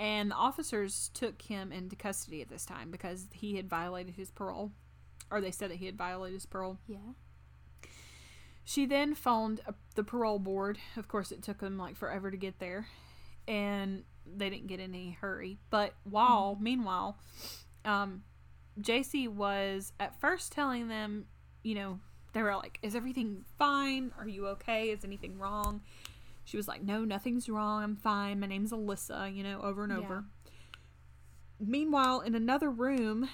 and 0.00 0.30
the 0.30 0.34
officers 0.34 1.10
took 1.12 1.42
him 1.42 1.70
into 1.70 1.94
custody 1.94 2.40
at 2.40 2.48
this 2.48 2.64
time 2.64 2.90
because 2.90 3.26
he 3.34 3.56
had 3.56 3.68
violated 3.68 4.14
his 4.14 4.30
parole. 4.30 4.72
or 5.30 5.40
they 5.40 5.50
said 5.50 5.70
that 5.70 5.76
he 5.76 5.86
had 5.86 5.96
violated 5.96 6.34
his 6.34 6.46
parole. 6.46 6.78
Yeah. 6.88 6.96
She 8.64 8.86
then 8.86 9.14
phoned 9.14 9.60
uh, 9.68 9.72
the 9.94 10.02
parole 10.02 10.38
board. 10.38 10.78
Of 10.96 11.06
course, 11.06 11.30
it 11.30 11.42
took 11.42 11.58
them 11.58 11.76
like 11.76 11.96
forever 11.96 12.30
to 12.30 12.36
get 12.36 12.58
there, 12.58 12.86
and 13.46 14.04
they 14.26 14.48
didn't 14.48 14.68
get 14.68 14.80
in 14.80 14.94
any 14.94 15.18
hurry. 15.20 15.58
But 15.68 15.94
while, 16.04 16.56
meanwhile, 16.60 17.18
um, 17.84 18.22
Jaycee 18.80 19.28
was 19.28 19.92
at 20.00 20.18
first 20.20 20.50
telling 20.50 20.88
them, 20.88 21.26
you 21.62 21.74
know, 21.74 22.00
they 22.32 22.42
were 22.42 22.56
like, 22.56 22.78
"Is 22.82 22.94
everything 22.96 23.44
fine? 23.58 24.12
Are 24.18 24.28
you 24.28 24.46
okay? 24.48 24.90
Is 24.90 25.04
anything 25.04 25.38
wrong?" 25.38 25.82
She 26.50 26.56
was 26.56 26.66
like, 26.66 26.82
"No, 26.82 27.04
nothing's 27.04 27.48
wrong. 27.48 27.84
I'm 27.84 27.94
fine. 27.94 28.40
My 28.40 28.48
name's 28.48 28.72
Alyssa." 28.72 29.32
You 29.32 29.44
know, 29.44 29.60
over 29.60 29.84
and 29.84 29.92
Yeah. 29.92 29.98
over. 30.00 30.24
Meanwhile, 31.60 32.22
in 32.22 32.34
another 32.34 32.70
room, 32.70 33.28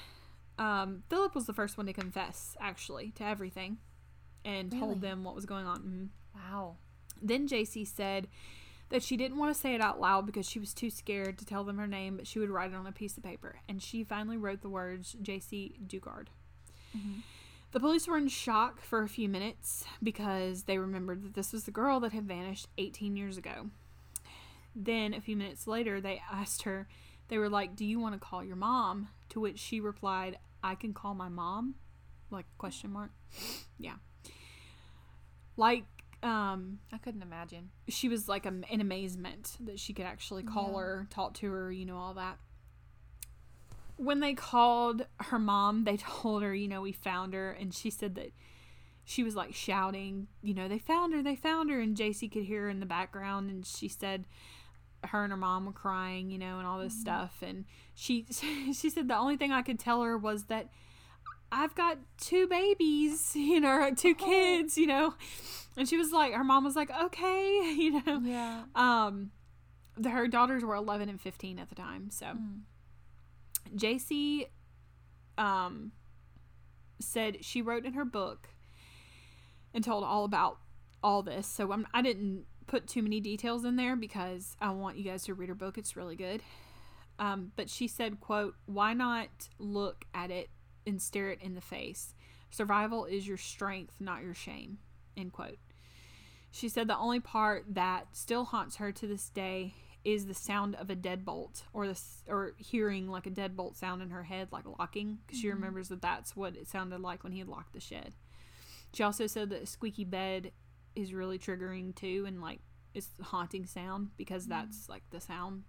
um, 0.59 1.03
Phillip 1.09 1.35
was 1.35 1.47
the 1.47 1.55
first 1.55 1.79
one 1.79 1.87
to 1.87 1.93
confess, 1.95 2.57
actually, 2.61 3.13
to 3.13 3.25
everything, 3.25 3.79
and 4.45 4.71
Really? 4.71 4.81
told 4.85 5.01
them 5.01 5.25
what 5.25 5.35
was 5.35 5.47
going 5.47 5.65
on. 5.67 5.83
Mhm. 5.83 6.09
Wow. 6.35 6.77
Then 7.23 7.49
Jaycee 7.49 7.87
said 7.87 8.29
that 8.91 9.03
she 9.03 9.17
didn't 9.17 9.39
want 9.39 9.55
to 9.55 9.59
say 9.61 9.75
it 9.75 9.81
out 9.81 9.99
loud 9.99 10.27
because 10.27 10.47
she 10.49 10.59
was 10.59 10.75
too 10.75 10.91
scared 10.91 11.39
to 11.39 11.47
tell 11.47 11.65
them 11.65 11.79
her 11.79 11.87
name, 11.87 12.17
but 12.19 12.27
she 12.27 12.39
would 12.39 12.51
write 12.51 12.71
it 12.73 12.77
on 12.77 12.87
a 12.87 12.93
piece 12.93 13.17
of 13.17 13.23
paper. 13.25 13.61
And 13.69 13.83
she 13.83 14.05
finally 14.05 14.37
wrote 14.37 14.61
the 14.61 14.69
words 14.69 15.17
Jaycee 15.23 15.87
Dugard. 15.87 16.27
Mhm. 16.95 17.23
The 17.77 17.81
police 17.81 18.09
were 18.09 18.17
in 18.17 18.29
shock 18.29 18.81
for 18.81 19.03
a 19.03 19.09
few 19.09 19.29
minutes 19.29 19.85
because 20.03 20.63
they 20.63 20.79
remembered 20.79 21.23
that 21.23 21.35
this 21.35 21.53
was 21.53 21.65
the 21.65 21.71
girl 21.71 22.01
that 22.01 22.13
had 22.15 22.27
vanished 22.27 22.69
18 22.79 23.19
years 23.19 23.37
ago. 23.37 23.69
Then, 24.75 25.13
a 25.13 25.21
few 25.21 25.37
minutes 25.37 25.67
later, 25.67 26.01
they 26.01 26.23
asked 26.33 26.63
her, 26.63 26.89
they 27.29 27.37
were 27.37 27.51
like, 27.51 27.77
Do 27.77 27.85
you 27.85 28.01
want 28.01 28.15
to 28.15 28.19
call 28.19 28.43
your 28.43 28.57
mom? 28.57 29.09
To 29.29 29.41
which 29.41 29.59
she 29.59 29.79
replied, 29.81 30.39
I 30.65 30.75
can 30.75 30.95
call 30.95 31.13
my 31.13 31.29
mom? 31.29 31.75
Like, 32.31 32.47
question 32.57 32.93
mark. 32.93 33.11
Yeah. 33.79 33.97
Like, 35.59 35.85
um, 36.23 36.79
I 36.95 36.97
couldn't 36.97 37.21
imagine. 37.21 37.69
she 37.89 38.09
was 38.09 38.27
like 38.27 38.47
am- 38.47 38.65
in 38.71 38.81
amazement 38.81 39.55
that 39.61 39.79
she 39.79 39.93
could 39.93 40.07
actually 40.07 40.45
call 40.45 40.71
Yeah. 40.73 40.79
her, 40.79 41.07
talk 41.11 41.35
to 41.35 41.53
her, 41.53 41.71
you 41.71 41.85
know, 41.85 41.99
all 41.99 42.15
that. 42.15 42.39
When 43.97 44.21
they 44.21 44.35
called 44.35 45.07
her 45.21 45.39
mom, 45.39 45.85
they 45.85 45.97
told 45.97 46.43
her, 46.43 46.55
you 46.55 46.69
know, 46.69 46.83
we 46.83 46.93
found 46.93 47.35
her, 47.35 47.51
and 47.51 47.75
she 47.75 47.91
said 47.91 48.15
that 48.17 48.33
she 49.05 49.23
was 49.23 49.37
like 49.37 49.55
shouting, 49.55 50.27
you 50.43 50.53
know, 50.55 50.69
they 50.69 50.79
found 50.79 51.15
her, 51.15 51.23
they 51.23 51.37
found 51.37 51.71
her, 51.71 51.81
and 51.81 51.97
Jaycee 51.97 52.31
could 52.31 52.45
hear 52.45 52.63
her 52.63 52.69
in 52.69 52.81
the 52.81 52.87
background, 52.87 53.51
and 53.51 53.65
she 53.65 53.89
said 53.89 54.25
her 55.05 55.23
and 55.23 55.31
her 55.31 55.37
mom 55.37 55.67
were 55.67 55.73
crying, 55.73 56.31
you 56.31 56.39
know, 56.39 56.59
and 56.59 56.67
all 56.67 56.79
this 56.81 56.99
stuff, 57.01 57.37
and 57.43 57.65
she 57.95 58.27
she 58.73 58.91
said 58.91 59.09
the 59.09 59.17
only 59.17 59.37
thing 59.37 59.53
I 59.53 59.63
could 59.63 59.79
tell 59.79 60.03
her 60.03 60.19
was 60.19 60.45
that 60.45 60.69
I've 61.53 61.75
got 61.75 61.99
two 62.21 62.47
babies, 62.49 63.33
you 63.37 63.61
know, 63.61 63.93
two 63.97 64.15
kids, 64.15 64.77
you 64.77 64.87
know. 64.87 65.15
And 65.77 65.89
she 65.89 65.97
was 65.97 66.11
like, 66.11 66.33
her 66.33 66.43
mom 66.45 66.65
was 66.65 66.75
like, 66.75 66.91
okay, 66.91 67.75
you 67.77 68.03
know. 68.03 68.21
Yeah. 68.25 68.63
Um, 68.75 69.31
the, 69.97 70.11
her 70.11 70.27
daughters 70.27 70.65
were 70.65 70.75
11 70.75 71.09
and 71.09 71.21
15 71.21 71.59
at 71.59 71.69
the 71.69 71.75
time. 71.75 72.11
So 72.11 72.27
Mm. 72.27 72.61
Jaycee 73.75 74.47
um, 75.39 75.93
said 77.01 77.45
she 77.45 77.63
wrote 77.63 77.85
in 77.85 77.95
her 77.95 78.05
book 78.05 78.49
and 79.75 79.85
told 79.85 80.05
all 80.05 80.25
about 80.25 80.59
all 81.03 81.23
this. 81.23 81.47
So 81.47 81.73
I'm, 81.73 81.87
I 81.93 82.03
didn't 82.03 82.45
put 82.67 82.87
too 82.87 83.03
many 83.03 83.21
details 83.21 83.65
in 83.65 83.77
there 83.77 83.97
because 83.97 84.57
I 84.61 84.71
want 84.71 84.97
you 84.97 85.05
guys 85.05 85.25
to 85.25 85.35
read 85.35 85.49
her 85.49 85.55
book. 85.55 85.79
It's 85.79 85.97
really 85.97 86.17
good. 86.17 86.43
Um, 87.19 87.53
but 87.57 87.71
she 87.71 87.89
said, 87.89 88.21
quote, 88.21 88.55
why 88.67 88.93
not 88.93 89.49
look 89.59 90.05
at 90.13 90.31
it 90.31 90.51
and 90.87 91.01
stare 91.01 91.31
it 91.31 91.41
in 91.41 91.55
the 91.55 91.61
face? 91.61 92.15
Survival 92.51 93.05
is 93.05 93.27
your 93.27 93.37
strength, 93.37 93.97
not 94.01 94.23
your 94.23 94.35
shame, 94.35 94.79
end 95.17 95.33
quote. 95.33 95.59
She 96.51 96.69
said 96.69 96.89
the 96.89 96.97
only 96.97 97.21
part 97.21 97.67
that 97.75 98.09
still 98.13 98.45
haunts 98.45 98.77
her 98.77 98.93
to 98.93 99.07
this 99.07 99.29
day 99.29 99.75
is 100.07 100.27
the 100.27 100.35
sound 100.35 100.77
of 100.77 100.89
a 100.89 100.95
deadbolt 100.95 101.65
or 101.73 101.89
this 101.89 102.23
or 102.29 102.53
hearing 102.59 103.09
like 103.09 103.27
a 103.27 103.31
deadbolt 103.31 103.75
sound 103.77 104.01
in 104.01 104.11
her 104.11 104.23
head 104.23 104.47
like 104.53 104.65
locking 104.79 105.19
because 105.27 105.41
she 105.41 105.49
mm-hmm. 105.49 105.57
remembers 105.57 105.89
that 105.89 106.01
that's 106.01 106.37
what 106.37 106.55
it 106.55 106.69
sounded 106.69 107.01
like 107.01 107.25
when 107.25 107.33
he 107.33 107.41
had 107.41 107.49
locked 107.49 107.73
the 107.73 107.81
shed. 107.81 108.15
She 108.95 109.03
also 109.03 109.27
said 109.27 109.51
that 109.51 109.65
a 109.65 109.67
squeaky 109.67 110.05
bed 110.05 110.53
is 110.95 111.13
really 111.13 111.41
triggering 111.41 111.93
too 111.93 112.25
and 112.25 112.41
like 112.41 112.61
it's 112.95 113.09
a 113.21 113.25
haunting 113.25 113.67
sound 113.67 114.11
because 114.17 114.45
mm-hmm. 114.45 114.53
that's 114.53 114.89
like 114.89 115.03
the 115.11 115.21
sound 115.21 115.65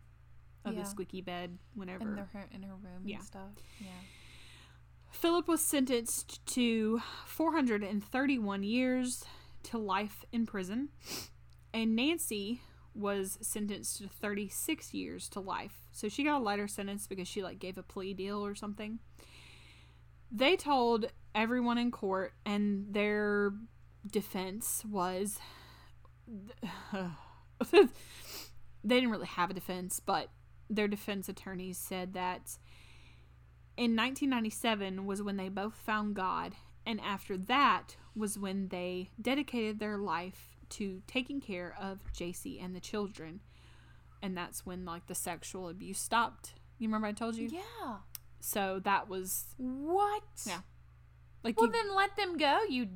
of 0.63 0.75
Yeah. 0.75 0.83
the 0.83 0.85
squeaky 0.87 1.21
bed 1.21 1.57
whenever 1.73 2.03
In, 2.03 2.17
her, 2.17 2.47
in 2.51 2.61
her 2.61 2.75
room 2.75 3.01
Yeah. 3.05 3.17
and 3.17 3.25
stuff. 3.25 3.49
Yeah. 3.79 3.87
Phillip 5.09 5.47
was 5.47 5.61
sentenced 5.61 6.45
to 6.45 7.01
431 7.25 8.61
years 8.61 9.25
to 9.63 9.79
life 9.79 10.23
in 10.31 10.45
prison, 10.45 10.89
and 11.73 11.95
Nancy 11.95 12.61
was 12.97 13.37
sentenced 13.41 13.97
to 13.99 14.07
36 14.07 14.93
years 14.93 15.29
to 15.29 15.39
life. 15.39 15.87
So 15.91 16.09
she 16.09 16.23
got 16.23 16.41
a 16.41 16.43
lighter 16.43 16.67
sentence 16.67 17.07
because 17.07 17.27
she 17.27 17.43
like 17.43 17.59
gave 17.59 17.77
a 17.77 17.83
plea 17.83 18.13
deal 18.13 18.45
or 18.45 18.55
something. 18.55 18.99
They 20.31 20.55
told 20.55 21.11
everyone 21.33 21.77
in 21.77 21.91
court, 21.91 22.33
and 22.45 22.93
their 22.93 23.53
defense 24.05 24.83
was 24.89 25.39
they 27.71 27.87
didn't 28.85 29.11
really 29.11 29.27
have 29.27 29.49
a 29.49 29.53
defense, 29.53 29.99
but 29.99 30.29
their 30.69 30.87
defense 30.87 31.29
attorneys 31.29 31.77
said 31.77 32.13
that 32.13 32.57
in 33.77 33.95
1997 33.95 35.05
was 35.05 35.21
when 35.21 35.37
they 35.37 35.49
both 35.49 35.75
found 35.75 36.15
God, 36.15 36.55
and 36.85 36.99
after 37.01 37.37
that 37.37 37.95
was 38.15 38.37
when 38.37 38.69
they 38.69 39.09
dedicated 39.21 39.79
their 39.79 39.97
life 39.97 40.56
to 40.71 41.01
taking 41.07 41.39
care 41.41 41.75
of 41.79 41.99
Jaycee 42.13 42.63
and 42.63 42.75
the 42.75 42.79
children. 42.79 43.39
And 44.21 44.35
that's 44.35 44.65
when 44.65 44.83
like 44.85 45.07
the 45.07 45.15
sexual 45.15 45.69
abuse 45.69 45.99
stopped. 45.99 46.53
You 46.79 46.87
remember 46.87 47.07
I 47.07 47.11
told 47.13 47.35
you? 47.35 47.49
Yeah. 47.51 47.97
So 48.39 48.79
that 48.83 49.07
was 49.09 49.45
What? 49.57 50.23
Yeah. 50.45 50.59
like 51.43 51.57
Well, 51.59 51.67
you, 51.67 51.73
then 51.73 51.95
let 51.95 52.15
them 52.15 52.37
go. 52.37 52.61
You. 52.69 52.87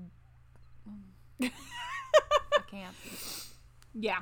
I 1.41 1.51
can't. 2.69 2.95
yeah. 3.93 4.19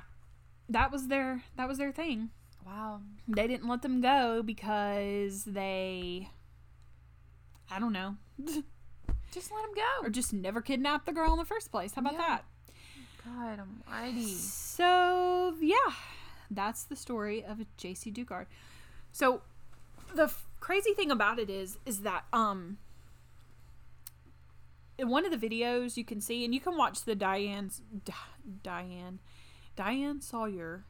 That 0.70 0.92
was 0.92 1.08
their 1.08 1.44
that 1.56 1.68
was 1.68 1.78
their 1.78 1.92
thing. 1.92 2.30
Wow. 2.66 3.02
They 3.28 3.48
didn't 3.48 3.68
let 3.68 3.82
them 3.82 4.02
go 4.02 4.44
because 4.44 5.44
they 5.46 6.30
I 7.72 7.80
don't 7.80 7.94
know. 7.94 8.16
Just 9.32 9.52
let 9.52 9.62
them 9.62 9.74
go. 9.76 10.08
or 10.08 10.10
just 10.10 10.34
never 10.34 10.60
kidnapped 10.60 11.06
the 11.06 11.12
girl 11.12 11.32
in 11.34 11.38
the 11.38 11.46
first 11.46 11.72
place. 11.72 11.94
How 11.94 12.02
about 12.02 12.14
Yeah. 12.14 12.18
that? 12.20 12.46
God 13.24 13.60
almighty. 13.60 14.34
So 14.36 15.56
yeah, 15.62 15.76
that's 16.50 16.84
the 16.84 16.96
story 16.96 17.44
of 17.44 17.60
Jaycee 17.78 18.14
Dugard. 18.14 18.46
So 19.12 19.42
the 20.14 20.24
f- 20.24 20.48
crazy 20.60 20.94
thing 20.94 21.12
about 21.12 21.40
it 21.40 21.50
is, 21.50 21.78
is 21.86 22.02
that 22.02 22.26
um, 22.34 22.78
in 24.98 25.10
one 25.10 25.26
of 25.26 25.38
the 25.38 25.50
videos 25.50 25.98
you 25.98 26.06
can 26.06 26.22
see, 26.22 26.44
and 26.46 26.54
you 26.54 26.60
can 26.60 26.78
watch 26.78 27.04
the 27.04 27.16
Diane's 27.16 27.82
Di- 28.06 28.14
Diane 28.64 29.20
Diane 29.76 30.22
Sawyer 30.22 30.84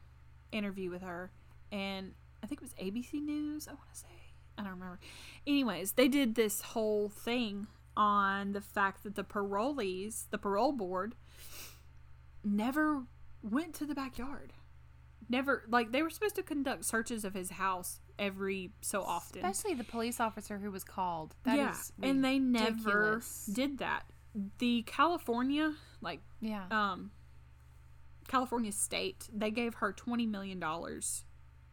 interview 0.52 0.90
with 0.90 1.02
her, 1.02 1.30
and 1.70 2.12
I 2.42 2.46
think 2.46 2.60
it 2.60 2.64
was 2.64 2.74
ABC 2.74 3.22
News. 3.22 3.68
I 3.68 3.72
want 3.72 3.92
to 3.92 3.98
say 3.98 4.08
I 4.58 4.62
don't 4.62 4.72
remember. 4.72 4.98
Anyways, 5.46 5.92
they 5.92 6.08
did 6.08 6.34
this 6.34 6.60
whole 6.60 7.08
thing 7.08 7.66
on 7.96 8.52
the 8.52 8.60
fact 8.60 9.04
that 9.04 9.14
the 9.14 9.24
parolees, 9.24 10.24
the 10.30 10.38
parole 10.38 10.72
board, 10.72 11.14
never 12.44 13.02
went 13.42 13.74
to 13.74 13.86
the 13.86 13.94
backyard. 13.94 14.52
Never 15.28 15.64
like 15.68 15.92
they 15.92 16.02
were 16.02 16.10
supposed 16.10 16.34
to 16.36 16.42
conduct 16.42 16.84
searches 16.84 17.24
of 17.24 17.34
his 17.34 17.50
house 17.50 18.00
every 18.18 18.72
so 18.80 19.02
often. 19.02 19.44
Especially 19.44 19.74
the 19.74 19.84
police 19.84 20.18
officer 20.18 20.58
who 20.58 20.70
was 20.70 20.82
called. 20.82 21.36
That 21.44 21.56
yeah, 21.56 21.70
is 21.72 21.92
and 22.02 22.24
they 22.24 22.38
never 22.38 23.22
did 23.52 23.78
that. 23.78 24.02
The 24.58 24.82
California, 24.82 25.74
like 26.00 26.20
Yeah. 26.40 26.64
um, 26.70 27.12
California 28.28 28.72
state, 28.72 29.28
they 29.32 29.50
gave 29.50 29.74
her 29.74 29.92
twenty 29.92 30.26
million 30.26 30.58
dollars 30.58 31.24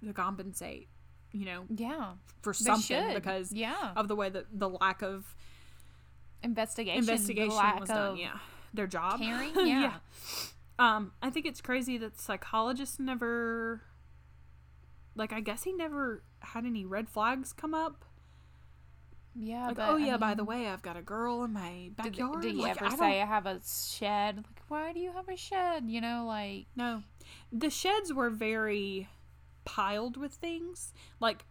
to 0.03 0.13
compensate. 0.13 0.89
You 1.31 1.45
know, 1.45 1.65
yeah. 1.75 2.13
for 2.41 2.53
something 2.53 3.13
because 3.13 3.51
yeah. 3.51 3.91
of 3.95 4.07
the 4.07 4.15
way 4.15 4.29
that 4.29 4.45
the 4.51 4.69
lack 4.69 5.01
of 5.01 5.35
investigation. 6.43 6.99
investigation 6.99 7.55
lack 7.55 7.79
was 7.79 7.89
done. 7.89 8.13
of 8.13 8.17
Yeah, 8.17 8.37
their 8.73 8.87
job. 8.87 9.19
Caring. 9.19 9.51
yeah. 9.55 9.63
Yeah. 9.65 9.93
Um, 10.79 11.11
I 11.21 11.29
think 11.29 11.45
it's 11.45 11.61
crazy 11.61 11.97
that 11.97 12.19
psychologists 12.19 12.99
never, 12.99 13.81
like, 15.15 15.33
I 15.33 15.39
guess 15.39 15.63
he 15.63 15.73
never 15.73 16.23
had 16.39 16.65
any 16.65 16.85
red 16.85 17.09
flags 17.09 17.51
come 17.53 17.73
up. 17.73 18.05
Yeah. 19.35 19.67
Like, 19.67 19.75
but, 19.77 19.89
oh 19.89 19.95
I 19.97 20.05
yeah, 20.05 20.17
by 20.17 20.33
the 20.35 20.43
way, 20.43 20.67
I've 20.67 20.81
got 20.81 20.97
a 20.97 21.01
girl 21.01 21.43
in 21.43 21.53
my 21.53 21.91
backyard. 21.95 22.41
did 22.41 22.55
he 22.55 22.61
Like, 22.61 22.81
ever 22.81 22.85
I 22.93 22.95
say 22.95 23.21
I 23.21 23.25
have 23.25 23.45
a 23.45 23.59
shed? 23.65 24.37
Like, 24.37 24.61
why 24.67 24.93
do 24.93 24.99
you 24.99 25.11
have 25.11 25.29
a 25.29 25.37
shed? 25.37 25.85
You 25.87 26.01
know, 26.01 26.25
like 26.27 26.65
no? 26.75 27.03
The 27.51 27.69
sheds 27.69 28.13
were 28.13 28.29
very 28.29 29.07
piled 29.65 30.17
with 30.17 30.33
things. 30.33 30.93
Like, 31.19 31.45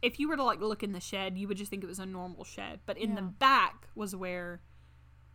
if 0.00 0.20
you 0.20 0.28
were 0.28 0.36
to 0.36 0.44
like 0.44 0.60
look 0.60 0.82
in 0.84 0.92
the 0.92 1.00
shed, 1.00 1.36
you 1.36 1.48
would 1.48 1.56
just 1.56 1.70
think 1.70 1.82
it 1.82 1.88
was 1.88 1.98
a 1.98 2.06
normal 2.06 2.44
shed. 2.44 2.80
But 2.86 2.98
in 2.98 3.14
the 3.16 3.22
back 3.22 3.88
was 3.96 4.14
where 4.14 4.60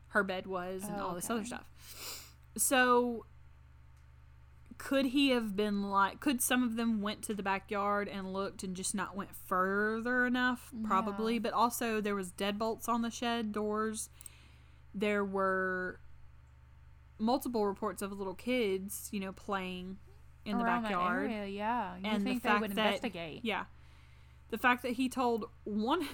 her 0.09 0.23
bed 0.23 0.47
was 0.47 0.83
and 0.83 1.01
Oh, 1.01 1.07
all 1.07 1.15
this 1.15 1.25
okay. 1.25 1.33
other 1.33 1.45
stuff. 1.45 2.22
So 2.57 3.25
could 4.77 5.07
he 5.07 5.29
have 5.29 5.55
been 5.55 5.83
like 5.83 6.19
could 6.19 6.41
some 6.41 6.63
of 6.63 6.75
them 6.75 7.01
went 7.01 7.21
to 7.21 7.33
the 7.33 7.43
backyard 7.43 8.07
and 8.09 8.33
looked 8.33 8.63
and 8.63 8.75
just 8.75 8.93
not 8.95 9.15
went 9.15 9.29
further 9.33 10.25
enough 10.25 10.71
probably 10.83 11.35
Yeah. 11.35 11.39
but 11.39 11.53
also 11.53 12.01
there 12.01 12.15
was 12.15 12.31
deadbolts 12.31 12.89
on 12.89 13.01
the 13.01 13.11
shed 13.11 13.51
doors 13.53 14.09
there 14.93 15.23
were 15.23 15.99
multiple 17.19 17.65
reports 17.65 18.01
of 18.01 18.11
little 18.11 18.33
kids 18.33 19.07
you 19.11 19.19
know 19.19 19.31
playing 19.31 19.97
in 20.43 20.57
the 20.57 20.63
Around 20.65 20.83
that 20.83 20.89
backyard 20.89 21.31
area, 21.31 21.45
yeah. 21.45 21.95
You 21.97 22.01
and 22.05 22.23
think 22.23 22.41
the 22.41 22.49
they 22.49 22.51
fact 22.51 22.61
would 22.61 22.75
that 22.75 22.85
investigate? 22.95 23.41
yeah 23.43 23.65
the 24.49 24.57
fact 24.57 24.81
that 24.81 24.93
he 24.93 25.07
told 25.07 25.45
one 25.63 26.05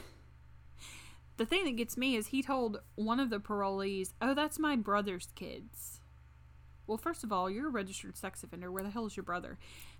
the 1.37 1.45
thing 1.45 1.63
that 1.65 1.75
gets 1.77 1.97
me 1.97 2.15
is 2.17 2.27
he 2.27 2.43
told 2.43 2.81
one 2.95 3.19
of 3.19 3.29
the 3.31 3.39
parolees 3.39 4.13
oh 4.21 4.33
that's 4.35 4.59
my 4.59 4.75
brother's 4.75 5.29
kids 5.33 5.98
well 6.89 6.97
first 6.97 7.23
of 7.23 7.31
all 7.31 7.49
you're 7.49 7.67
a 7.67 7.71
registered 7.71 8.17
sex 8.17 8.43
offender 8.43 8.69
where 8.71 8.83
the 8.83 8.89
hell 8.89 9.05
is 9.05 9.15
your 9.15 9.23
brother 9.23 9.57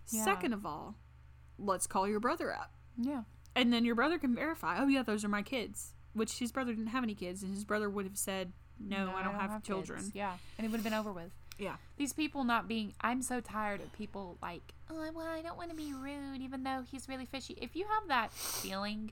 Yeah. 0.09 0.23
second 0.25 0.53
of 0.53 0.65
all 0.65 0.95
let's 1.57 1.87
call 1.87 2.07
your 2.07 2.19
brother 2.19 2.51
up 2.53 2.73
Yeah. 2.97 3.23
and 3.55 3.71
then 3.71 3.85
your 3.85 3.95
brother 3.95 4.17
can 4.19 4.35
verify 4.35 4.77
oh 4.81 4.87
yeah 4.87 5.03
those 5.03 5.23
are 5.23 5.29
my 5.29 5.41
kids 5.43 5.93
which 6.13 6.39
his 6.39 6.51
brother 6.51 6.73
didn't 6.73 6.87
have 6.87 7.03
any 7.03 7.15
kids 7.15 7.43
and 7.43 7.53
his 7.53 7.63
brother 7.63 7.89
would 7.89 8.05
have 8.05 8.17
said 8.17 8.51
no, 8.79 9.13
i 9.15 9.23
don't, 9.23 9.35
have, 9.35 9.61
children 9.63 9.99
kids. 9.99 10.11
Yeah, 10.15 10.33
and 10.57 10.65
it 10.65 10.71
would 10.71 10.77
have 10.77 10.83
been 10.83 10.93
over 10.93 11.11
with. 11.11 11.31
yeah 11.57 11.75
These 11.97 12.13
people 12.13 12.45
not 12.45 12.67
being. 12.69 12.93
I'm 13.01 13.21
so 13.21 13.41
tired 13.41 13.81
of 13.81 13.91
people 13.91 14.37
like, 14.41 14.73
oh, 14.89 15.05
well, 15.13 15.27
I 15.27 15.41
don't 15.41 15.57
want 15.57 15.69
to 15.71 15.75
be 15.75 15.93
rude, 15.93 16.41
even 16.41 16.63
though 16.63 16.83
he's 16.89 17.09
really 17.09 17.25
fishy. 17.25 17.57
If 17.61 17.75
you 17.75 17.85
have 17.89 18.07
that 18.07 18.31
feeling, 18.31 19.11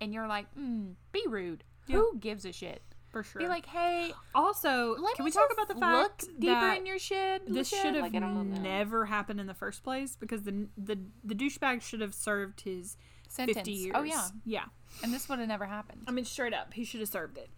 and 0.00 0.14
you're 0.14 0.26
like, 0.26 0.46
mm, 0.58 0.94
be 1.12 1.22
rude. 1.28 1.64
Who 1.90 2.16
gives 2.18 2.46
a 2.46 2.52
shit? 2.52 2.80
For 3.22 3.28
sure 3.30 3.40
Be 3.42 3.48
like, 3.48 3.66
hey, 3.66 4.12
also 4.34 4.96
let 4.98 5.16
can 5.16 5.24
we 5.24 5.30
talk 5.30 5.50
about 5.52 5.68
the 5.68 5.74
look 5.74 6.20
fact 6.22 6.26
deeper 6.38 6.52
that 6.54 6.78
in 6.78 6.86
your 6.86 6.98
shed. 6.98 7.42
this 7.46 7.68
should 7.68 7.94
have 7.94 8.02
Like, 8.04 8.14
I 8.14 8.20
don't 8.20 8.52
know. 8.54 8.60
never 8.60 9.06
happened 9.06 9.40
in 9.40 9.46
the 9.46 9.54
first 9.54 9.82
place 9.82 10.16
because 10.16 10.42
the 10.42 10.68
the 10.76 10.98
the 11.24 11.34
douchebag 11.34 11.82
should 11.82 12.00
have 12.00 12.14
served 12.14 12.60
his 12.62 12.96
Sentence. 13.28 13.56
fifty 13.58 13.72
years. 13.72 13.94
Oh 13.96 14.02
yeah, 14.04 14.28
yeah. 14.44 14.64
and 15.02 15.12
this 15.12 15.28
would 15.28 15.38
have 15.38 15.48
never 15.48 15.66
happened. 15.66 16.02
I 16.06 16.12
mean, 16.12 16.24
straight 16.24 16.54
up, 16.54 16.72
he 16.74 16.84
should 16.84 17.00
have 17.00 17.08
served 17.10 17.36
it. 17.38 17.50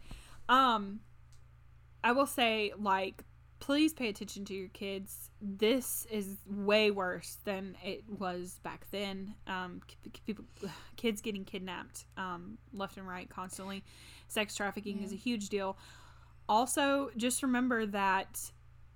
Um, 0.49 1.01
I 2.03 2.11
will 2.13 2.27
say, 2.27 2.73
like, 2.79 3.23
please 3.61 3.93
pay 3.93 4.09
attention 4.09 4.45
to 4.47 4.55
your 4.55 4.69
kids. 4.71 5.31
This 5.41 6.07
is 6.11 6.39
way 6.47 6.91
worse 6.91 7.37
than 7.45 7.77
it 7.85 8.03
was 8.09 8.59
back 8.63 8.87
then. 8.91 9.35
Um, 9.47 9.83
people, 10.27 10.45
kids 10.97 11.21
getting 11.21 11.45
kidnapped, 11.45 12.07
um, 12.17 12.59
left 12.73 12.97
and 12.97 13.07
right 13.07 13.29
constantly. 13.29 13.85
Sex 14.29 14.57
trafficking 14.57 15.03
is 15.03 15.13
a 15.13 15.17
huge 15.17 15.49
deal. 15.51 15.77
Also, 16.49 17.11
just 17.17 17.43
remember 17.43 17.87
that, 17.87 18.41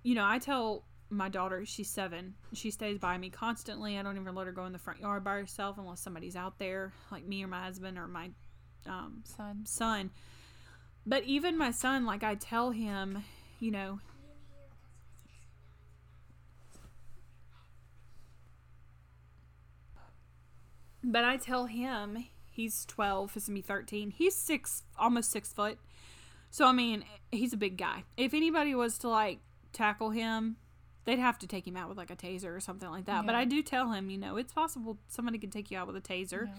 you 0.03 0.15
know, 0.15 0.25
I 0.25 0.39
tell 0.39 0.85
my 1.11 1.29
daughter, 1.29 1.65
she's 1.67 1.91
seven, 1.91 2.35
she 2.53 2.71
stays 2.71 2.99
by 2.99 3.17
me 3.19 3.31
constantly. 3.31 3.99
I 3.99 4.03
don't 4.03 4.17
even 4.17 4.35
let 4.35 4.47
her 4.47 4.53
go 4.53 4.65
in 4.65 4.73
the 4.73 4.79
front 4.79 5.01
yard 5.01 5.23
by 5.23 5.35
herself 5.35 5.79
unless 5.79 6.01
somebody's 6.01 6.37
out 6.37 6.59
there, 6.59 6.93
like 7.13 7.25
me 7.25 7.45
or 7.45 7.49
my 7.49 7.63
husband 7.63 7.99
or 7.99 8.09
my 8.09 8.31
um, 8.87 9.23
Son. 9.25 9.61
son. 9.65 10.11
But 11.07 11.25
even 11.25 11.59
my 11.59 11.71
son, 11.71 12.07
like 12.07 12.25
I 12.25 12.35
tell 12.35 12.71
him, 12.71 13.23
you 13.61 13.71
know, 13.71 14.01
but 21.05 21.25
I 21.25 21.37
tell 21.37 21.67
him 21.67 22.27
he's 22.51 22.85
12, 22.87 23.35
he's 23.35 23.47
gonna 23.47 23.55
be 23.57 23.63
13. 23.63 24.11
He's 24.11 24.35
six, 24.35 24.83
almost 24.99 25.31
six 25.31 25.53
foot. 25.53 25.79
So, 26.51 26.67
I 26.67 26.73
mean, 26.73 27.05
he's 27.33 27.53
a 27.53 27.57
big 27.57 27.77
guy. 27.77 28.05
If 28.17 28.33
anybody 28.35 28.75
was 28.75 28.97
to 28.99 29.09
like 29.09 29.41
tackle 29.73 30.11
him, 30.11 30.57
they'd 31.05 31.19
have 31.19 31.39
to 31.41 31.47
take 31.47 31.67
him 31.67 31.77
out 31.77 31.89
with 31.89 31.99
like 31.99 32.11
a 32.11 32.17
taser 32.17 32.55
or 32.57 32.61
something 32.61 32.89
like 32.89 33.07
that. 33.07 33.27
But 33.27 33.35
I 33.35 33.45
do 33.45 33.63
tell 33.63 33.91
him, 33.93 34.09
you 34.09 34.19
know, 34.19 34.37
it's 34.37 34.53
possible 34.53 34.99
somebody 35.09 35.39
can 35.39 35.51
take 35.51 35.71
you 35.71 35.79
out 35.79 35.87
with 35.87 35.97
a 35.97 36.01
taser 36.01 36.47
Yeah. 36.47 36.53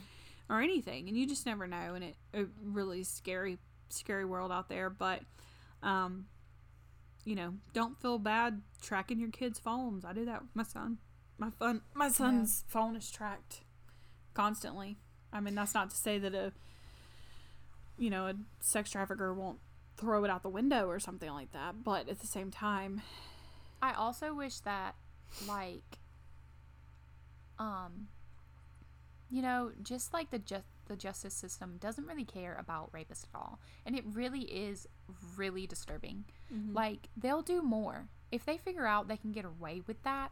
or 0.50 0.62
anything 0.62 1.08
and 1.08 1.18
you 1.18 1.26
just 1.28 1.46
never 1.46 1.66
know 1.66 1.96
and 1.96 2.04
it 2.04 2.16
a 2.34 2.46
really 2.62 3.04
scary 3.04 3.58
scary 3.90 4.26
world 4.26 4.52
out 4.52 4.68
there 4.70 4.90
but 4.90 5.22
um 5.82 6.26
you 7.24 7.34
know 7.36 7.54
don't 7.74 8.00
feel 8.02 8.18
bad 8.20 8.62
tracking 8.82 9.20
your 9.20 9.30
kids 9.30 9.58
phones 9.60 10.04
i 10.06 10.12
do 10.14 10.26
that 10.26 10.42
with 10.42 10.50
my 10.56 10.64
son 10.64 10.98
my 11.38 11.50
fun 11.52 11.82
my 11.96 12.10
son's 12.10 12.64
phone 12.68 12.96
is 12.96 13.10
tracked 13.10 13.62
constantly 14.36 14.98
i 15.34 15.40
mean 15.40 15.56
that's 15.56 15.74
not 15.74 15.90
to 15.90 15.96
say 15.96 16.20
that 16.20 16.36
a 16.36 16.52
you 17.98 18.10
know 18.10 18.28
a 18.28 18.34
sex 18.60 18.92
trafficker 18.92 19.34
won't 19.34 19.58
throw 19.98 20.24
it 20.24 20.30
out 20.30 20.44
the 20.44 20.50
window 20.50 20.88
or 20.88 21.00
something 21.00 21.32
like 21.32 21.52
that 21.54 21.84
but 21.84 22.08
at 22.10 22.20
the 22.20 22.28
same 22.28 22.52
time 22.52 23.02
I 23.82 23.94
also 23.94 24.34
wish 24.34 24.60
that, 24.62 24.96
like, 25.48 26.00
um, 27.60 28.08
you 29.30 29.42
know, 29.44 29.72
just 29.84 30.14
like 30.14 30.32
the 30.32 30.40
just 30.40 30.66
the 30.88 30.96
justice 30.96 31.34
system 31.34 31.78
doesn't 31.80 32.06
really 32.08 32.26
care 32.26 32.56
about 32.60 32.92
rapists 32.92 33.26
at 33.32 33.36
all, 33.36 33.60
and 33.86 33.96
it 33.96 34.04
really 34.12 34.42
is 34.42 34.88
really 35.36 35.68
disturbing. 35.68 36.26
Like, 36.74 37.10
they'll 37.16 37.42
do 37.42 37.62
more 37.62 38.08
if 38.32 38.46
they 38.46 38.58
figure 38.58 38.86
out 38.88 39.08
they 39.08 39.18
can 39.18 39.32
get 39.32 39.46
away 39.46 39.82
with 39.86 40.02
that. 40.04 40.32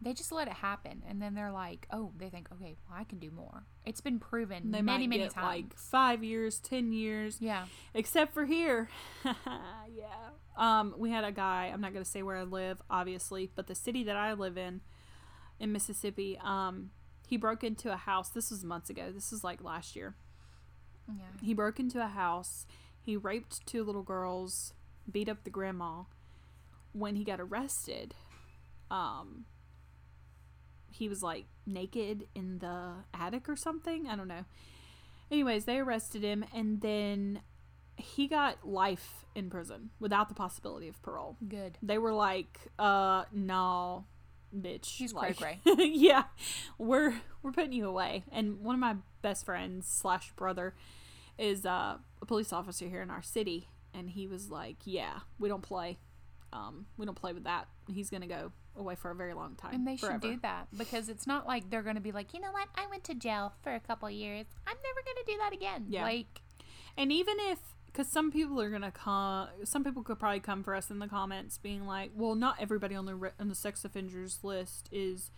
They 0.00 0.12
just 0.12 0.32
let 0.32 0.48
it 0.48 0.54
happen, 0.54 1.02
and 1.08 1.22
then 1.22 1.34
they're 1.34 1.52
like, 1.52 1.86
"Oh, 1.90 2.12
they 2.18 2.28
think, 2.28 2.48
okay, 2.52 2.76
well, 2.88 2.98
I 2.98 3.04
can 3.04 3.18
do 3.18 3.30
more." 3.30 3.64
It's 3.86 4.00
been 4.00 4.18
proven 4.18 4.70
they 4.70 4.82
many, 4.82 5.06
many 5.06 5.28
times. 5.28 5.36
like 5.36 5.78
five 5.78 6.22
years 6.22 6.58
ten 6.58 6.92
years 6.92 7.38
yeah, 7.40 7.66
except 7.94 8.34
for 8.34 8.44
here. 8.44 8.88
yeah. 9.24 10.30
Um, 10.56 10.94
we 10.98 11.10
had 11.10 11.24
a 11.24 11.32
guy. 11.32 11.70
I'm 11.72 11.80
not 11.80 11.92
gonna 11.92 12.04
say 12.04 12.22
where 12.22 12.36
I 12.36 12.42
live, 12.42 12.82
obviously, 12.90 13.50
but 13.54 13.66
the 13.66 13.74
city 13.74 14.04
that 14.04 14.16
I 14.16 14.34
live 14.34 14.58
in, 14.58 14.82
in 15.58 15.72
Mississippi. 15.72 16.38
Um, 16.42 16.90
he 17.26 17.36
broke 17.36 17.64
into 17.64 17.92
a 17.92 17.96
house. 17.96 18.28
This 18.28 18.50
was 18.50 18.64
months 18.64 18.90
ago. 18.90 19.10
This 19.12 19.30
was 19.30 19.42
like 19.42 19.62
last 19.62 19.96
year. 19.96 20.14
yeah, 21.08 21.24
He 21.42 21.54
broke 21.54 21.80
into 21.80 22.02
a 22.02 22.08
house. 22.08 22.66
He 23.00 23.16
raped 23.16 23.66
two 23.66 23.82
little 23.84 24.02
girls, 24.02 24.74
beat 25.10 25.28
up 25.28 25.44
the 25.44 25.50
grandma. 25.50 26.02
When 26.92 27.16
he 27.16 27.24
got 27.24 27.40
arrested, 27.40 28.14
um, 28.90 29.46
he 30.94 31.08
was 31.08 31.22
like 31.22 31.46
naked 31.66 32.28
in 32.34 32.58
the 32.60 32.92
attic 33.12 33.48
or 33.48 33.56
something. 33.56 34.06
I 34.06 34.14
don't 34.14 34.28
know. 34.28 34.44
Anyways, 35.30 35.64
they 35.64 35.78
arrested 35.78 36.22
him 36.22 36.44
and 36.54 36.80
then 36.80 37.40
he 37.96 38.28
got 38.28 38.66
life 38.66 39.24
in 39.34 39.50
prison 39.50 39.90
without 39.98 40.28
the 40.28 40.34
possibility 40.34 40.88
of 40.88 41.00
parole. 41.02 41.36
good. 41.46 41.78
They 41.82 41.98
were 41.98 42.12
like, 42.12 42.58
uh, 42.78 43.24
no, 43.32 44.04
bitch. 44.56 44.96
He's 44.96 45.12
like, 45.12 45.36
cray 45.36 45.60
yeah, 45.78 46.24
we're 46.78 47.14
we're 47.42 47.52
putting 47.52 47.72
you 47.72 47.88
away. 47.88 48.24
And 48.30 48.60
one 48.60 48.74
of 48.74 48.80
my 48.80 48.96
best 49.22 49.44
friends 49.44 49.88
slash 49.88 50.32
brother 50.36 50.74
is 51.38 51.66
uh, 51.66 51.96
a 52.22 52.26
police 52.26 52.52
officer 52.52 52.86
here 52.88 53.02
in 53.02 53.10
our 53.10 53.22
city, 53.22 53.68
and 53.92 54.10
he 54.10 54.26
was 54.26 54.50
like, 54.50 54.76
yeah, 54.84 55.20
we 55.38 55.48
don't 55.48 55.62
play, 55.62 55.98
um, 56.52 56.86
we 56.96 57.04
don't 57.04 57.16
play 57.16 57.32
with 57.32 57.44
that. 57.44 57.66
He's 57.88 58.10
gonna 58.10 58.28
go 58.28 58.52
away 58.76 58.94
for 58.94 59.10
a 59.10 59.14
very 59.14 59.34
long 59.34 59.54
time. 59.56 59.74
And 59.74 59.86
they 59.86 59.96
forever. 59.96 60.14
should 60.20 60.32
do 60.32 60.38
that 60.42 60.68
because 60.76 61.08
it's 61.08 61.26
not 61.26 61.46
like 61.46 61.70
they're 61.70 61.82
going 61.82 61.96
to 61.96 62.02
be 62.02 62.12
like, 62.12 62.34
you 62.34 62.40
know 62.40 62.52
what, 62.52 62.68
I 62.74 62.86
went 62.88 63.04
to 63.04 63.14
jail 63.14 63.52
for 63.62 63.74
a 63.74 63.80
couple 63.80 64.10
years. 64.10 64.46
I'm 64.66 64.76
never 64.76 65.02
going 65.04 65.24
to 65.24 65.32
do 65.32 65.38
that 65.38 65.52
again. 65.52 65.86
Yeah. 65.88 66.04
Like, 66.04 66.42
And 66.96 67.12
even 67.12 67.36
if, 67.40 67.58
because 67.86 68.08
some 68.08 68.32
people 68.32 68.60
are 68.60 68.70
gonna 68.70 68.90
come, 68.90 69.48
some 69.62 69.84
people 69.84 70.02
could 70.02 70.18
probably 70.18 70.40
come 70.40 70.64
for 70.64 70.74
us 70.74 70.90
in 70.90 70.98
the 70.98 71.06
comments, 71.06 71.58
being 71.58 71.86
like, 71.86 72.10
"Well, 72.12 72.34
not 72.34 72.56
everybody 72.60 72.96
on 72.96 73.06
the 73.06 73.14
re- 73.14 73.30
on 73.38 73.48
the 73.48 73.54
sex 73.54 73.84
offenders 73.84 74.40
list 74.42 74.88
is, 74.90 75.30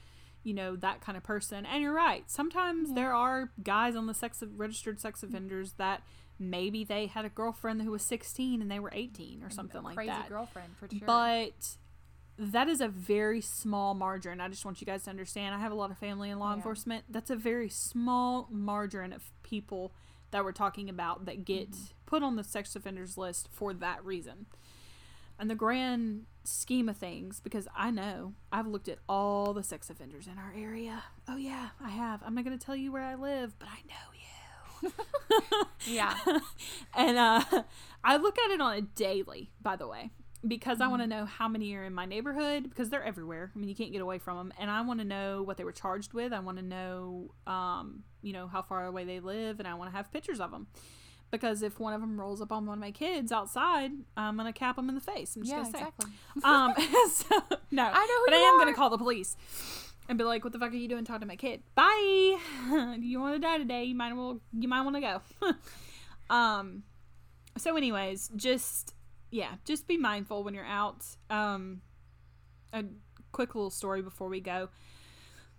you 0.42 0.54
know, 0.54 0.74
that 0.76 1.02
kind 1.02 1.18
of 1.18 1.22
person." 1.22 1.66
And 1.66 1.82
you're 1.82 1.92
right. 1.92 2.30
Sometimes 2.30 2.94
there 2.94 3.12
are 3.12 3.52
guys 3.62 3.94
on 3.94 4.06
the 4.06 4.14
sex 4.14 4.42
registered 4.56 5.00
sex 5.00 5.20
mm-hmm. 5.20 5.34
offenders 5.34 5.72
that 5.72 6.02
maybe 6.38 6.84
they 6.84 7.06
had 7.06 7.24
a 7.24 7.28
girlfriend 7.28 7.82
who 7.82 7.90
was 7.90 8.02
16 8.02 8.60
and 8.60 8.70
they 8.70 8.78
were 8.78 8.90
18 8.92 9.42
or 9.42 9.50
something 9.50 9.82
like 9.82 9.96
crazy 9.96 10.10
that. 10.10 10.28
girlfriend 10.28 10.76
for 10.76 10.88
sure. 10.88 11.00
But 11.06 11.76
that 12.38 12.68
is 12.68 12.80
a 12.80 12.88
very 12.88 13.40
small 13.40 13.94
margin. 13.94 14.40
I 14.40 14.48
just 14.48 14.64
want 14.64 14.80
you 14.80 14.86
guys 14.86 15.04
to 15.04 15.10
understand. 15.10 15.54
I 15.54 15.58
have 15.58 15.72
a 15.72 15.76
lot 15.76 15.90
of 15.90 15.98
family 15.98 16.30
in 16.30 16.38
law 16.38 16.50
Yeah. 16.50 16.56
enforcement. 16.56 17.04
That's 17.08 17.30
a 17.30 17.36
very 17.36 17.68
small 17.68 18.48
margin 18.50 19.12
of 19.12 19.30
people 19.42 19.92
that 20.32 20.44
we're 20.44 20.52
talking 20.52 20.88
about 20.88 21.24
that 21.26 21.44
get 21.44 21.70
Mm-hmm. 21.70 21.84
put 22.06 22.22
on 22.22 22.36
the 22.36 22.44
sex 22.44 22.74
offenders 22.76 23.16
list 23.16 23.48
for 23.52 23.72
that 23.74 24.04
reason. 24.04 24.46
And 25.38 25.50
the 25.50 25.54
grand 25.54 26.26
scheme 26.44 26.88
of 26.88 26.96
things, 26.96 27.40
because 27.40 27.68
I 27.76 27.90
know 27.90 28.34
I've 28.50 28.66
looked 28.66 28.88
at 28.88 28.98
all 29.08 29.52
the 29.52 29.62
sex 29.62 29.90
offenders 29.90 30.26
in 30.26 30.38
our 30.38 30.52
area. 30.56 31.04
Oh, 31.28 31.36
yeah, 31.36 31.68
I 31.82 31.90
have. 31.90 32.22
I'm 32.24 32.34
not 32.34 32.44
going 32.44 32.58
to 32.58 32.64
tell 32.64 32.76
you 32.76 32.90
where 32.92 33.02
I 33.02 33.14
live, 33.16 33.58
but 33.58 33.68
I 33.68 33.82
know 33.86 34.12
you. 34.14 34.92
yeah. 35.86 36.14
and 36.94 37.18
uh, 37.18 37.42
I 38.04 38.16
look 38.16 38.38
at 38.38 38.50
it 38.50 38.60
on 38.60 38.74
a 38.76 38.80
daily, 38.82 39.50
by 39.60 39.76
the 39.76 39.86
way, 39.86 40.10
because 40.48 40.80
I 40.80 40.88
want 40.88 41.02
to 41.02 41.06
know 41.08 41.24
how 41.24 41.48
many 41.48 41.74
are 41.74 41.84
in 41.84 41.94
my 41.94 42.06
neighborhood 42.06 42.64
because 42.68 42.90
they're 42.90 43.02
everywhere. 43.04 43.50
I 43.54 43.58
mean, 43.58 43.68
you 43.68 43.74
can't 43.74 43.92
get 43.92 44.00
away 44.00 44.18
from 44.18 44.36
them, 44.36 44.52
and 44.58 44.70
I 44.70 44.80
want 44.82 45.00
to 45.00 45.04
know 45.06 45.42
what 45.42 45.56
they 45.56 45.64
were 45.64 45.72
charged 45.72 46.12
with. 46.12 46.32
I 46.32 46.40
want 46.40 46.58
to 46.58 46.64
know, 46.64 47.32
um, 47.46 48.04
you 48.22 48.32
know, 48.32 48.46
how 48.46 48.62
far 48.62 48.86
away 48.86 49.04
they 49.04 49.20
live, 49.20 49.58
and 49.58 49.66
I 49.68 49.74
want 49.74 49.90
to 49.90 49.96
have 49.96 50.12
pictures 50.12 50.40
of 50.40 50.50
them 50.50 50.66
because 51.30 51.62
if 51.62 51.80
one 51.80 51.92
of 51.92 52.00
them 52.00 52.18
rolls 52.20 52.40
up 52.40 52.52
on 52.52 52.66
one 52.66 52.78
of 52.78 52.80
my 52.80 52.92
kids 52.92 53.32
outside, 53.32 53.90
I'm 54.16 54.36
gonna 54.36 54.52
cap 54.52 54.76
them 54.76 54.88
in 54.88 54.94
the 54.94 55.00
face. 55.00 55.34
I'm 55.36 55.42
just 55.42 55.50
Yeah, 55.50 55.62
gonna 55.62 55.72
say. 55.72 55.78
exactly. 55.78 56.10
Um, 56.44 56.74
so 57.10 57.58
no, 57.72 57.82
I 57.84 58.06
know 58.06 58.20
who 58.20 58.24
but 58.26 58.34
I 58.34 58.38
am 58.38 58.54
are. 58.54 58.58
gonna 58.58 58.74
call 58.74 58.90
the 58.90 58.98
police 58.98 59.36
and 60.08 60.16
be 60.18 60.24
like, 60.24 60.44
"What 60.44 60.52
the 60.52 60.58
fuck 60.60 60.72
are 60.72 60.76
you 60.76 60.88
doing? 60.88 61.04
Talking 61.04 61.22
to 61.22 61.26
my 61.26 61.34
kid? 61.36 61.62
Bye. 61.74 62.38
you 63.00 63.20
want 63.20 63.34
to 63.34 63.40
die 63.40 63.58
today? 63.58 63.84
You 63.84 63.94
might 63.96 64.12
well. 64.12 64.40
You 64.56 64.68
might 64.68 64.82
want 64.82 64.96
to 64.96 65.00
go." 66.30 66.34
um. 66.34 66.84
So, 67.58 67.76
anyways, 67.76 68.30
just 68.36 68.94
yeah, 69.30 69.54
just 69.64 69.86
be 69.86 69.96
mindful 69.96 70.44
when 70.44 70.54
you're 70.54 70.64
out. 70.64 71.04
Um, 71.30 71.82
a 72.72 72.84
quick 73.32 73.54
little 73.54 73.70
story 73.70 74.02
before 74.02 74.28
we 74.28 74.40
go. 74.40 74.68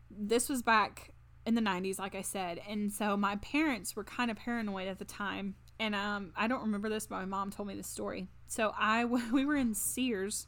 This 0.10 0.50
was 0.50 0.62
back 0.62 1.14
in 1.46 1.56
the 1.56 1.62
90s 1.62 1.98
like 1.98 2.16
I 2.16 2.22
said. 2.22 2.60
And 2.68 2.92
so 2.92 3.16
my 3.16 3.38
parents 3.38 3.96
were 3.96 4.04
kind 4.04 4.30
of 4.30 4.38
paranoid 4.38 4.88
at 4.88 5.00
the 5.00 5.06
time. 5.06 5.56
And 5.80 5.96
um 5.96 6.34
I 6.36 6.48
don't 6.48 6.62
remember 6.62 6.90
this, 6.90 7.08
but 7.08 7.16
my 7.16 7.26
mom 7.26 7.52
told 7.52 7.68
me 7.68 7.76
this 7.76 7.88
story. 7.88 8.28
So 8.48 8.74
I 8.78 9.06
we 9.32 9.46
were 9.46 9.56
in 9.56 9.74
Sears 9.74 10.48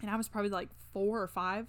and 0.00 0.10
I 0.10 0.16
was 0.16 0.28
probably 0.28 0.50
like 0.50 0.70
4 0.92 1.22
or 1.22 1.28
5. 1.28 1.66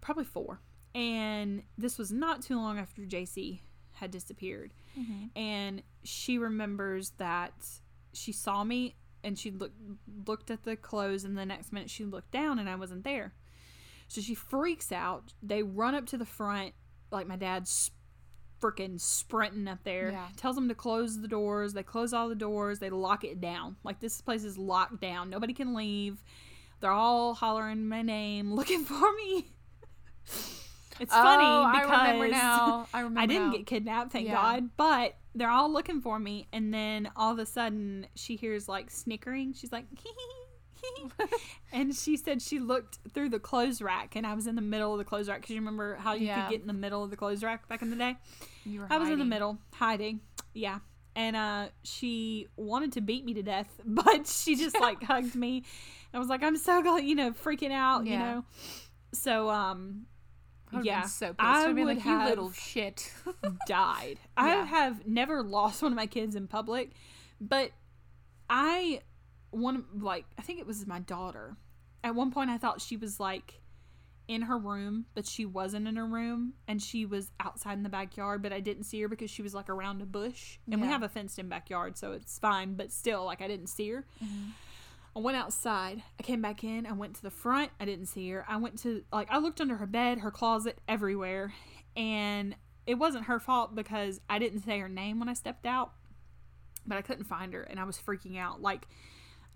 Probably 0.00 0.24
4. 0.24 0.60
And 0.94 1.62
this 1.76 1.98
was 1.98 2.10
not 2.10 2.42
too 2.42 2.56
long 2.56 2.78
after 2.78 3.02
Jaycee 3.02 3.60
had 3.92 4.10
disappeared. 4.10 4.72
And 5.36 5.82
she 6.04 6.38
remembers 6.38 7.10
that 7.18 7.52
she 8.14 8.32
saw 8.32 8.64
me 8.64 8.96
and 9.24 9.38
she 9.38 9.50
looked 9.50 9.76
looked 10.26 10.50
at 10.50 10.64
the 10.64 10.76
clothes 10.76 11.24
and 11.24 11.36
the 11.36 11.46
next 11.46 11.72
minute 11.72 11.90
she 11.90 12.04
looked 12.04 12.30
down 12.30 12.58
and 12.58 12.68
I 12.68 12.76
wasn't 12.76 13.04
there. 13.04 13.34
So 14.08 14.20
she 14.20 14.34
freaks 14.34 14.92
out. 14.92 15.32
They 15.42 15.62
run 15.62 15.94
up 15.94 16.06
to 16.06 16.16
the 16.16 16.24
front, 16.24 16.74
like 17.10 17.26
my 17.26 17.36
dad's 17.36 17.90
freaking 18.60 19.00
sprinting 19.00 19.68
up 19.68 19.80
there. 19.84 20.12
Yeah. 20.12 20.26
Tells 20.36 20.56
them 20.56 20.68
to 20.68 20.74
close 20.74 21.20
the 21.20 21.28
doors. 21.28 21.72
They 21.72 21.82
close 21.82 22.12
all 22.12 22.28
the 22.28 22.34
doors. 22.34 22.78
They 22.78 22.90
lock 22.90 23.24
it 23.24 23.40
down. 23.40 23.76
Like 23.84 24.00
this 24.00 24.20
place 24.20 24.44
is 24.44 24.56
locked 24.56 25.00
down. 25.00 25.30
Nobody 25.30 25.52
can 25.52 25.74
leave. 25.74 26.22
They're 26.80 26.90
all 26.90 27.34
hollering 27.34 27.88
my 27.88 28.02
name, 28.02 28.52
looking 28.54 28.84
for 28.84 29.12
me. 29.14 29.46
It's 31.00 31.12
funny 31.12 31.44
oh, 31.44 31.70
because 31.72 31.90
I 31.90 32.10
remember 32.12 32.28
now. 32.28 32.86
I 32.94 32.98
remember. 33.00 33.20
I 33.20 33.26
didn't 33.26 33.46
now. 33.48 33.52
get 33.56 33.66
kidnapped, 33.66 34.12
thank 34.12 34.26
Yeah. 34.26 34.34
God. 34.34 34.70
But 34.76 35.16
they're 35.34 35.50
all 35.50 35.70
looking 35.72 36.00
for 36.00 36.18
me, 36.18 36.46
and 36.52 36.72
then 36.72 37.10
all 37.16 37.32
of 37.32 37.38
a 37.38 37.46
sudden 37.46 38.06
she 38.14 38.36
hears 38.36 38.68
like 38.68 38.90
snickering. 38.90 39.52
She's 39.52 39.72
like, 39.72 39.84
and 41.72 41.94
she 41.94 42.16
said 42.16 42.40
she 42.40 42.58
looked 42.58 42.98
through 43.12 43.30
the 43.30 43.38
clothes 43.38 43.82
rack, 43.82 44.16
and 44.16 44.26
I 44.26 44.34
was 44.34 44.46
in 44.46 44.54
the 44.54 44.62
middle 44.62 44.92
of 44.92 44.98
the 44.98 45.04
clothes 45.04 45.28
rack. 45.28 45.40
Because 45.42 45.54
you 45.54 45.60
remember 45.60 45.96
how 45.96 46.14
you 46.14 46.26
Yeah. 46.26 46.44
could 46.44 46.50
get 46.52 46.60
in 46.62 46.66
the 46.66 46.72
middle 46.72 47.02
of 47.04 47.10
the 47.10 47.16
clothes 47.16 47.42
rack 47.42 47.68
back 47.68 47.82
in 47.82 47.90
the 47.90 47.96
day? 47.96 48.16
You 48.64 48.80
were 48.80 48.86
I 48.90 48.98
was 48.98 49.08
in 49.10 49.18
the 49.18 49.24
middle, 49.24 49.58
hiding. 49.74 50.20
Yeah. 50.54 50.78
And 51.14 51.34
uh, 51.34 51.68
she 51.82 52.46
wanted 52.56 52.92
to 52.92 53.00
beat 53.00 53.24
me 53.24 53.32
to 53.34 53.42
death, 53.42 53.68
but 53.84 54.26
she 54.26 54.54
just 54.56 54.78
like 54.78 55.02
hugged 55.02 55.34
me. 55.34 55.64
I 56.12 56.18
was 56.18 56.28
like, 56.28 56.42
I'm 56.42 56.56
so 56.56 56.82
glad, 56.82 57.04
you 57.04 57.14
know, 57.14 57.32
freaking 57.32 57.72
out, 57.72 58.06
you 58.06 58.18
know. 58.18 58.44
So, 59.12 59.48
um, 59.50 60.06
yeah, 60.82 61.02
so 61.02 61.28
pissed. 61.28 61.40
I 61.40 61.72
be 61.72 61.84
would 61.84 61.96
like, 61.96 62.04
you 62.04 62.10
have 62.10 62.28
little 62.28 62.50
shit. 62.52 63.12
died. 63.66 64.18
I 64.36 64.48
Yeah. 64.48 64.64
have 64.66 65.06
never 65.06 65.42
lost 65.42 65.82
one 65.82 65.92
of 65.92 65.96
my 65.96 66.06
kids 66.06 66.34
in 66.36 66.46
public, 66.48 66.90
but 67.40 67.70
I 68.50 69.00
one 69.50 69.84
like 69.98 70.24
I 70.38 70.42
think 70.42 70.60
it 70.60 70.66
was 70.66 70.86
my 70.86 70.98
daughter. 71.00 71.56
At 72.04 72.14
one 72.14 72.30
point 72.30 72.50
I 72.50 72.58
thought 72.58 72.80
she 72.80 72.96
was 72.96 73.18
like 73.18 73.60
in 74.28 74.42
her 74.42 74.58
room, 74.58 75.06
but 75.14 75.24
she 75.26 75.46
wasn't 75.46 75.86
in 75.86 75.94
her 75.96 76.06
room 76.06 76.54
and 76.66 76.82
she 76.82 77.06
was 77.06 77.30
outside 77.38 77.74
in 77.74 77.84
the 77.84 77.88
backyard, 77.88 78.42
but 78.42 78.52
I 78.52 78.58
didn't 78.60 78.82
see 78.84 79.00
her 79.02 79.08
because 79.08 79.30
she 79.30 79.40
was 79.42 79.54
like 79.54 79.68
around 79.70 80.02
a 80.02 80.06
bush. 80.06 80.58
And 80.70 80.80
we 80.80 80.88
have 80.88 81.02
a 81.04 81.08
fenced 81.08 81.38
in 81.38 81.48
backyard, 81.48 81.96
so 81.96 82.10
it's 82.12 82.38
fine, 82.38 82.74
but 82.74 82.90
still 82.90 83.24
like 83.24 83.40
I 83.40 83.46
didn't 83.48 83.68
see 83.68 83.88
her. 83.90 84.04
Mm-hmm. 84.22 84.50
I 85.16 85.20
went 85.20 85.38
outside. 85.38 86.02
I 86.20 86.22
came 86.22 86.42
back 86.42 86.62
in. 86.62 86.84
I 86.84 86.92
went 86.92 87.16
to 87.16 87.22
the 87.22 87.30
front. 87.30 87.70
I 87.80 87.86
didn't 87.86 88.06
see 88.06 88.28
her. 88.30 88.44
I 88.46 88.58
went 88.58 88.78
to 88.82 89.02
like 89.10 89.28
I 89.30 89.38
looked 89.38 89.62
under 89.62 89.76
her 89.76 89.86
bed, 89.86 90.18
her 90.18 90.30
closet, 90.30 90.78
everywhere, 90.86 91.54
and 91.96 92.54
it 92.86 92.96
wasn't 92.96 93.24
her 93.24 93.40
fault 93.40 93.74
because 93.74 94.20
I 94.28 94.38
didn't 94.38 94.60
say 94.60 94.78
her 94.78 94.90
name 94.90 95.18
when 95.18 95.30
I 95.30 95.32
stepped 95.32 95.64
out, 95.64 95.92
but 96.86 96.98
I 96.98 97.02
couldn't 97.02 97.24
find 97.24 97.54
her, 97.54 97.62
and 97.62 97.80
I 97.80 97.84
was 97.84 97.96
freaking 97.96 98.38
out. 98.38 98.60
Like 98.60 98.86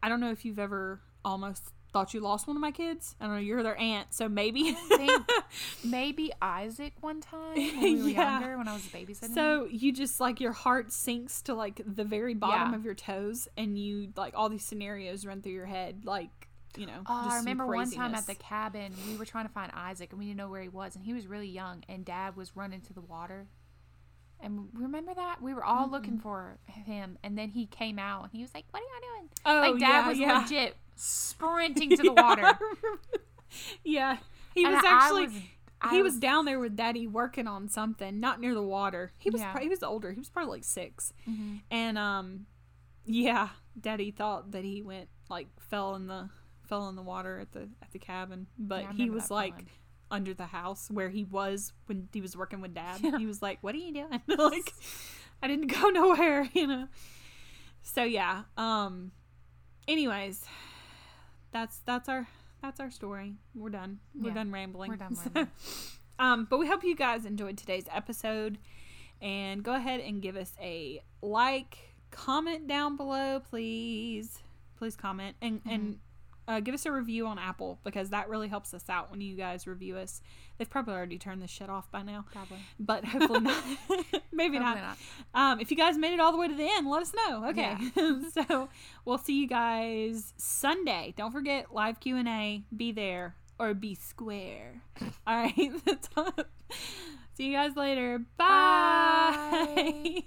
I 0.02 0.08
don't 0.08 0.20
know 0.20 0.30
if 0.30 0.46
you've 0.46 0.58
ever 0.58 1.02
almost 1.26 1.74
thought 1.92 2.14
you 2.14 2.20
lost 2.20 2.46
one 2.46 2.56
of 2.56 2.60
my 2.60 2.70
kids. 2.70 3.14
I 3.20 3.24
don't 3.26 3.34
know. 3.34 3.40
You're 3.40 3.62
their 3.62 3.76
aunt, 3.78 4.12
so 4.14 4.28
maybe. 4.28 4.76
maybe 5.84 6.32
Isaac 6.40 6.92
one 7.00 7.20
time 7.20 7.54
when 7.56 7.80
we 7.82 8.02
were 8.02 8.08
Yeah. 8.08 8.40
younger 8.40 8.58
when 8.58 8.68
I 8.68 8.72
was 8.74 8.82
babysitting. 8.82 9.34
So 9.34 9.66
you 9.70 9.92
just 9.92 10.20
like 10.20 10.40
your 10.40 10.52
heart 10.52 10.92
sinks 10.92 11.42
to 11.42 11.54
like 11.54 11.80
the 11.84 12.04
very 12.04 12.34
bottom 12.34 12.70
Yeah. 12.70 12.76
of 12.76 12.84
your 12.84 12.94
toes, 12.94 13.48
and 13.56 13.78
you 13.78 14.12
like 14.16 14.34
all 14.36 14.48
these 14.48 14.64
scenarios 14.64 15.24
run 15.26 15.42
through 15.42 15.52
your 15.52 15.66
head, 15.66 16.04
like 16.04 16.30
you 16.76 16.86
know. 16.86 17.02
Oh, 17.06 17.28
I 17.32 17.36
remember 17.38 17.66
one 17.66 17.90
time 17.90 18.14
at 18.14 18.26
the 18.26 18.34
cabin, 18.34 18.94
we 19.08 19.16
were 19.16 19.24
trying 19.24 19.46
to 19.46 19.52
find 19.52 19.72
Isaac 19.74 20.10
and 20.10 20.18
we 20.18 20.26
didn't 20.26 20.38
know 20.38 20.48
where 20.48 20.62
he 20.62 20.68
was, 20.68 20.94
and 20.96 21.04
he 21.04 21.12
was 21.12 21.26
really 21.26 21.48
young, 21.48 21.82
and 21.88 22.04
Dad 22.04 22.36
was 22.36 22.56
running 22.56 22.80
to 22.82 22.92
the 22.92 23.00
water. 23.00 23.46
And 24.42 24.68
remember 24.72 25.12
that 25.12 25.42
we 25.42 25.52
were 25.52 25.62
all 25.64 25.90
looking 25.90 26.18
for 26.18 26.56
him, 26.66 27.18
and 27.22 27.36
then 27.36 27.50
he 27.50 27.66
came 27.66 27.98
out 27.98 28.22
and 28.22 28.32
he 28.32 28.40
was 28.40 28.54
like, 28.54 28.64
"What 28.70 28.82
are 28.82 28.86
y'all 28.86 29.16
doing?" 29.18 29.28
Oh, 29.44 29.70
like 29.72 29.80
Dad 29.80 29.86
yeah, 30.02 30.08
was 30.08 30.18
yeah. 30.18 30.38
legit 30.40 30.76
sprinting 31.00 31.90
to 31.96 31.96
the 31.96 32.04
Yeah, 32.16 32.22
water. 32.22 32.58
Yeah, 33.84 34.16
he 34.54 34.64
And 34.64 34.74
was 34.74 34.84
actually 34.86 35.26
was- 35.26 35.42
he 35.90 36.02
was, 36.02 36.18
down 36.18 36.44
there 36.44 36.58
with 36.60 36.76
Daddy 36.76 37.06
working 37.06 37.46
on 37.46 37.66
something, 37.68 38.20
not 38.20 38.38
near 38.38 38.52
the 38.52 38.62
water. 38.62 39.12
He 39.16 39.30
was 39.30 39.40
Yeah. 39.40 39.52
pro- 39.52 39.62
he 39.62 39.68
was 39.70 39.82
older. 39.82 40.12
He 40.12 40.18
was 40.18 40.28
probably 40.28 40.56
like 40.56 40.64
6 40.64 41.14
Mhm. 41.26 41.62
and 41.70 41.96
um, 41.96 42.46
yeah, 43.06 43.48
Daddy 43.80 44.10
thought 44.10 44.50
that 44.52 44.62
he 44.62 44.82
went 44.82 45.08
like 45.30 45.48
fell 45.58 45.94
in 45.94 46.06
the 46.06 46.28
fell 46.68 46.88
in 46.90 46.96
the 46.96 47.02
water 47.02 47.38
at 47.40 47.52
the 47.52 47.70
at 47.82 47.90
the 47.92 47.98
cabin, 47.98 48.46
but 48.58 48.82
Yeah, 48.82 48.92
he 48.92 49.08
was 49.10 49.30
like 49.30 49.64
under 50.10 50.34
the 50.34 50.46
house 50.46 50.90
where 50.90 51.08
he 51.08 51.24
was 51.24 51.72
when 51.86 52.08
he 52.12 52.20
was 52.20 52.36
working 52.36 52.60
with 52.60 52.74
Dad. 52.74 53.00
He 53.18 53.24
was 53.26 53.40
like, 53.40 53.58
"What 53.62 53.74
are 53.74 53.78
you 53.78 53.92
doing?" 53.94 54.20
like, 54.26 54.74
I 55.42 55.48
didn't 55.48 55.68
go 55.68 55.88
nowhere, 55.88 56.48
you 56.52 56.66
know. 56.66 56.88
So 57.82 58.02
yeah. 58.04 58.42
Um. 58.58 59.12
Anyways, 59.88 60.44
that's 61.52 61.78
that's 61.86 62.08
our 62.08 62.26
that's 62.62 62.80
our 62.80 62.90
story. 62.90 63.34
We're 63.54 63.70
done. 63.70 64.00
We're 64.14 64.28
Yeah, 64.28 64.34
done 64.34 64.52
rambling. 64.52 64.90
we're 64.90 64.96
done 64.96 65.16
rambling. 65.24 65.48
um, 66.18 66.46
but 66.50 66.58
we 66.58 66.66
hope 66.66 66.84
you 66.84 66.94
guys 66.94 67.24
enjoyed 67.24 67.56
today's 67.58 67.86
episode, 67.92 68.58
and 69.22 69.62
go 69.62 69.74
ahead 69.74 70.00
and 70.00 70.20
give 70.22 70.36
us 70.36 70.52
a 70.60 71.02
like, 71.22 71.78
comment 72.10 72.66
down 72.66 72.96
below, 72.96 73.40
please. 73.48 74.40
Please 74.78 74.96
comment 74.96 75.36
and 75.42 75.60
and 75.68 75.98
uh, 76.50 76.58
give 76.58 76.74
us 76.74 76.84
a 76.84 76.90
review 76.90 77.28
on 77.28 77.38
Apple 77.38 77.78
because 77.84 78.10
that 78.10 78.28
really 78.28 78.48
helps 78.48 78.74
us 78.74 78.88
out 78.88 79.08
when 79.08 79.20
you 79.20 79.36
guys 79.36 79.68
review 79.68 79.96
us. 79.96 80.20
They've 80.58 80.68
probably 80.68 80.94
already 80.94 81.16
turned 81.16 81.40
this 81.40 81.50
shit 81.50 81.70
off 81.70 81.88
by 81.92 82.02
now, 82.02 82.24
Probably. 82.32 82.58
but 82.80 83.04
hopefully 83.04 83.40
not. 83.40 83.62
Maybe 84.32 84.58
not. 84.58 84.76
Not. 84.76 84.98
Um, 85.32 85.60
if 85.60 85.70
you 85.70 85.76
guys 85.76 85.96
made 85.96 86.12
it 86.12 86.18
all 86.18 86.32
the 86.32 86.38
way 86.38 86.48
to 86.48 86.54
the 86.54 86.68
end, 86.68 86.88
let 86.88 87.02
us 87.02 87.12
know. 87.14 87.46
Okay. 87.50 87.76
so 88.46 88.68
we'll 89.04 89.18
see 89.18 89.40
you 89.40 89.46
guys 89.46 90.34
Sunday. 90.36 91.14
Don't 91.16 91.30
forget 91.30 91.72
live 91.72 92.00
Q 92.00 92.16
and 92.16 92.28
A. 92.28 92.64
Be 92.76 92.90
there 92.90 93.36
or 93.60 93.72
be 93.72 93.94
square. 93.94 94.82
All 95.26 95.36
right. 95.36 95.72
See 97.34 97.46
you 97.46 97.52
guys 97.52 97.76
later. 97.76 98.18
Bye. 98.36 99.72
Bye. 99.76 100.24